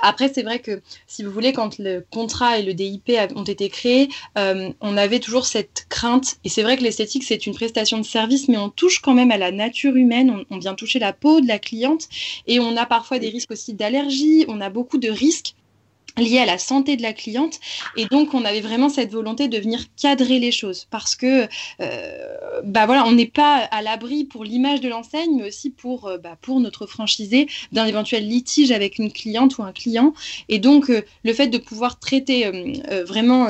après, 0.01 0.31
c'est 0.33 0.43
vrai 0.43 0.59
que 0.59 0.81
si 1.07 1.23
vous 1.23 1.31
voulez, 1.31 1.53
quand 1.53 1.77
le 1.79 2.05
contrat 2.11 2.59
et 2.59 2.63
le 2.63 2.73
DIP 2.73 3.11
ont 3.35 3.43
été 3.43 3.69
créés, 3.69 4.09
on 4.35 4.97
avait 4.97 5.19
toujours 5.19 5.45
cette 5.45 5.85
crainte. 5.89 6.37
Et 6.43 6.49
c'est 6.49 6.63
vrai 6.63 6.77
que 6.77 6.83
l'esthétique, 6.83 7.23
c'est 7.23 7.45
une 7.45 7.53
prestation 7.53 7.97
de 7.97 8.03
service, 8.03 8.47
mais 8.47 8.57
on 8.57 8.69
touche 8.69 8.99
quand 8.99 9.13
même 9.13 9.31
à 9.31 9.37
la 9.37 9.51
nature 9.51 9.95
humaine. 9.95 10.45
On, 10.49 10.55
on 10.55 10.59
vient 10.59 10.75
toucher 10.75 10.99
la 10.99 11.13
peau 11.13 11.41
de 11.41 11.47
la 11.47 11.59
cliente 11.59 12.07
et 12.45 12.59
on 12.59 12.75
a 12.77 12.85
parfois 12.85 13.06
des 13.15 13.29
risques 13.29 13.51
aussi 13.51 13.73
d'allergie, 13.73 14.45
on 14.47 14.61
a 14.61 14.69
beaucoup 14.69 14.97
de 14.97 15.09
risques 15.09 15.55
lié 16.17 16.39
à 16.39 16.45
la 16.45 16.57
santé 16.57 16.97
de 16.97 17.01
la 17.01 17.13
cliente. 17.13 17.59
Et 17.95 18.05
donc, 18.05 18.33
on 18.33 18.43
avait 18.45 18.61
vraiment 18.61 18.89
cette 18.89 19.11
volonté 19.11 19.47
de 19.47 19.57
venir 19.57 19.81
cadrer 19.99 20.39
les 20.39 20.51
choses 20.51 20.87
parce 20.89 21.15
que, 21.15 21.47
euh, 21.81 22.61
bah 22.63 22.85
voilà, 22.85 23.05
on 23.05 23.11
n'est 23.11 23.25
pas 23.25 23.57
à 23.71 23.81
l'abri 23.81 24.25
pour 24.25 24.43
l'image 24.43 24.81
de 24.81 24.89
l'enseigne, 24.89 25.37
mais 25.37 25.47
aussi 25.47 25.69
pour, 25.69 26.07
euh, 26.07 26.17
bah, 26.17 26.37
pour 26.41 26.59
notre 26.59 26.85
franchisé 26.85 27.47
d'un 27.71 27.85
éventuel 27.85 28.27
litige 28.27 28.71
avec 28.71 28.97
une 28.97 29.11
cliente 29.11 29.57
ou 29.57 29.63
un 29.63 29.71
client. 29.71 30.13
Et 30.49 30.59
donc, 30.59 30.89
euh, 30.89 31.01
le 31.23 31.33
fait 31.33 31.47
de 31.47 31.57
pouvoir 31.57 31.99
traiter 31.99 32.49
vraiment 33.05 33.47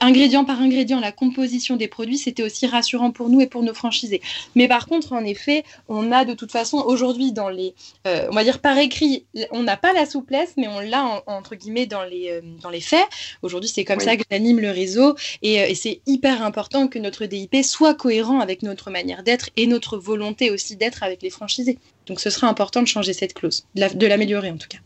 ingrédient 0.00 0.44
par 0.44 0.60
ingrédient 0.60 1.00
la 1.00 1.12
composition 1.12 1.76
des 1.76 1.88
produits, 1.88 2.18
c'était 2.18 2.42
aussi 2.42 2.66
rassurant 2.66 3.10
pour 3.10 3.28
nous 3.28 3.40
et 3.40 3.46
pour 3.46 3.62
nos 3.62 3.74
franchisés. 3.74 4.20
Mais 4.54 4.68
par 4.68 4.86
contre, 4.86 5.12
en 5.12 5.24
effet, 5.24 5.64
on 5.88 6.12
a 6.12 6.24
de 6.24 6.34
toute 6.34 6.52
façon 6.52 6.78
aujourd'hui 6.78 7.32
dans 7.32 7.48
les, 7.48 7.74
on 8.04 8.34
va 8.34 8.44
dire 8.44 8.60
par 8.60 8.78
écrit, 8.78 9.24
on 9.50 9.62
n'a 9.62 9.76
pas 9.76 9.92
la 9.92 10.06
souplesse, 10.06 10.54
mais 10.56 10.68
on 10.68 10.80
l'a 10.80 11.22
entre 11.26 11.56
guillemets 11.58 11.86
dans 11.86 12.04
les, 12.04 12.30
euh, 12.30 12.40
dans 12.62 12.70
les 12.70 12.80
faits. 12.80 13.06
Aujourd'hui, 13.42 13.70
c'est 13.72 13.84
comme 13.84 14.00
ça 14.00 14.16
que 14.16 14.22
j'anime 14.30 14.60
le 14.60 14.70
réseau 14.70 15.16
et, 15.42 15.60
euh, 15.60 15.66
et 15.68 15.74
c'est 15.74 16.00
hyper 16.06 16.42
important 16.42 16.88
que 16.88 16.98
notre 16.98 17.26
DIP 17.26 17.56
soit 17.62 17.94
cohérent 17.94 18.40
avec 18.40 18.62
notre 18.62 18.90
manière 18.90 19.22
d'être 19.22 19.50
et 19.56 19.66
notre 19.66 19.98
volonté 19.98 20.50
aussi 20.50 20.76
d'être 20.76 21.02
avec 21.02 21.22
les 21.22 21.30
franchisés. 21.30 21.78
Donc 22.06 22.20
ce 22.20 22.30
sera 22.30 22.48
important 22.48 22.82
de 22.82 22.88
changer 22.88 23.12
cette 23.12 23.34
clause, 23.34 23.66
de 23.74 24.06
l'améliorer 24.06 24.50
en 24.50 24.56
tout 24.56 24.68
cas. 24.68 24.78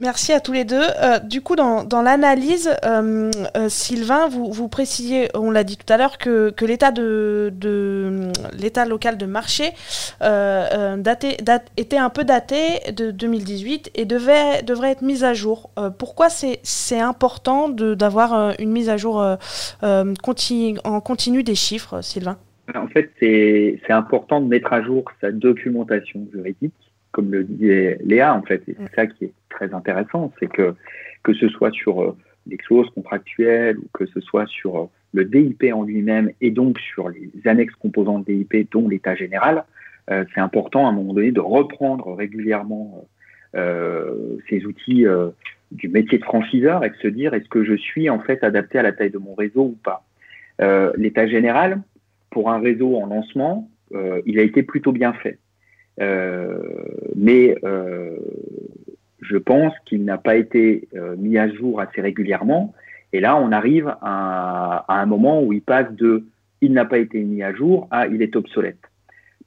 Merci 0.00 0.32
à 0.32 0.40
tous 0.40 0.52
les 0.52 0.64
deux. 0.64 0.80
Euh, 0.80 1.18
du 1.18 1.42
coup, 1.42 1.56
dans, 1.56 1.84
dans 1.84 2.00
l'analyse, 2.00 2.70
euh, 2.86 3.30
euh, 3.54 3.68
Sylvain, 3.68 4.28
vous, 4.28 4.50
vous 4.50 4.66
précisiez, 4.66 5.28
on 5.34 5.50
l'a 5.50 5.62
dit 5.62 5.76
tout 5.76 5.92
à 5.92 5.98
l'heure, 5.98 6.16
que, 6.16 6.48
que 6.48 6.64
l'état 6.64 6.90
de, 6.90 7.52
de 7.54 8.32
l'état 8.58 8.86
local 8.86 9.18
de 9.18 9.26
marché 9.26 9.64
euh, 10.22 10.96
daté, 10.96 11.36
date, 11.42 11.70
était 11.76 11.98
un 11.98 12.08
peu 12.08 12.24
daté 12.24 12.90
de 12.96 13.10
2018 13.10 13.90
et 13.94 14.06
devait, 14.06 14.62
devrait 14.62 14.92
être 14.92 15.02
mis 15.02 15.22
à 15.22 15.34
jour. 15.34 15.70
pourquoi 15.98 16.30
c'est, 16.30 16.98
important 16.98 17.68
de, 17.68 17.94
d'avoir 17.94 18.54
une 18.58 18.70
mise 18.70 18.88
à 18.88 18.96
jour 18.96 19.22
continu, 20.22 20.78
en 20.84 21.00
continu 21.00 21.42
des 21.42 21.54
chiffres, 21.54 22.00
Sylvain? 22.02 22.38
En 22.74 22.88
fait, 22.88 23.10
c'est 23.20 23.78
important 23.90 24.40
de 24.40 24.46
mettre 24.46 24.72
à 24.72 24.82
jour 24.82 25.04
sa 25.20 25.30
documentation 25.30 26.26
juridique 26.32 26.72
comme 27.12 27.30
le 27.30 27.44
disait 27.44 27.98
Léa, 28.04 28.34
en 28.34 28.42
fait, 28.42 28.62
et 28.68 28.76
c'est 28.76 28.84
mm. 28.84 28.94
ça 28.94 29.06
qui 29.06 29.24
est 29.26 29.32
très 29.48 29.72
intéressant, 29.74 30.32
c'est 30.38 30.50
que 30.50 30.74
que 31.22 31.34
ce 31.34 31.48
soit 31.48 31.70
sur 31.70 32.02
euh, 32.02 32.16
les 32.46 32.56
clauses 32.56 32.88
contractuelles 32.90 33.78
ou 33.78 33.84
que 33.92 34.06
ce 34.06 34.20
soit 34.20 34.46
sur 34.46 34.78
euh, 34.78 34.86
le 35.12 35.24
DIP 35.24 35.64
en 35.72 35.82
lui-même 35.82 36.30
et 36.40 36.50
donc 36.50 36.78
sur 36.78 37.08
les 37.08 37.30
annexes 37.44 37.74
composantes 37.74 38.26
DIP, 38.26 38.70
dont 38.70 38.88
l'état 38.88 39.14
général, 39.14 39.64
euh, 40.10 40.24
c'est 40.34 40.40
important 40.40 40.86
à 40.86 40.90
un 40.90 40.92
moment 40.92 41.14
donné 41.14 41.32
de 41.32 41.40
reprendre 41.40 42.14
régulièrement 42.14 43.06
euh, 43.56 44.38
ces 44.48 44.64
outils 44.64 45.06
euh, 45.06 45.30
du 45.72 45.88
métier 45.88 46.18
de 46.18 46.24
franchiseur 46.24 46.84
et 46.84 46.90
de 46.90 46.96
se 46.96 47.08
dire 47.08 47.34
est-ce 47.34 47.48
que 47.48 47.64
je 47.64 47.74
suis 47.74 48.10
en 48.10 48.20
fait 48.20 48.42
adapté 48.42 48.78
à 48.78 48.82
la 48.82 48.92
taille 48.92 49.10
de 49.10 49.18
mon 49.18 49.34
réseau 49.34 49.62
ou 49.62 49.78
pas? 49.82 50.04
L'état 50.98 51.26
général, 51.26 51.80
pour 52.28 52.50
un 52.50 52.60
réseau 52.60 52.94
en 52.96 53.06
lancement, 53.06 53.70
il 54.26 54.38
a 54.38 54.42
été 54.42 54.62
plutôt 54.62 54.92
bien 54.92 55.14
fait. 55.14 55.38
Euh, 56.00 56.58
mais 57.14 57.56
euh, 57.64 58.16
je 59.20 59.36
pense 59.36 59.74
qu'il 59.84 60.04
n'a 60.04 60.18
pas 60.18 60.36
été 60.36 60.88
euh, 60.94 61.14
mis 61.16 61.36
à 61.38 61.48
jour 61.52 61.80
assez 61.80 62.00
régulièrement. 62.00 62.74
Et 63.12 63.20
là, 63.20 63.36
on 63.36 63.52
arrive 63.52 63.94
à, 64.00 64.84
un 64.88 65.06
moment 65.06 65.42
où 65.42 65.52
il 65.52 65.62
passe 65.62 65.92
de 65.92 66.24
il 66.62 66.72
n'a 66.72 66.84
pas 66.84 66.98
été 66.98 67.20
mis 67.20 67.42
à 67.42 67.54
jour 67.54 67.88
à 67.90 68.06
il 68.06 68.22
est 68.22 68.36
obsolète. 68.36 68.80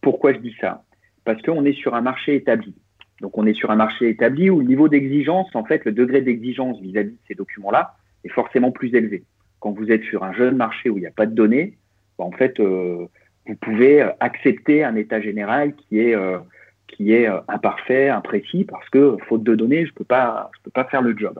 Pourquoi 0.01 0.33
je 0.33 0.39
dis 0.39 0.55
ça? 0.59 0.83
Parce 1.25 1.41
qu'on 1.41 1.63
est 1.63 1.73
sur 1.73 1.95
un 1.95 2.01
marché 2.01 2.35
établi. 2.35 2.75
Donc 3.21 3.37
on 3.37 3.45
est 3.45 3.53
sur 3.53 3.71
un 3.71 3.75
marché 3.75 4.09
établi 4.09 4.49
où 4.49 4.59
le 4.59 4.65
niveau 4.65 4.89
d'exigence, 4.89 5.55
en 5.55 5.63
fait, 5.63 5.85
le 5.85 5.91
degré 5.91 6.21
d'exigence 6.21 6.79
vis-à-vis 6.81 7.11
de 7.11 7.17
ces 7.27 7.35
documents-là 7.35 7.95
est 8.25 8.29
forcément 8.29 8.71
plus 8.71 8.93
élevé. 8.93 9.23
Quand 9.59 9.71
vous 9.71 9.91
êtes 9.91 10.03
sur 10.03 10.23
un 10.23 10.33
jeune 10.33 10.57
marché 10.57 10.89
où 10.89 10.97
il 10.97 11.01
n'y 11.01 11.07
a 11.07 11.11
pas 11.11 11.25
de 11.25 11.33
données, 11.33 11.77
en 12.17 12.31
fait, 12.31 12.59
vous 13.47 13.55
pouvez 13.55 14.01
accepter 14.19 14.83
un 14.83 14.95
état 14.95 15.21
général 15.21 15.75
qui 15.75 15.99
est 15.99 16.15
euh, 16.15 16.39
qui 16.87 17.13
est 17.13 17.27
euh, 17.27 17.39
imparfait, 17.47 18.09
imprécis, 18.09 18.65
parce 18.65 18.87
que 18.89 19.17
faute 19.27 19.43
de 19.43 19.55
données, 19.55 19.85
je 19.85 19.93
peux 19.93 20.03
pas 20.03 20.51
je 20.55 20.63
peux 20.63 20.71
pas 20.71 20.85
faire 20.85 21.01
le 21.01 21.17
job. 21.17 21.39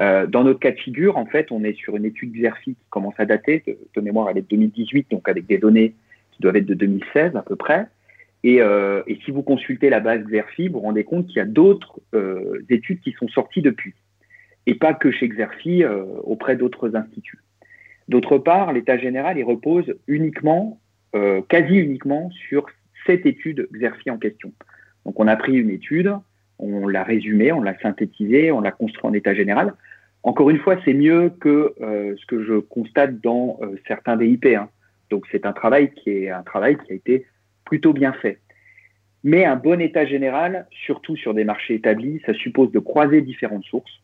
Euh, 0.00 0.26
dans 0.26 0.42
notre 0.42 0.58
cas 0.58 0.72
de 0.72 0.78
figure, 0.78 1.16
en 1.16 1.26
fait, 1.26 1.52
on 1.52 1.62
est 1.62 1.74
sur 1.74 1.96
une 1.96 2.04
étude 2.04 2.32
Xerfi 2.32 2.74
qui 2.74 2.86
commence 2.90 3.14
à 3.18 3.26
dater, 3.26 3.62
de, 3.94 4.00
mémoire 4.00 4.28
elle 4.30 4.38
est 4.38 4.42
de 4.42 4.48
2018, 4.48 5.10
donc 5.10 5.28
avec 5.28 5.46
des 5.46 5.58
données 5.58 5.94
qui 6.32 6.42
doivent 6.42 6.56
être 6.56 6.66
de 6.66 6.74
2016 6.74 7.36
à 7.36 7.42
peu 7.42 7.56
près. 7.56 7.86
Et, 8.42 8.60
euh, 8.60 9.02
et 9.06 9.18
si 9.24 9.30
vous 9.30 9.42
consultez 9.42 9.90
la 9.90 10.00
base 10.00 10.22
Xerfi, 10.24 10.68
vous 10.68 10.74
vous 10.74 10.80
rendez 10.80 11.04
compte 11.04 11.26
qu'il 11.26 11.36
y 11.36 11.40
a 11.40 11.46
d'autres 11.46 12.00
euh, 12.14 12.60
études 12.68 13.00
qui 13.00 13.12
sont 13.12 13.28
sorties 13.28 13.62
depuis, 13.62 13.94
et 14.66 14.74
pas 14.74 14.94
que 14.94 15.10
chez 15.10 15.28
Xerfi, 15.28 15.84
euh, 15.84 16.04
auprès 16.24 16.56
d'autres 16.56 16.96
instituts. 16.96 17.40
D'autre 18.08 18.36
part, 18.38 18.72
l'état 18.72 18.98
général, 18.98 19.38
il 19.38 19.44
repose 19.44 19.94
uniquement 20.08 20.78
euh, 21.14 21.42
quasi 21.48 21.76
uniquement 21.76 22.30
sur 22.48 22.66
cette 23.06 23.24
étude 23.24 23.68
Xerfi 23.72 24.10
en 24.10 24.18
question. 24.18 24.52
Donc 25.04 25.20
on 25.20 25.28
a 25.28 25.36
pris 25.36 25.54
une 25.56 25.70
étude, 25.70 26.12
on 26.58 26.88
l'a 26.88 27.04
résumée, 27.04 27.52
on 27.52 27.62
l'a 27.62 27.78
synthétisée, 27.78 28.50
on 28.50 28.60
l'a 28.60 28.72
construit 28.72 29.06
en 29.06 29.12
état 29.12 29.32
général. 29.32 29.74
Encore 30.24 30.50
une 30.50 30.58
fois, 30.58 30.76
c'est 30.84 30.94
mieux 30.94 31.30
que 31.40 31.74
euh, 31.80 32.16
ce 32.16 32.26
que 32.26 32.42
je 32.42 32.54
constate 32.54 33.20
dans 33.20 33.58
euh, 33.62 33.76
certains 33.86 34.16
DIP. 34.16 34.46
Hein. 34.46 34.68
Donc 35.10 35.24
c'est 35.30 35.46
un 35.46 35.52
travail 35.52 35.92
qui 35.92 36.10
est 36.10 36.30
un 36.30 36.42
travail 36.42 36.78
qui 36.78 36.92
a 36.92 36.96
été 36.96 37.26
plutôt 37.64 37.92
bien 37.92 38.12
fait. 38.14 38.40
Mais 39.22 39.44
un 39.44 39.56
bon 39.56 39.80
état 39.80 40.06
général, 40.06 40.66
surtout 40.84 41.16
sur 41.16 41.32
des 41.32 41.44
marchés 41.44 41.74
établis, 41.74 42.20
ça 42.26 42.34
suppose 42.34 42.72
de 42.72 42.80
croiser 42.80 43.22
différentes 43.22 43.64
sources 43.64 44.02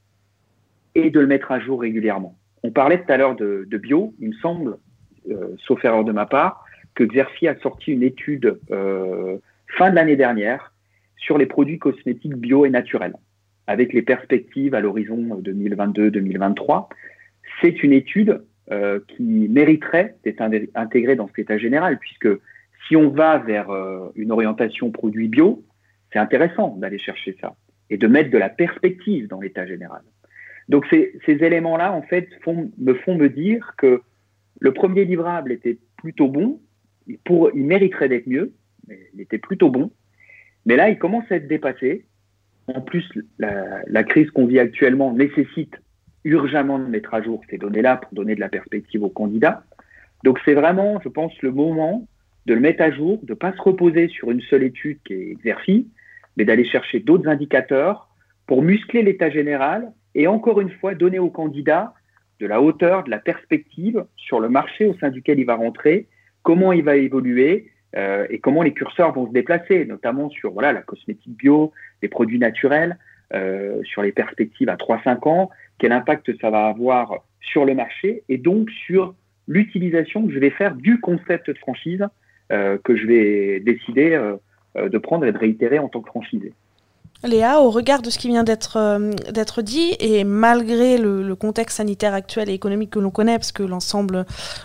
et 0.95 1.11
de 1.11 1.19
le 1.19 1.27
mettre 1.27 1.51
à 1.51 1.59
jour 1.59 1.81
régulièrement. 1.81 2.37
On 2.63 2.71
parlait 2.71 3.03
tout 3.03 3.13
à 3.13 3.17
l'heure 3.17 3.35
de, 3.35 3.67
bio, 3.83 4.15
il 4.21 4.29
me 4.29 4.35
semble, 4.35 4.77
sauf 5.59 5.85
erreur 5.85 6.05
de 6.05 6.13
ma 6.13 6.25
part, 6.25 6.65
que 7.01 7.05
Xerfi 7.05 7.49
a 7.49 7.59
sorti 7.61 7.93
une 7.93 8.03
étude 8.03 8.61
euh, 8.71 9.39
fin 9.79 9.89
de 9.89 9.95
l'année 9.95 10.17
dernière 10.17 10.75
sur 11.17 11.39
les 11.39 11.47
produits 11.47 11.79
cosmétiques 11.79 12.35
bio 12.35 12.67
et 12.67 12.71
naturels, 12.71 13.15
avec 13.67 13.95
les 13.95 14.03
perspectives 14.03 14.75
à 14.75 14.81
l'horizon 14.81 15.41
2022-2023. 15.41 16.89
C'est 17.63 17.83
une 17.83 17.95
étude 17.95 18.43
euh, 18.71 19.01
qui 19.09 19.23
mériterait 19.23 20.17
d'être 20.25 20.43
intégrée 20.75 21.17
dans 21.17 21.27
cet 21.29 21.39
état 21.39 21.57
général, 21.57 21.99
puisque 21.99 22.29
si 22.87 22.97
on 22.97 23.09
va 23.09 23.39
vers 23.39 23.71
euh, 23.71 24.11
une 24.15 24.31
orientation 24.31 24.91
produit 24.91 25.29
bio, 25.29 25.65
c'est 26.13 26.19
intéressant 26.19 26.77
d'aller 26.77 26.99
chercher 26.99 27.35
ça 27.41 27.55
et 27.89 27.97
de 27.97 28.07
mettre 28.09 28.31
de 28.31 28.37
la 28.37 28.51
perspective 28.51 29.27
dans 29.27 29.41
l'état 29.41 29.67
général. 29.67 30.03
Donc 30.69 30.85
ces, 30.91 31.19
éléments-là, 31.27 31.95
en 31.95 32.03
fait, 32.03 32.29
me 32.77 32.93
font 32.93 33.15
me 33.15 33.29
dire 33.29 33.73
que 33.79 34.03
le 34.61 34.73
premier 34.75 35.07
livrable 35.07 35.51
était 35.51 35.79
plutôt 35.97 36.29
bon, 36.29 36.61
il, 37.55 37.65
mériterait 37.65 38.09
d'être 38.09 38.27
mieux, 38.27 38.53
il 38.89 39.21
était 39.21 39.39
plutôt 39.39 39.71
bon. 39.71 39.91
Mais 40.67 40.77
là, 40.77 40.91
il 40.91 40.99
commence 40.99 41.25
à 41.31 41.37
être 41.37 41.49
dépassé. 41.49 42.05
En 42.67 42.81
plus, 42.81 43.05
la, 43.39 44.05
crise 44.05 44.31
qu'on 44.31 44.47
vit 44.47 44.59
actuellement 44.59 45.13
nécessite 45.13 45.75
urgemment 46.25 46.79
de 46.79 46.85
mettre 46.85 47.15
à 47.15 47.23
jour 47.23 47.41
ces 47.51 47.59
données-là 47.59 47.97
pour 47.97 48.13
donner 48.13 48.35
de 48.35 48.41
la 48.41 48.49
perspective 48.49 49.03
aux 49.03 49.09
candidats. 49.09 49.65
Donc 50.23 50.39
c'est 50.45 50.55
vraiment, 50.55 51.01
je 51.03 51.09
pense, 51.09 51.33
le 51.41 51.51
moment 51.51 52.07
de 52.47 52.55
le 52.55 52.61
mettre 52.61 52.83
à 52.83 52.91
jour, 52.91 53.19
de 53.23 53.33
ne 53.33 53.35
pas 53.35 53.53
se 53.53 53.61
reposer 53.61 54.09
sur 54.09 54.31
une 54.31 54.41
seule 54.43 54.63
étude 54.63 54.99
qui 55.05 55.15
est 55.15 55.31
exercice, 55.31 55.87
mais 56.37 56.45
d'aller 56.45 56.65
chercher 56.65 57.01
d'autres 57.01 57.29
indicateurs 57.29 58.09
pour 58.47 58.63
muscler 58.63 59.03
l'état 59.03 59.31
général 59.31 59.93
et 60.15 60.27
encore 60.27 60.61
une 60.61 60.71
fois 60.71 60.95
donner 60.95 61.19
aux 61.19 61.31
candidats 61.31 61.95
de 62.41 62.47
la 62.47 62.61
hauteur, 62.61 63.05
de 63.05 63.11
la 63.11 63.19
perspective 63.19 64.05
sur 64.17 64.41
le 64.41 64.49
marché 64.49 64.87
au 64.87 64.95
sein 64.95 65.11
duquel 65.11 65.39
il 65.39 65.45
va 65.45 65.55
rentrer 65.55 66.09
comment 66.43 66.73
il 66.73 66.83
va 66.83 66.97
évoluer, 66.97 67.71
et 67.97 68.39
comment 68.39 68.63
les 68.63 68.73
curseurs 68.73 69.13
vont 69.13 69.27
se 69.27 69.33
déplacer, 69.33 69.85
notamment 69.85 70.31
sur 70.31 70.53
voilà 70.53 70.73
la 70.73 70.81
cosmétique 70.81 71.37
bio, 71.37 71.73
les 72.03 72.09
produits 72.09 72.39
naturels, 72.39 72.97
sur 73.83 74.03
les 74.03 74.13
perspectives 74.13 74.69
à 74.69 74.77
3-5 74.77 75.29
ans, 75.29 75.51
quel 75.79 75.91
impact 75.91 76.39
ça 76.41 76.51
va 76.51 76.67
avoir 76.67 77.25
sur 77.41 77.65
le 77.65 77.75
marché 77.75 78.23
et 78.29 78.39
donc 78.39 78.71
sur 78.71 79.15
l'utilisation 79.49 80.25
que 80.25 80.33
je 80.33 80.39
vais 80.39 80.51
faire 80.51 80.77
du 80.77 81.01
concept 81.01 81.51
de 81.51 81.59
franchise 81.59 82.07
que 82.49 82.95
je 82.95 83.07
vais 83.07 83.59
décider 83.59 84.17
de 84.77 84.99
prendre 84.99 85.27
et 85.27 85.33
de 85.33 85.39
réitérer 85.39 85.81
en 85.81 85.89
tant 85.89 86.01
que 86.01 86.11
franchisé. 86.11 86.53
Léa, 87.23 87.61
au 87.61 87.71
regard 87.71 88.01
de 88.01 88.09
ce 88.09 88.19
qui 88.19 88.29
vient 88.29 88.45
d'être 88.45 88.77
euh, 88.77 89.13
d'être 89.31 89.61
dit, 89.61 89.95
et 90.01 90.25
malgré 90.25 90.97
le, 90.97 91.35
contexte 91.35 91.77
sanitaire 91.77 92.15
actuel 92.15 92.49
et 92.49 92.55
économique 92.55 92.91
que 92.91 92.99
l'on 92.99 93.11
connaît, 93.11 93.39
parce 93.39 93.53
que 93.53 93.63
l'ensemble, 93.63 94.25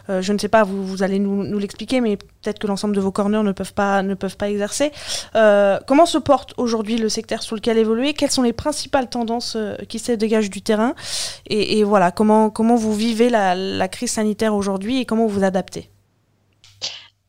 euh, 0.09 0.21
je 0.21 0.33
ne 0.33 0.37
sais 0.37 0.47
pas, 0.47 0.63
vous, 0.63 0.85
vous 0.85 1.03
allez 1.03 1.19
nous, 1.19 1.43
nous 1.43 1.59
l'expliquer, 1.59 2.01
mais 2.01 2.17
peut-être 2.17 2.59
que 2.59 2.67
l'ensemble 2.67 2.95
de 2.95 3.01
vos 3.01 3.11
corners 3.11 3.43
ne 3.43 3.51
peuvent 3.51 3.73
pas, 3.73 4.01
ne 4.03 4.13
peuvent 4.13 4.37
pas 4.37 4.49
exercer. 4.49 4.91
Euh, 5.35 5.79
comment 5.85 6.05
se 6.05 6.17
porte 6.17 6.53
aujourd'hui 6.57 6.97
le 6.97 7.09
secteur 7.09 7.43
sur 7.43 7.55
lequel 7.55 7.77
évoluer? 7.77 8.13
Quelles 8.13 8.31
sont 8.31 8.43
les 8.43 8.53
principales 8.53 9.09
tendances 9.09 9.57
qui 9.89 9.99
se 9.99 10.13
dégagent 10.13 10.49
du 10.49 10.61
terrain? 10.61 10.95
Et, 11.47 11.79
et, 11.79 11.83
voilà, 11.83 12.11
comment, 12.11 12.49
comment 12.49 12.75
vous 12.75 12.93
vivez 12.93 13.29
la, 13.29 13.55
la 13.55 13.87
crise 13.87 14.11
sanitaire 14.11 14.55
aujourd'hui 14.55 15.01
et 15.01 15.05
comment 15.05 15.27
vous 15.27 15.39
vous 15.39 15.43
adaptez? 15.43 15.89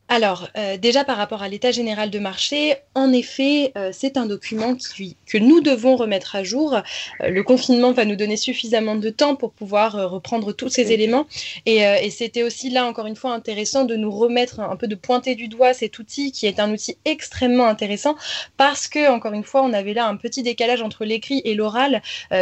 Alors, 0.09 0.47
euh, 0.57 0.77
déjà 0.77 1.03
par 1.03 1.17
rapport 1.17 1.43
à 1.43 1.49
l'état 1.49 1.71
général 1.71 2.09
de 2.09 2.19
marché, 2.19 2.75
en 2.95 3.11
effet, 3.11 3.73
euh, 3.77 3.89
c'est 3.91 4.15
un 4.15 4.25
document 4.25 4.73
qui, 4.75 5.17
que 5.25 5.37
nous 5.37 5.59
devons 5.59 5.97
remettre 5.97 6.37
à 6.37 6.45
jour. 6.45 6.75
Euh, 6.75 7.29
le 7.29 7.43
confinement 7.43 7.91
va 7.91 8.05
nous 8.05 8.15
donner 8.15 8.37
suffisamment 8.37 8.95
de 8.95 9.09
temps 9.09 9.35
pour 9.35 9.51
pouvoir 9.51 10.09
reprendre 10.09 10.53
tous 10.53 10.69
ces 10.69 10.93
éléments. 10.93 11.27
Et, 11.65 11.79
et 11.79 12.09
c'était 12.09 12.43
aussi 12.43 12.69
là, 12.69 12.85
encore 12.85 13.05
une 13.05 13.17
fois, 13.17 13.33
intéressant 13.33 13.83
de 13.83 13.95
nous 13.95 14.11
remettre 14.11 14.61
un, 14.61 14.77
peu 14.77 14.87
de 14.87 14.95
pointer 14.95 15.35
du 15.35 15.49
doigt 15.49 15.73
cet 15.73 15.99
outil 15.99 16.31
qui 16.31 16.45
est 16.45 16.59
un 16.59 16.71
outil 16.71 16.97
extrêmement 17.03 17.65
intéressant 17.65 18.15
parce 18.55 18.87
que, 18.87 19.11
encore 19.11 19.33
une 19.33 19.43
fois, 19.43 19.61
on 19.63 19.73
avait 19.73 19.93
là 19.93 20.07
un 20.07 20.15
petit 20.15 20.41
décalage 20.41 20.81
entre 20.81 21.03
l'écrit 21.03 21.41
et 21.43 21.53
l'oral 21.53 22.01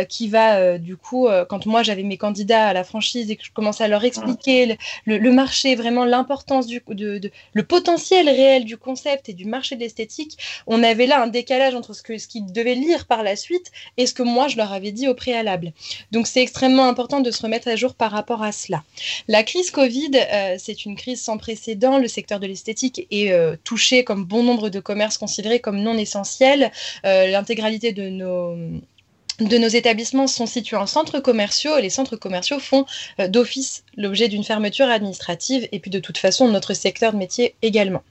qui 0.10 0.28
va, 0.28 0.78
du 0.78 0.98
coup, 0.98 1.28
quand 1.50 1.66
moi 1.66 1.84
j'avais 1.84 2.04
mes 2.04 2.18
candidats 2.18 2.68
à 2.68 2.74
la 2.74 2.84
franchise 2.84 3.32
et 3.32 3.36
que 3.36 3.44
je 3.44 3.52
commençais 3.52 3.84
à 3.84 3.88
leur 3.88 4.04
expliquer 4.04 4.78
le, 5.06 5.18
le, 5.18 5.32
marché, 5.32 5.76
vraiment 5.76 6.06
l'importance 6.06 6.68
du, 6.68 6.82
de, 6.88 7.18
de 7.55 7.55
le 7.56 7.64
potentiel 7.64 8.30
réel 8.30 8.66
du 8.66 8.78
concept 8.78 9.30
et 9.30 9.34
du 9.34 9.46
marché 9.46 9.76
de 9.76 9.80
l'esthétique, 9.80 10.38
on 10.68 10.84
avait 10.84 11.08
là 11.08 11.24
un 11.24 11.28
décalage 11.28 11.74
entre 11.74 11.94
ce 11.94 12.04
qu'ils 12.04 12.52
devaient 12.52 12.76
lire 12.76 13.08
par 13.08 13.24
la 13.24 13.36
suite 13.36 13.72
et 13.98 14.06
ce 14.06 14.14
que 14.14 14.24
moi 14.24 14.48
je 14.50 14.58
leur 14.58 14.74
avais 14.74 14.92
dit 14.92 15.08
au 15.08 15.16
préalable. 15.16 15.72
Donc 16.12 16.28
c'est 16.28 16.42
extrêmement 16.42 16.86
important 16.86 17.22
de 17.22 17.32
se 17.32 17.42
remettre 17.42 17.70
à 17.70 17.78
jour 17.78 17.96
par 17.96 18.12
rapport 18.12 18.44
à 18.44 18.52
cela. 18.52 18.84
La 19.30 19.44
crise 19.44 19.72
Covid, 19.72 20.12
euh, 20.16 20.56
c'est 20.60 20.86
une 20.86 20.98
crise 20.98 21.22
sans 21.22 21.38
précédent. 21.38 21.98
Le 21.98 22.10
secteur 22.10 22.42
de 22.42 22.48
l'esthétique 22.48 23.08
est 23.10 23.32
euh, 23.32 23.56
touché 23.64 24.04
comme 24.04 24.26
bon 24.26 24.44
nombre 24.44 24.70
de 24.70 24.82
commerces 24.82 25.18
considérés 25.18 25.62
comme 25.62 25.80
non 25.82 25.98
essentiels. 25.98 26.72
Euh, 27.06 27.28
l'intégralité 27.28 27.94
de 27.94 28.10
nos 28.10 29.68
établissements 29.70 30.28
sont 30.28 30.46
situés 30.46 30.76
en 30.76 30.88
centres 30.88 31.22
commerciaux 31.22 31.78
et 31.78 31.82
les 31.82 31.90
centres 31.90 32.18
commerciaux 32.18 32.60
font 32.60 32.86
d'office 33.30 33.85
l'objet 33.98 34.28
d'une 34.28 34.44
fermeture 34.44 34.90
administrative 34.90 35.68
et 35.72 35.80
puis 35.80 35.92
de 35.92 36.00
toute 36.00 36.18
façon 36.18 36.48
notre 36.48 36.74
secteur 36.74 37.14
de 37.14 37.18
métier 37.18 37.56
également. 37.62 38.04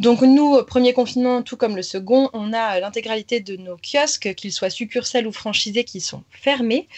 Donc 0.00 0.22
nous, 0.22 0.62
premier 0.64 0.92
confinement, 0.92 1.42
tout 1.42 1.56
comme 1.56 1.76
le 1.76 1.82
second, 1.82 2.30
on 2.32 2.52
a 2.52 2.80
l'intégralité 2.80 3.40
de 3.40 3.56
nos 3.56 3.76
kiosques, 3.76 4.34
qu'ils 4.34 4.52
soient 4.52 4.70
succursales 4.70 5.26
ou 5.26 5.32
franchisés, 5.32 5.84
qui 5.84 6.00
sont 6.00 6.22
fermés. 6.30 6.88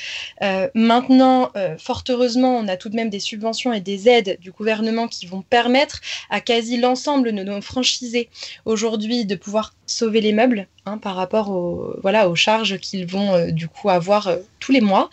Euh, 0.43 0.69
maintenant, 0.75 1.51
euh, 1.57 1.77
fort 1.79 2.05
heureusement, 2.09 2.57
on 2.57 2.69
a 2.69 2.77
tout 2.77 2.89
de 2.89 2.97
même 2.97 3.11
des 3.11 3.21
subventions 3.21 3.73
et 3.73 3.81
des 3.81 4.09
aides 4.09 4.39
du 4.41 4.51
gouvernement 4.51 5.09
qui 5.09 5.27
vont 5.27 5.43
permettre 5.43 6.01
à 6.31 6.41
quasi 6.41 6.77
l'ensemble 6.77 7.33
de 7.33 7.43
nos 7.43 7.61
franchisés 7.61 8.29
aujourd'hui 8.65 9.25
de 9.25 9.35
pouvoir 9.35 9.75
sauver 9.87 10.21
les 10.21 10.33
meubles 10.33 10.69
hein, 10.87 10.99
par 10.99 11.17
rapport 11.17 11.51
aux, 11.51 11.95
voilà, 12.03 12.29
aux 12.29 12.35
charges 12.35 12.79
qu'ils 12.79 13.07
vont 13.07 13.35
euh, 13.35 13.51
du 13.51 13.69
coup 13.69 13.91
avoir 13.91 14.31
tous 14.61 14.73
les 14.73 14.81
mois. 14.81 15.09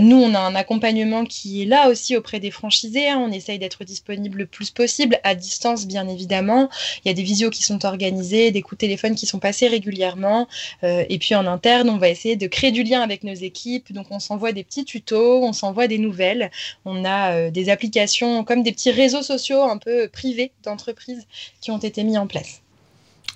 Nous, 0.00 0.16
on 0.16 0.34
a 0.34 0.38
un 0.38 0.54
accompagnement 0.54 1.24
qui 1.24 1.62
est 1.62 1.66
là 1.66 1.88
aussi 1.88 2.16
auprès 2.16 2.38
des 2.38 2.50
franchisés. 2.54 3.08
Hein. 3.08 3.18
on 3.18 3.32
essaye 3.32 3.58
d'être 3.58 3.84
disponible 3.84 4.38
le 4.38 4.46
plus 4.46 4.70
possible, 4.70 5.20
à 5.24 5.34
distance 5.34 5.86
bien 5.86 6.08
évidemment. 6.08 6.68
Il 7.04 7.08
y 7.08 7.10
a 7.10 7.14
des 7.14 7.22
visios 7.22 7.50
qui 7.50 7.62
sont 7.62 7.84
organisés, 7.84 8.50
des 8.50 8.62
coups 8.62 8.78
de 8.78 8.86
téléphone 8.86 9.14
qui 9.14 9.26
sont 9.26 9.38
passés 9.38 9.68
régulièrement. 9.68 10.48
et 10.82 11.18
puis 11.18 11.34
en 11.34 11.46
interne, 11.46 11.90
on 11.90 11.98
va 11.98 12.08
essayer 12.08 12.36
de 12.36 12.46
créer 12.46 12.72
du 12.72 12.82
lien 12.82 13.02
avec 13.02 13.24
nos 13.24 13.34
équipes. 13.34 13.92
Donc 13.92 14.06
on 14.10 14.20
s'envoie 14.20 14.52
des 14.52 14.64
petits 14.64 14.84
tutos, 14.84 15.42
on 15.42 15.52
s'envoie 15.52 15.86
des 15.86 15.98
nouvelles. 15.98 16.50
On 16.84 17.04
a 17.04 17.50
des 17.50 17.68
applications 17.68 18.44
comme 18.44 18.62
des 18.62 18.72
petits 18.72 18.90
réseaux 18.90 19.22
sociaux 19.22 19.62
un 19.62 19.78
peu 19.78 20.08
privés 20.08 20.52
d'entreprises 20.62 21.26
qui 21.60 21.70
ont 21.70 21.78
été 21.78 22.04
mis 22.04 22.18
en 22.18 22.26
place. 22.26 22.62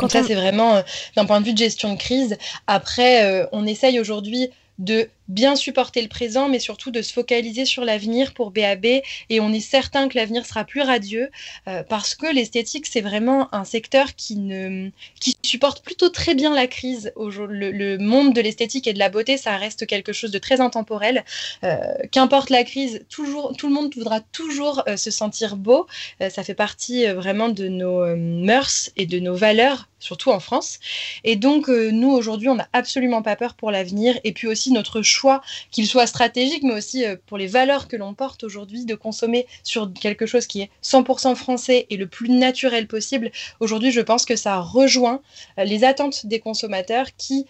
Donc 0.00 0.12
ça, 0.12 0.22
c'est 0.22 0.34
vraiment 0.34 0.76
euh, 0.76 0.82
d'un 1.16 1.24
point 1.24 1.40
de 1.40 1.46
vue 1.46 1.52
de 1.52 1.58
gestion 1.58 1.94
de 1.94 1.98
crise. 1.98 2.36
Après, 2.66 3.24
euh, 3.24 3.46
on 3.52 3.66
essaye 3.66 3.98
aujourd'hui 3.98 4.50
de 4.78 5.08
bien 5.28 5.56
supporter 5.56 6.02
le 6.02 6.08
présent, 6.08 6.48
mais 6.48 6.58
surtout 6.58 6.90
de 6.90 7.02
se 7.02 7.12
focaliser 7.12 7.64
sur 7.64 7.84
l'avenir 7.84 8.32
pour 8.32 8.50
BAB. 8.50 8.86
Et 8.86 9.40
on 9.40 9.52
est 9.52 9.60
certain 9.60 10.08
que 10.08 10.16
l'avenir 10.16 10.46
sera 10.46 10.64
plus 10.64 10.80
radieux 10.80 11.30
euh, 11.68 11.82
parce 11.82 12.14
que 12.14 12.26
l'esthétique, 12.32 12.86
c'est 12.86 13.00
vraiment 13.00 13.54
un 13.54 13.64
secteur 13.64 14.14
qui, 14.14 14.36
ne, 14.36 14.90
qui 15.20 15.36
supporte 15.42 15.84
plutôt 15.84 16.08
très 16.08 16.34
bien 16.34 16.54
la 16.54 16.66
crise. 16.66 17.12
Le, 17.16 17.98
monde 17.98 18.32
de 18.34 18.40
l'esthétique 18.40 18.86
et 18.86 18.92
de 18.92 18.98
la 18.98 19.08
beauté, 19.08 19.36
ça 19.36 19.56
reste 19.56 19.86
quelque 19.86 20.12
chose 20.12 20.30
de 20.30 20.38
très 20.38 20.60
intemporel. 20.60 21.24
Euh, 21.64 21.76
qu'importe 22.10 22.50
la 22.50 22.64
crise, 22.64 23.04
toujours, 23.08 23.54
tout 23.56 23.68
le 23.68 23.74
monde 23.74 23.94
voudra 23.94 24.20
toujours 24.20 24.82
euh, 24.88 24.96
se 24.96 25.10
sentir 25.10 25.56
beau. 25.56 25.86
ça 26.30 26.42
fait 26.42 26.54
partie 26.54 27.06
vraiment 27.06 27.48
de 27.48 27.68
nos 27.68 28.16
mœurs 28.16 28.90
et 28.96 29.06
de 29.06 29.18
nos 29.18 29.34
valeurs 29.34 29.88
surtout 30.00 30.30
en 30.30 30.38
France. 30.38 30.78
Et 31.24 31.34
donc, 31.34 31.66
nous, 31.68 32.10
aujourd'hui, 32.10 32.48
on 32.48 32.54
n'a 32.54 32.68
absolument 32.72 33.20
pas 33.20 33.34
peur 33.34 33.54
pour 33.54 33.72
l'avenir. 33.72 34.18
Et 34.22 34.32
puis 34.32 34.46
aussi, 34.46 34.70
notre 34.70 35.02
choix 35.02 35.17
choix, 35.18 35.42
qu'il 35.70 35.86
soit 35.86 36.06
stratégique, 36.06 36.62
mais 36.62 36.74
aussi 36.74 37.04
euh, 37.04 37.16
pour 37.26 37.38
les 37.38 37.46
valeurs 37.46 37.88
que 37.88 37.96
l'on 37.96 38.14
porte 38.14 38.44
aujourd'hui, 38.44 38.84
de 38.84 38.94
consommer 38.94 39.46
sur 39.62 39.92
quelque 39.92 40.26
chose 40.26 40.46
qui 40.46 40.62
est 40.62 40.70
100% 40.82 41.34
français 41.34 41.86
et 41.90 41.96
le 41.96 42.06
plus 42.06 42.30
naturel 42.30 42.86
possible. 42.86 43.30
Aujourd'hui, 43.60 43.90
je 43.90 44.00
pense 44.00 44.24
que 44.24 44.36
ça 44.36 44.60
rejoint 44.60 45.20
euh, 45.58 45.64
les 45.64 45.84
attentes 45.84 46.26
des 46.26 46.40
consommateurs 46.40 47.06
qui 47.16 47.46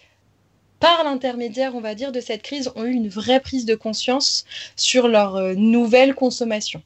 par 0.79 1.03
l'intermédiaire, 1.03 1.75
on 1.75 1.81
va 1.81 1.93
dire, 1.93 2.13
de 2.13 2.21
cette 2.21 2.41
crise, 2.41 2.71
ont 2.75 2.85
eu 2.85 2.91
une 2.91 3.09
vraie 3.09 3.41
prise 3.41 3.65
de 3.65 3.75
conscience 3.75 4.45
sur 4.77 5.09
leur 5.09 5.35
euh, 5.35 5.53
nouvelle 5.53 6.15
consommation 6.15 6.81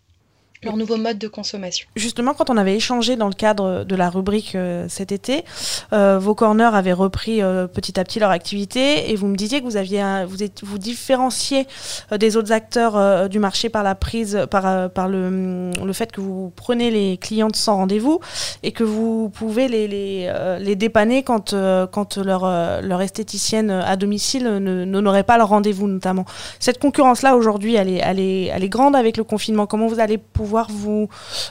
leur 0.63 0.77
nouveau 0.77 0.97
mode 0.97 1.17
de 1.17 1.27
consommation. 1.27 1.87
Justement, 1.95 2.33
quand 2.33 2.49
on 2.49 2.57
avait 2.57 2.75
échangé 2.75 3.15
dans 3.15 3.27
le 3.27 3.33
cadre 3.33 3.83
de 3.83 3.95
la 3.95 4.09
rubrique 4.09 4.55
euh, 4.55 4.85
cet 4.89 5.11
été, 5.11 5.43
euh, 5.91 6.19
vos 6.19 6.35
corners 6.35 6.71
avaient 6.73 6.93
repris 6.93 7.41
euh, 7.41 7.67
petit 7.67 7.99
à 7.99 8.03
petit 8.03 8.19
leur 8.19 8.31
activité 8.31 9.11
et 9.11 9.15
vous 9.15 9.27
me 9.27 9.35
disiez 9.35 9.59
que 9.59 9.65
vous 9.65 9.77
aviez 9.77 10.03
vous, 10.27 10.43
êtes, 10.43 10.63
vous 10.63 10.77
différenciez 10.77 11.67
des 12.11 12.37
autres 12.37 12.51
acteurs 12.51 13.29
du 13.29 13.39
marché 13.39 13.69
par 13.69 13.83
la 13.83 13.95
prise, 13.95 14.45
par, 14.49 14.89
par 14.89 15.07
le, 15.07 15.71
le, 15.71 15.93
fait 15.93 16.11
que 16.11 16.21
vous 16.21 16.51
prenez 16.55 16.91
les 16.91 17.17
clientes 17.17 17.55
sans 17.55 17.77
rendez-vous 17.77 18.19
et 18.63 18.71
que 18.71 18.83
vous 18.83 19.29
pouvez 19.29 19.67
les, 19.67 19.87
les, 19.87 20.57
les 20.59 20.75
dépanner 20.75 21.23
quand, 21.23 21.55
quand 21.91 22.17
leur, 22.17 22.81
leur 22.81 23.01
esthéticienne 23.01 23.69
à 23.69 23.95
domicile 23.95 24.47
n'aurait 24.57 25.23
pas 25.23 25.37
leur 25.37 25.49
rendez-vous 25.49 25.87
notamment. 25.87 26.25
Cette 26.59 26.79
concurrence-là 26.79 27.35
aujourd'hui, 27.35 27.75
elle 27.75 27.89
est, 27.89 28.01
elle, 28.03 28.19
est, 28.19 28.45
elle 28.45 28.63
est 28.63 28.69
grande 28.69 28.95
avec 28.95 29.17
le 29.17 29.23
confinement. 29.23 29.67
Comment 29.67 29.87
vous 29.87 29.99
allez 29.99 30.17
pouvoir 30.17 30.52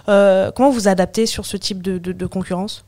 euh, 0.09 0.51
comment 0.53 0.71
vous 0.71 0.89
adapter 0.89 1.27
sur 1.27 1.47
ce 1.47 1.57
type 1.57 1.83
de, 1.83 2.27
concurrence? 2.27 2.85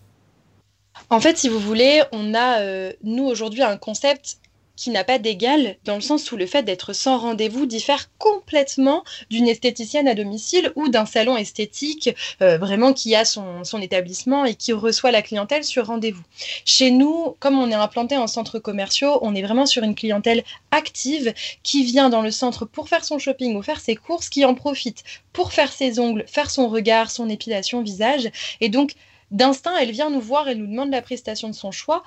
En 1.11 1.21
fait, 1.21 1.37
si 1.37 1.49
vous 1.49 1.59
voulez, 1.59 2.03
on 2.13 2.35
a, 2.35 2.61
euh, 2.61 2.93
nous, 3.03 3.25
aujourd'hui, 3.25 3.63
un 3.63 3.77
concept 3.77 4.39
qui 4.77 4.91
n'a 4.91 5.05
pas 5.05 5.19
d'égal 5.19 5.77
dans 5.85 5.95
le 5.95 6.01
sens 6.01 6.31
où 6.33 6.37
le 6.37 6.47
fait 6.47 6.63
d'être 6.63 6.93
sans 6.93 7.19
rendez-vous 7.19 7.67
diffère 7.67 8.11
complètement 8.19 9.05
d'une 9.31 9.49
esthéticienne 9.49 10.09
à 10.09 10.15
domicile 10.15 10.73
ou 10.75 10.89
d'un 10.89 11.07
salon 11.07 11.37
esthétique 11.37 12.11
euh, 12.43 12.59
vraiment 12.59 12.93
qui 12.93 13.15
a 13.15 13.25
son, 13.25 13.65
son, 13.65 13.81
établissement 13.81 14.45
et 14.45 14.55
qui 14.55 14.73
reçoit 14.73 15.11
la 15.11 15.23
clientèle 15.23 15.65
sur 15.65 15.87
rendez-vous. 15.87 16.23
Chez 16.65 16.91
nous, 16.91 17.37
comme 17.41 17.59
on 17.59 17.71
est 17.71 17.75
implanté 17.75 18.17
en 18.17 18.27
centres 18.27 18.59
commerciaux, 18.59 19.19
on 19.23 19.35
est 19.35 19.43
vraiment 19.43 19.67
sur 19.67 19.83
une 19.83 19.95
clientèle 19.95 20.43
active 20.71 21.35
qui 21.63 21.85
vient 21.85 22.09
dans 22.09 22.23
le 22.23 22.31
centre 22.31 22.65
pour 22.65 22.89
faire 22.89 23.05
son 23.05 23.19
shopping 23.19 23.57
ou 23.57 23.63
faire 23.63 23.81
ses 23.81 23.97
courses, 23.97 24.29
qui 24.29 24.45
en 24.45 24.55
profite 24.55 25.05
pour 25.33 25.53
faire 25.53 25.73
ses 25.73 25.99
ongles, 25.99 26.25
faire 26.27 26.51
son 26.51 26.69
regard, 26.69 27.11
son 27.11 27.29
épilation 27.29 27.83
visage 27.83 28.31
et 28.61 28.69
donc 28.69 28.95
d'instinct, 29.31 29.77
elle 29.81 29.91
vient 29.91 30.11
nous 30.11 30.21
voir, 30.21 30.49
et 30.49 30.55
nous 30.55 30.67
demande 30.67 30.91
la 30.91 31.03
prestation 31.03 31.49
de 31.49 31.55
son 31.55 31.73
choix, 31.73 32.05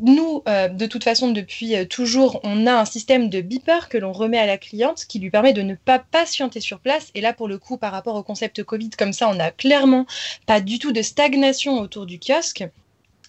nous, 0.00 0.42
euh, 0.48 0.68
de 0.68 0.86
toute 0.86 1.04
façon, 1.04 1.30
depuis 1.32 1.74
euh, 1.76 1.84
toujours, 1.84 2.40
on 2.44 2.66
a 2.66 2.72
un 2.72 2.84
système 2.84 3.28
de 3.28 3.40
beeper 3.40 3.88
que 3.88 3.98
l'on 3.98 4.12
remet 4.12 4.38
à 4.38 4.46
la 4.46 4.58
cliente 4.58 5.04
qui 5.06 5.18
lui 5.18 5.30
permet 5.30 5.52
de 5.52 5.62
ne 5.62 5.74
pas 5.74 5.98
patienter 5.98 6.60
sur 6.60 6.78
place. 6.78 7.10
Et 7.14 7.20
là, 7.20 7.32
pour 7.32 7.48
le 7.48 7.58
coup, 7.58 7.76
par 7.76 7.92
rapport 7.92 8.14
au 8.14 8.22
concept 8.22 8.62
Covid, 8.62 8.90
comme 8.90 9.12
ça, 9.12 9.28
on 9.28 9.34
n'a 9.34 9.50
clairement 9.50 10.06
pas 10.46 10.60
du 10.60 10.78
tout 10.78 10.92
de 10.92 11.02
stagnation 11.02 11.80
autour 11.80 12.06
du 12.06 12.18
kiosque. 12.18 12.64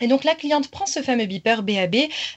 Et 0.02 0.08
donc 0.08 0.24
la 0.24 0.36
cliente 0.36 0.70
prend 0.70 0.86
ce 0.86 1.02
fameux 1.02 1.26
beeper 1.26 1.64
BAB, 1.64 1.96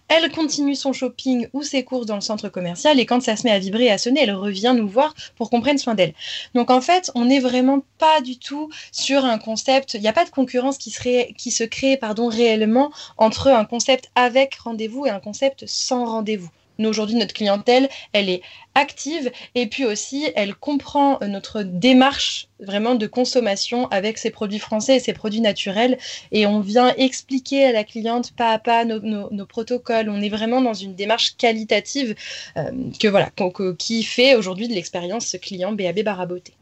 elle 0.08 0.30
continue 0.32 0.74
son 0.74 0.92
shopping 0.92 1.46
ou 1.52 1.62
ses 1.62 1.84
courses 1.84 2.06
dans 2.06 2.16
le 2.16 2.20
centre 2.20 2.48
commercial 2.48 2.98
et 2.98 3.06
quand 3.06 3.22
ça 3.22 3.36
se 3.36 3.44
met 3.44 3.52
à 3.52 3.58
vibrer 3.58 3.84
et 3.84 3.90
à 3.90 3.98
sonner, 3.98 4.22
elle 4.22 4.34
revient 4.34 4.74
nous 4.76 4.88
voir 4.88 5.14
pour 5.36 5.50
qu'on 5.50 5.60
prenne 5.60 5.78
soin 5.78 5.94
d'elle. 5.94 6.14
Donc 6.54 6.70
en 6.70 6.80
fait, 6.80 7.10
on 7.14 7.24
n'est 7.24 7.40
vraiment 7.40 7.84
pas 7.98 8.20
du 8.20 8.38
tout 8.38 8.70
sur 8.90 9.24
un 9.24 9.38
concept, 9.38 9.94
il 9.94 10.00
n'y 10.00 10.08
a 10.08 10.12
pas 10.12 10.24
de 10.24 10.30
concurrence 10.30 10.78
qui, 10.78 10.90
se 10.90 11.64
crée 11.64 11.96
pardon, 11.96 12.28
réellement 12.28 12.90
entre 13.16 13.48
un 13.48 13.64
concept 13.64 14.10
avec 14.14 14.56
rendez-vous 14.56 15.06
et 15.06 15.10
un 15.10 15.20
concept 15.20 15.64
sans 15.66 16.04
rendez-vous 16.06 16.50
aujourd'hui, 16.80 17.16
notre 17.16 17.34
clientèle, 17.34 17.88
elle 18.12 18.28
est 18.28 18.42
active 18.74 19.30
et 19.54 19.66
puis 19.66 19.84
aussi, 19.84 20.26
elle 20.34 20.54
comprend 20.54 21.18
notre 21.26 21.62
démarche 21.62 22.48
vraiment 22.60 22.94
de 22.94 23.06
consommation 23.06 23.88
avec 23.88 24.18
ces 24.18 24.30
produits 24.30 24.58
français 24.58 24.96
et 24.96 25.00
ces 25.00 25.12
produits 25.12 25.40
naturels. 25.40 25.98
Et 26.30 26.46
on 26.46 26.60
vient 26.60 26.94
expliquer 26.96 27.66
à 27.66 27.72
la 27.72 27.84
cliente 27.84 28.32
pas 28.32 28.50
à 28.50 28.58
pas 28.58 28.84
nos, 28.84 29.46
protocoles. 29.46 30.08
On 30.08 30.20
est 30.20 30.28
vraiment 30.28 30.60
dans 30.60 30.74
une 30.74 30.94
démarche 30.94 31.36
qualitative 31.36 32.14
euh, 32.56 32.70
que 32.98 33.08
voilà, 33.08 33.30
qui 33.78 34.02
fait 34.04 34.34
aujourd'hui 34.34 34.68
de 34.68 34.74
l'expérience 34.74 35.36
client 35.40 35.72
BAB 35.72 36.00
Baraboté. 36.00 36.54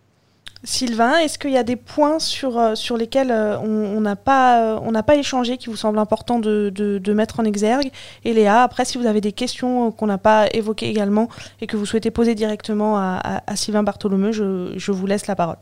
Sylvain, 0.63 1.17
est-ce 1.19 1.39
qu'il 1.39 1.53
y 1.53 1.57
a 1.57 1.63
des 1.63 1.77
points 1.77 2.19
sur, 2.19 2.59
euh, 2.59 2.75
sur 2.75 2.99
lesquels 2.99 3.31
euh, 3.31 3.59
on 3.59 4.01
n'a 4.01 4.17
pas, 4.17 4.77
euh, 4.77 5.03
pas 5.03 5.17
échangé 5.17 5.57
qui 5.57 5.71
vous 5.71 5.77
semblent 5.77 5.99
importants 5.99 6.39
de, 6.39 6.69
de, 6.71 7.15
mettre 7.15 7.41
en 7.41 7.45
exergue 7.45 7.89
Et 8.25 8.35
Léa, 8.35 8.63
après, 8.63 8.85
si 8.85 8.99
vous 8.99 9.07
avez 9.07 9.23
des 9.23 9.33
questions 9.33 9.91
qu'on 9.91 10.07
n'a 10.07 10.19
pas 10.19 10.49
évoquées 10.53 10.89
également 10.89 11.29
et 11.61 11.67
que 11.67 11.77
vous 11.77 11.87
souhaitez 11.87 12.11
poser 12.11 12.35
directement 12.35 12.99
à, 12.99 13.43
Sylvain 13.55 13.83
Bartholomeu, 13.83 14.33
je, 14.33 14.75
je, 14.77 14.93
vous 14.93 15.07
laisse 15.07 15.27
la 15.27 15.35
parole. 15.35 15.57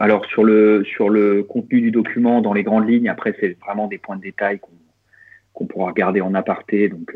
alors, 0.00 0.24
sur 0.26 0.44
le, 0.44 0.82
sur 0.84 1.10
le 1.10 1.42
contenu 1.42 1.82
du 1.82 1.90
document, 1.90 2.40
dans 2.40 2.54
les 2.54 2.62
grandes 2.62 2.88
lignes, 2.88 3.08
après, 3.08 3.34
c'est 3.38 3.56
vraiment 3.60 3.86
des 3.86 3.98
points 3.98 4.16
de 4.16 4.22
détail 4.22 4.60
qu'on 5.52 5.66
pourra 5.66 5.88
regarder 5.88 6.20
en 6.20 6.34
aparté. 6.34 6.88
Donc, 6.88 7.14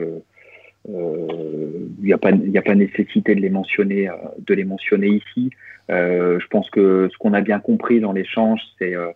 il 0.89 2.05
n'y 2.05 2.13
a, 2.13 2.19
pas, 2.19 2.31
a 2.31 2.63
pas 2.63 2.75
nécessité 2.75 3.35
de 3.35 3.41
les 3.41 3.51
mentionner, 3.51 4.11
de 4.39 4.55
les 4.55 4.65
mentionner 4.65 5.09
ici. 5.09 5.51
Euh, 5.91 6.39
je 6.41 6.47
pense 6.49 6.71
que 6.71 7.09
ce 7.13 7.19
qu'on 7.19 7.35
a 7.35 7.41
bien 7.41 7.61
compris 7.61 8.01
dans 8.01 8.13
l'échange, 8.13 8.61
c'est 8.79 8.95
euh, 8.95 9.11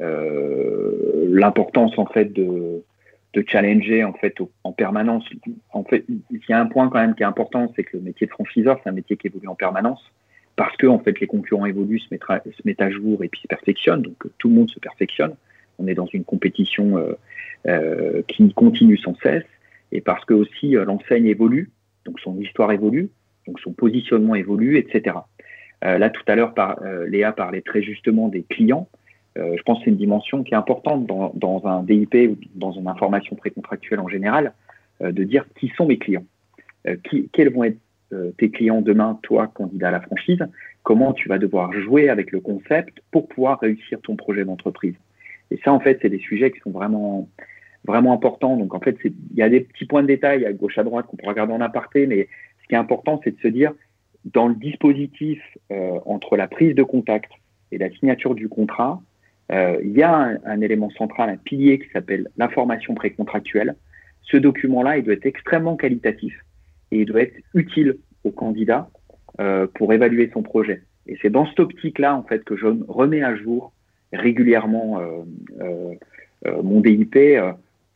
euh, 0.00 1.26
l'importance 1.30 1.98
en 1.98 2.06
fait 2.06 2.32
de, 2.32 2.82
de 3.34 3.44
challenger 3.46 4.04
en 4.04 4.12
fait 4.12 4.34
en 4.64 4.72
permanence. 4.72 5.24
En 5.72 5.84
fait, 5.84 6.04
il 6.08 6.40
y 6.48 6.52
a 6.52 6.60
un 6.60 6.66
point 6.66 6.88
quand 6.88 7.00
même 7.00 7.14
qui 7.14 7.22
est 7.22 7.26
important, 7.26 7.72
c'est 7.74 7.84
que 7.84 7.96
le 7.96 8.02
métier 8.02 8.26
de 8.26 8.32
franchiseur, 8.32 8.80
c'est 8.82 8.90
un 8.90 8.94
métier 8.94 9.16
qui 9.16 9.28
évolue 9.28 9.48
en 9.48 9.54
permanence 9.54 10.02
parce 10.56 10.76
que 10.76 10.88
en 10.88 10.98
fait 10.98 11.20
les 11.20 11.28
concurrents 11.28 11.66
évoluent, 11.66 12.00
se 12.00 12.08
mettent, 12.10 12.80
à, 12.80 12.90
jour 12.90 13.22
et 13.22 13.28
puis 13.28 13.40
se 13.40 13.46
perfectionnent. 13.46 14.02
Donc 14.02 14.16
tout 14.38 14.48
le 14.48 14.54
monde 14.54 14.70
se 14.70 14.80
perfectionne. 14.80 15.34
On 15.78 15.86
est 15.86 15.94
dans 15.94 16.06
une 16.06 16.24
compétition 16.24 16.98
euh, 16.98 17.12
euh, 17.68 18.22
qui 18.26 18.52
continue 18.52 18.98
sans 18.98 19.14
cesse 19.22 19.44
et 19.92 20.00
parce 20.00 20.24
que 20.24 20.34
aussi 20.34 20.72
l'enseigne 20.72 21.26
évolue, 21.26 21.70
donc 22.04 22.20
son 22.20 22.38
histoire 22.40 22.72
évolue, 22.72 23.10
donc 23.46 23.58
son 23.60 23.72
positionnement 23.72 24.34
évolue, 24.34 24.78
etc. 24.78 25.16
Euh, 25.84 25.98
là, 25.98 26.10
tout 26.10 26.22
à 26.26 26.34
l'heure, 26.34 26.54
euh, 26.82 27.06
Léa 27.06 27.32
parlait 27.32 27.62
très 27.62 27.82
justement 27.82 28.28
des 28.28 28.42
clients. 28.42 28.88
Euh, 29.38 29.54
je 29.56 29.62
pense 29.62 29.78
que 29.78 29.84
c'est 29.84 29.90
une 29.90 29.96
dimension 29.96 30.42
qui 30.42 30.54
est 30.54 30.56
importante 30.56 31.06
dans, 31.06 31.62
un 31.66 31.82
DIP 31.82 32.14
ou 32.14 32.36
dans 32.54 32.72
une 32.72 32.88
information 32.88 33.36
précontractuelle 33.36 34.00
en 34.00 34.08
général, 34.08 34.52
de 35.00 35.22
dire 35.22 35.44
qui 35.60 35.68
sont 35.76 35.86
mes 35.86 35.96
clients, 35.96 36.24
qui, 37.04 37.28
quels 37.32 37.52
vont 37.52 37.62
être 37.62 37.78
tes 38.36 38.50
clients 38.50 38.80
demain, 38.80 39.16
toi, 39.22 39.46
candidat 39.46 39.88
à 39.88 39.90
la 39.92 40.00
franchise, 40.00 40.44
comment 40.82 41.12
tu 41.12 41.28
vas 41.28 41.38
devoir 41.38 41.72
jouer 41.72 42.08
avec 42.08 42.32
le 42.32 42.40
concept 42.40 43.00
pour 43.12 43.28
pouvoir 43.28 43.60
réussir 43.60 44.00
ton 44.00 44.16
projet 44.16 44.44
d'entreprise? 44.44 44.94
Et 45.52 45.60
ça, 45.64 45.72
en 45.72 45.78
fait, 45.78 46.00
c'est 46.02 46.08
des 46.08 46.18
sujets 46.18 46.50
qui 46.50 46.58
sont 46.58 46.72
vraiment, 46.72 47.28
vraiment 47.88 48.12
importants. 48.12 48.56
Donc, 48.56 48.74
en 48.74 48.80
fait, 48.80 48.96
il 49.04 49.14
y 49.34 49.42
a 49.42 49.48
des 49.48 49.60
petits 49.60 49.86
points 49.86 50.02
de 50.02 50.06
détail 50.06 50.46
à 50.46 50.52
gauche, 50.52 50.78
à 50.78 50.84
droite 50.84 51.06
qu'on 51.06 51.16
pourra 51.16 51.32
regarder 51.32 51.54
en 51.54 51.60
aparté, 51.60 52.06
mais 52.06 52.28
ce 52.62 52.68
qui 52.68 52.74
est 52.74 52.78
important, 52.78 53.20
c'est 53.24 53.34
de 53.34 53.40
se 53.40 53.48
dire, 53.48 53.72
dans 54.24 54.46
le 54.48 54.54
dispositif 54.54 55.40
euh, 55.72 55.98
entre 56.04 56.36
la 56.36 56.46
prise 56.46 56.74
de 56.74 56.82
contact 56.82 57.30
et 57.72 57.78
la 57.78 57.90
signature 57.90 58.34
du 58.34 58.48
contrat, 58.48 59.00
euh, 59.50 59.78
il 59.82 59.92
y 59.92 60.02
a 60.02 60.38
un, 60.44 60.60
élément 60.60 60.90
central, 60.90 61.30
un 61.30 61.36
pilier 61.36 61.78
qui 61.78 61.88
s'appelle 61.90 62.28
l'information 62.36 62.94
précontractuelle. 62.94 63.74
Ce 64.22 64.36
document-là, 64.36 64.98
il 64.98 65.04
doit 65.04 65.14
être 65.14 65.26
extrêmement 65.26 65.76
qualitatif 65.76 66.34
et 66.90 67.00
il 67.00 67.06
doit 67.06 67.22
être 67.22 67.36
utile 67.54 67.96
au 68.24 68.30
candidat 68.30 68.90
euh, 69.40 69.66
pour 69.74 69.92
évaluer 69.94 70.30
son 70.34 70.42
projet. 70.42 70.82
Et 71.06 71.16
c'est 71.22 71.30
dans 71.30 71.46
cette 71.46 71.60
optique-là, 71.60 72.14
en 72.14 72.22
fait, 72.22 72.44
que 72.44 72.56
je 72.56 72.66
remets 72.88 73.22
à 73.22 73.34
jour 73.34 73.72
régulièrement 74.12 75.00
mon 76.44 76.80
DIP 76.80 77.16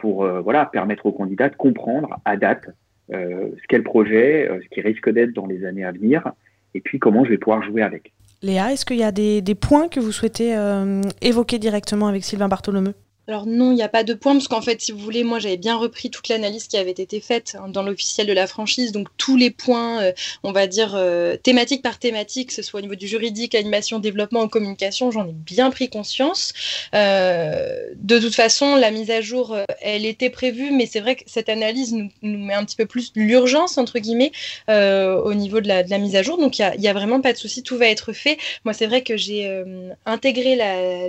pour 0.03 0.27
voilà 0.43 0.67
permettre 0.67 1.07
au 1.07 1.13
candidat 1.13 1.49
de 1.49 1.57
comprendre 1.57 2.21
à 2.27 2.37
date 2.37 2.69
euh, 3.13 3.51
ce 3.61 3.67
qu'est 3.69 3.79
le 3.79 3.83
projet, 3.83 4.49
euh, 4.49 4.61
ce 4.63 4.69
qui 4.75 4.81
risque 4.81 5.11
d'être 5.11 5.33
dans 5.33 5.47
les 5.47 5.65
années 5.65 5.85
à 5.85 5.93
venir, 5.93 6.33
et 6.75 6.81
puis 6.81 6.99
comment 6.99 7.25
je 7.25 7.31
vais 7.31 7.39
pouvoir 7.39 7.63
jouer 7.63 7.83
avec. 7.83 8.13
Léa, 8.43 8.73
est-ce 8.73 8.87
qu'il 8.87 8.97
y 8.97 9.05
a 9.05 9.13
des, 9.13 9.43
points 9.55 9.89
que 9.89 10.01
vous 10.01 10.13
souhaitez 10.13 10.57
euh, 10.57 11.03
évoquer 11.21 11.59
directement 11.59 12.07
avec 12.07 12.25
Sylvain 12.25 12.49
Bartholomeu? 12.49 12.95
Alors 13.29 13.47
non, 13.47 13.71
il 13.71 13.77
n'y 13.77 13.83
a 13.83 13.89
pas 13.89 14.03
de 14.03 14.15
point, 14.15 14.33
parce 14.33 14.49
qu'en 14.49 14.63
fait, 14.63 14.81
si 14.81 14.91
vous 14.91 14.99
voulez, 14.99 15.23
moi 15.23 15.39
j'avais 15.39 15.57
bien 15.57 15.77
repris 15.77 16.11
toute 16.11 16.29
l'analyse 16.29 16.67
qui 16.67 16.77
avait 16.77 16.91
été 16.91 17.21
faite 17.21 17.57
hein, 17.57 17.69
dans 17.69 17.85
l'officiel 17.85 18.27
de 18.27 18.33
la 18.33 18.49
franchise, 18.49 18.91
donc 18.91 19.07
tous 19.17 19.37
les 19.37 19.53
points, 19.53 20.03
euh, 20.03 20.13
on 20.43 20.51
va 20.51 20.67
dire, 20.67 20.95
euh, 20.97 21.37
thématique 21.37 21.83
par 21.83 22.01
thématique, 22.01 22.49
que 22.49 22.55
ce 22.55 22.63
soit 22.63 22.81
au 22.81 22.83
niveau 22.83 22.97
du 22.97 23.07
juridique, 23.07 23.55
animation, 23.55 24.01
développement 24.01 24.43
ou 24.43 24.49
communication, 24.49 25.13
j'en 25.13 25.29
ai 25.29 25.33
bien 25.33 25.71
pris 25.71 25.89
conscience. 25.89 26.53
Euh, 26.97 27.91
de 27.95 28.19
toute 28.19 28.35
façon, 28.35 28.75
la 28.75 28.91
mise 28.91 29.13
à 29.13 29.21
jour, 29.21 29.57
elle 29.81 30.05
était 30.05 30.31
prévue, 30.31 30.73
mais 30.73 30.87
c'est 30.87 31.01
vrai 31.01 31.15
que 31.15 31.23
cette 31.27 31.49
analyse 31.49 31.93
nous, 31.93 32.11
met 32.23 32.55
un 32.55 32.65
petit 32.65 32.77
peu 32.77 32.87
plus 32.87 33.13
l'urgence, 33.15 33.79
entre 33.79 34.01
guillemets, 34.01 34.33
au 34.69 35.35
niveau 35.35 35.61
de 35.61 35.69
la, 35.69 35.85
mise 35.99 36.17
à 36.17 36.25
jour, 36.25 36.39
donc 36.39 36.59
il 36.59 36.69
n'y 36.79 36.89
a, 36.89 36.91
a, 36.91 36.93
vraiment 36.93 37.21
pas 37.21 37.33
de 37.33 37.39
souci, 37.39 37.63
tout 37.63 37.79
va 37.79 37.87
être 37.87 38.13
fait. 38.13 38.37
Moi, 38.65 38.75
c'est 38.75 38.87
vrai 38.87 39.03
que 39.03 39.17
j'ai 39.17 39.63
intégré 40.07 40.59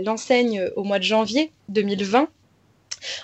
l'enseigne 0.03 0.69
au 0.75 0.83
mois 0.83 0.99
de 0.99 1.03
janvier 1.03 1.51
2020 1.69 2.12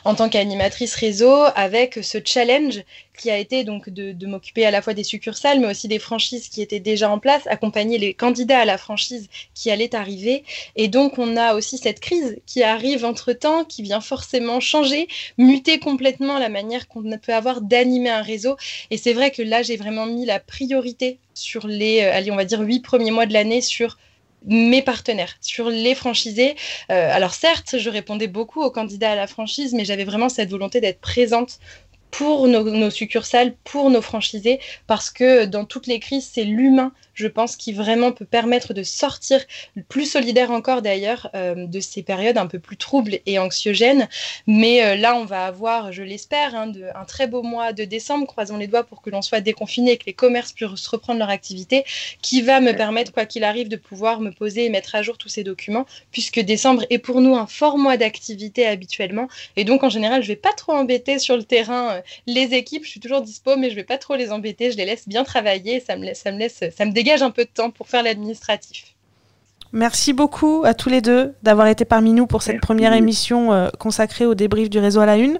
en 0.06 0.15
tant 0.15 0.30
qu'animatrice 0.30 0.95
réseau 0.95 1.45
avec 1.56 1.99
ce 2.02 2.17
challenge 2.23 2.84
qui 3.17 3.30
a 3.30 3.38
été 3.38 3.63
donc 3.63 3.89
de, 3.89 4.25
m'occuper 4.25 4.65
à 4.65 4.71
la 4.71 4.82
fois 4.82 4.93
des 4.93 5.04
succursales 5.04 5.60
mais 5.60 5.67
aussi 5.67 5.88
des 5.88 5.99
franchises 5.99 6.47
qui 6.47 6.62
étaient 6.62 6.80
déjà 6.80 7.10
en 7.10 7.19
place, 7.19 7.47
accompagner 7.47 7.97
les 7.97 8.13
candidats 8.13 8.60
à 8.60 8.65
la 8.65 8.78
franchise 8.78 9.28
qui 9.54 9.71
allaient 9.71 9.95
arriver. 9.95 10.43
Et 10.75 10.88
donc 10.88 11.17
on 11.17 11.36
a 11.36 11.56
aussi 11.56 11.78
cette 11.78 11.99
crise 11.99 12.38
qui 12.45 12.63
arrive 12.63 13.06
entre-temps, 13.06 13.65
qui 13.65 13.82
vient 13.82 14.02
forcément 14.02 14.60
changer, 14.60 15.08
muter 15.38 15.80
complètement 15.80 16.38
la 16.38 16.49
manière 16.49 16.88
qu'on 16.88 17.04
peut 17.17 17.34
avoir 17.34 17.62
d'animer 17.62 18.10
un 18.10 18.21
réseau. 18.21 18.56
Et 18.91 18.97
c'est 18.97 19.13
vrai 19.13 19.32
que 19.32 19.41
là 19.41 19.63
j'ai 19.63 19.78
vraiment 19.78 20.06
mis 20.06 20.25
la 20.25 20.39
priorité 20.39 21.19
sur 21.34 21.67
les, 21.67 22.02
euh, 22.02 22.13
allez, 22.13 22.32
on 22.32 22.36
va 22.36 22.45
dire, 22.45 22.60
huit 22.60 22.82
premiers 22.82 23.12
mois 23.12 23.25
de 23.25 23.34
l'année 23.34 23.62
sur 23.62 23.97
mes 24.45 24.82
partenaires, 24.82 25.36
sur 25.41 25.69
les 25.69 25.95
franchisés. 25.95 26.56
Euh, 26.91 27.10
alors 27.13 27.34
certes, 27.34 27.78
je 27.78 27.89
répondais 27.89 28.28
beaucoup 28.28 28.62
aux 28.62 28.71
candidats 28.71 29.12
à 29.12 29.15
la 29.15 29.28
franchise, 29.28 29.73
mais 29.73 29.86
j'avais 29.86 30.06
vraiment 30.06 30.30
cette 30.30 30.49
volonté 30.49 30.82
d'être 30.82 31.02
présente 31.02 31.60
pour 32.12 32.47
nos, 32.47 32.89
succursales, 32.89 33.56
pour 33.63 33.89
nos 33.89 34.02
franchisés, 34.02 34.60
parce 34.88 35.12
que 35.12 35.45
dans 35.45 35.65
toutes 35.65 35.88
les 35.88 35.99
crises, 35.99 36.28
c'est 36.34 36.43
l'humain, 36.43 36.91
je 37.19 37.27
pense, 37.27 37.55
qui 37.55 37.73
vraiment 37.73 38.12
peut 38.12 38.25
permettre 38.25 38.73
de 38.73 38.84
sortir 38.84 39.41
plus 39.89 40.05
solidaire 40.05 40.51
encore 40.51 40.82
d'ailleurs 40.82 41.29
euh, 41.36 41.67
de 41.67 41.79
ces 41.79 42.01
périodes 42.01 42.38
un 42.38 42.47
peu 42.47 42.60
plus 42.60 42.77
troubles 42.77 43.19
et 43.25 43.39
anxiogènes. 43.39 44.08
Mais 44.47 44.84
euh, 44.84 44.95
là, 44.95 45.15
on 45.15 45.25
va 45.25 45.45
avoir, 45.45 45.91
je 45.91 46.01
l'espère, 46.01 46.55
hein, 46.55 46.71
un 46.95 47.05
très 47.05 47.27
beau 47.27 47.43
mois 47.43 47.73
de 47.73 47.84
décembre, 47.84 48.25
croisons 48.25 48.58
les 48.58 48.67
doigts 48.67 48.84
pour 48.84 49.01
que 49.01 49.10
l'on 49.10 49.21
soit 49.21 49.41
déconfiné 49.41 49.91
et 49.91 49.97
que 49.97 50.05
les 50.05 50.13
commerces 50.13 50.53
puissent 50.53 50.88
reprendre 50.88 51.19
leur 51.19 51.29
activité, 51.29 51.84
qui 52.21 52.41
va 52.41 52.62
me 52.62 52.71
permettre, 52.71 53.12
quoi 53.12 53.25
qu'il 53.25 53.43
arrive, 53.43 53.67
de 53.67 53.75
pouvoir 53.75 54.21
me 54.21 54.32
poser 54.32 54.65
et 54.65 54.69
mettre 54.69 54.95
à 54.95 55.01
jour 55.01 55.17
tous 55.17 55.29
ces 55.29 55.43
documents, 55.43 55.86
puisque 56.12 56.39
décembre 56.39 56.86
est 56.89 56.99
pour 56.99 57.19
nous 57.19 57.36
un 57.36 57.47
fort 57.47 57.77
mois 57.77 57.97
d'activité 57.97 58.65
habituellement. 58.65 59.27
Et 59.58 59.65
donc, 59.65 59.84
en 59.84 59.89
général, 59.89 60.23
je 60.23 60.29
vais 60.29 60.36
pas 60.38 60.53
trop 60.53 60.73
embêter 60.73 61.19
sur 61.19 61.36
le 61.36 61.43
terrain 61.43 61.91
euh, 61.91 62.01
les 62.27 62.53
équipes, 62.53 62.86
je 62.86 62.91
suis 62.91 62.99
toujours 62.99 63.21
dispo, 63.21 63.58
mais 63.58 63.69
je 63.69 63.75
vais 63.75 63.84
pas 63.84 63.97
trop 63.97 64.15
les 64.15 64.32
embêter, 64.32 64.71
je 64.71 64.77
les 64.77 64.86
laisse 64.86 65.08
bien 65.08 65.23
travailler, 65.23 65.79
ça 65.79 65.97
me 65.97 66.13
ça 66.13 66.32
me 66.32 66.39
laisse, 66.39 66.63
ça 66.75 66.86
me 66.86 66.91
dégage 66.91 67.09
un 67.17 67.32
peu 67.32 67.45
de 67.45 67.50
temps 67.50 67.72
pour 67.72 67.88
faire 67.88 68.04
l'administratif. 68.04 68.95
Merci 69.72 70.13
beaucoup 70.13 70.63
à 70.65 70.74
tous 70.74 70.89
les 70.89 71.02
deux 71.02 71.36
d'avoir 71.43 71.67
été 71.67 71.86
parmi 71.86 72.12
nous 72.13 72.26
pour 72.26 72.41
cette 72.41 72.60
première 72.60 72.93
émission 72.93 73.54
euh, 73.54 73.69
consacrée 73.78 74.26
au 74.26 74.34
débrief 74.34 74.69
du 74.69 74.80
réseau 74.80 75.00
à 75.00 75.06
la 75.06 75.17
une. 75.17 75.39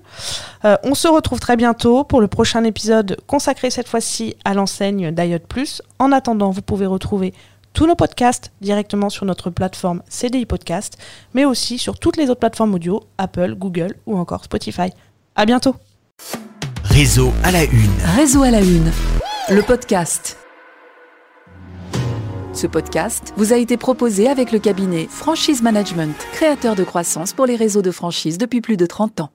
Euh, 0.66 0.78
on 0.84 0.94
se 0.94 1.08
retrouve 1.08 1.40
très 1.40 1.56
bientôt 1.56 2.04
pour 2.04 2.22
le 2.22 2.28
prochain 2.28 2.64
épisode 2.64 3.18
consacré 3.26 3.72
cette 3.72 3.88
fois-ci 3.88 4.36
à 4.46 4.54
l'enseigne 4.54 5.12
d'IOT 5.12 5.40
Plus. 5.48 5.82
En 5.98 6.12
attendant, 6.12 6.52
vous 6.52 6.62
pouvez 6.62 6.86
retrouver 6.86 7.34
tous 7.74 7.88
nos 7.88 7.96
podcasts 7.96 8.52
directement 8.62 9.10
sur 9.10 9.26
notre 9.26 9.50
plateforme 9.50 10.04
CDI 10.10 10.46
Podcast, 10.46 10.98
mais 11.34 11.46
aussi 11.46 11.80
sur 11.80 11.98
toutes 11.98 12.18
les 12.18 12.30
autres 12.30 12.40
plateformes 12.40 12.76
audio, 12.76 13.04
Apple, 13.18 13.56
Google 13.56 13.96
ou 14.06 14.18
encore 14.18 14.44
Spotify. 14.44 14.92
À 15.36 15.46
bientôt! 15.46 15.76
Réseau 16.84 17.32
à 17.44 17.52
la 17.52 17.64
une. 17.64 17.96
Réseau 18.16 18.44
à 18.44 18.52
la 18.52 18.62
une. 18.62 18.92
Le 19.50 19.62
podcast. 19.62 20.38
Ce 22.54 22.68
podcast 22.68 23.34
vous 23.38 23.54
a 23.54 23.58
été 23.58 23.78
proposé 23.78 24.28
avec 24.28 24.52
le 24.52 24.60
cabinet 24.60 25.08
Franchise 25.10 25.62
Management, 25.62 26.16
créateur 26.34 26.76
de 26.76 26.84
croissance 26.84 27.34
pour 27.34 27.46
les 27.46 27.56
réseaux 27.56 27.82
de 27.82 27.92
franchise 27.92 28.38
depuis 28.38 28.62
plus 28.62 28.78
de 28.78 28.86
30 28.86 29.22
ans. 29.22 29.30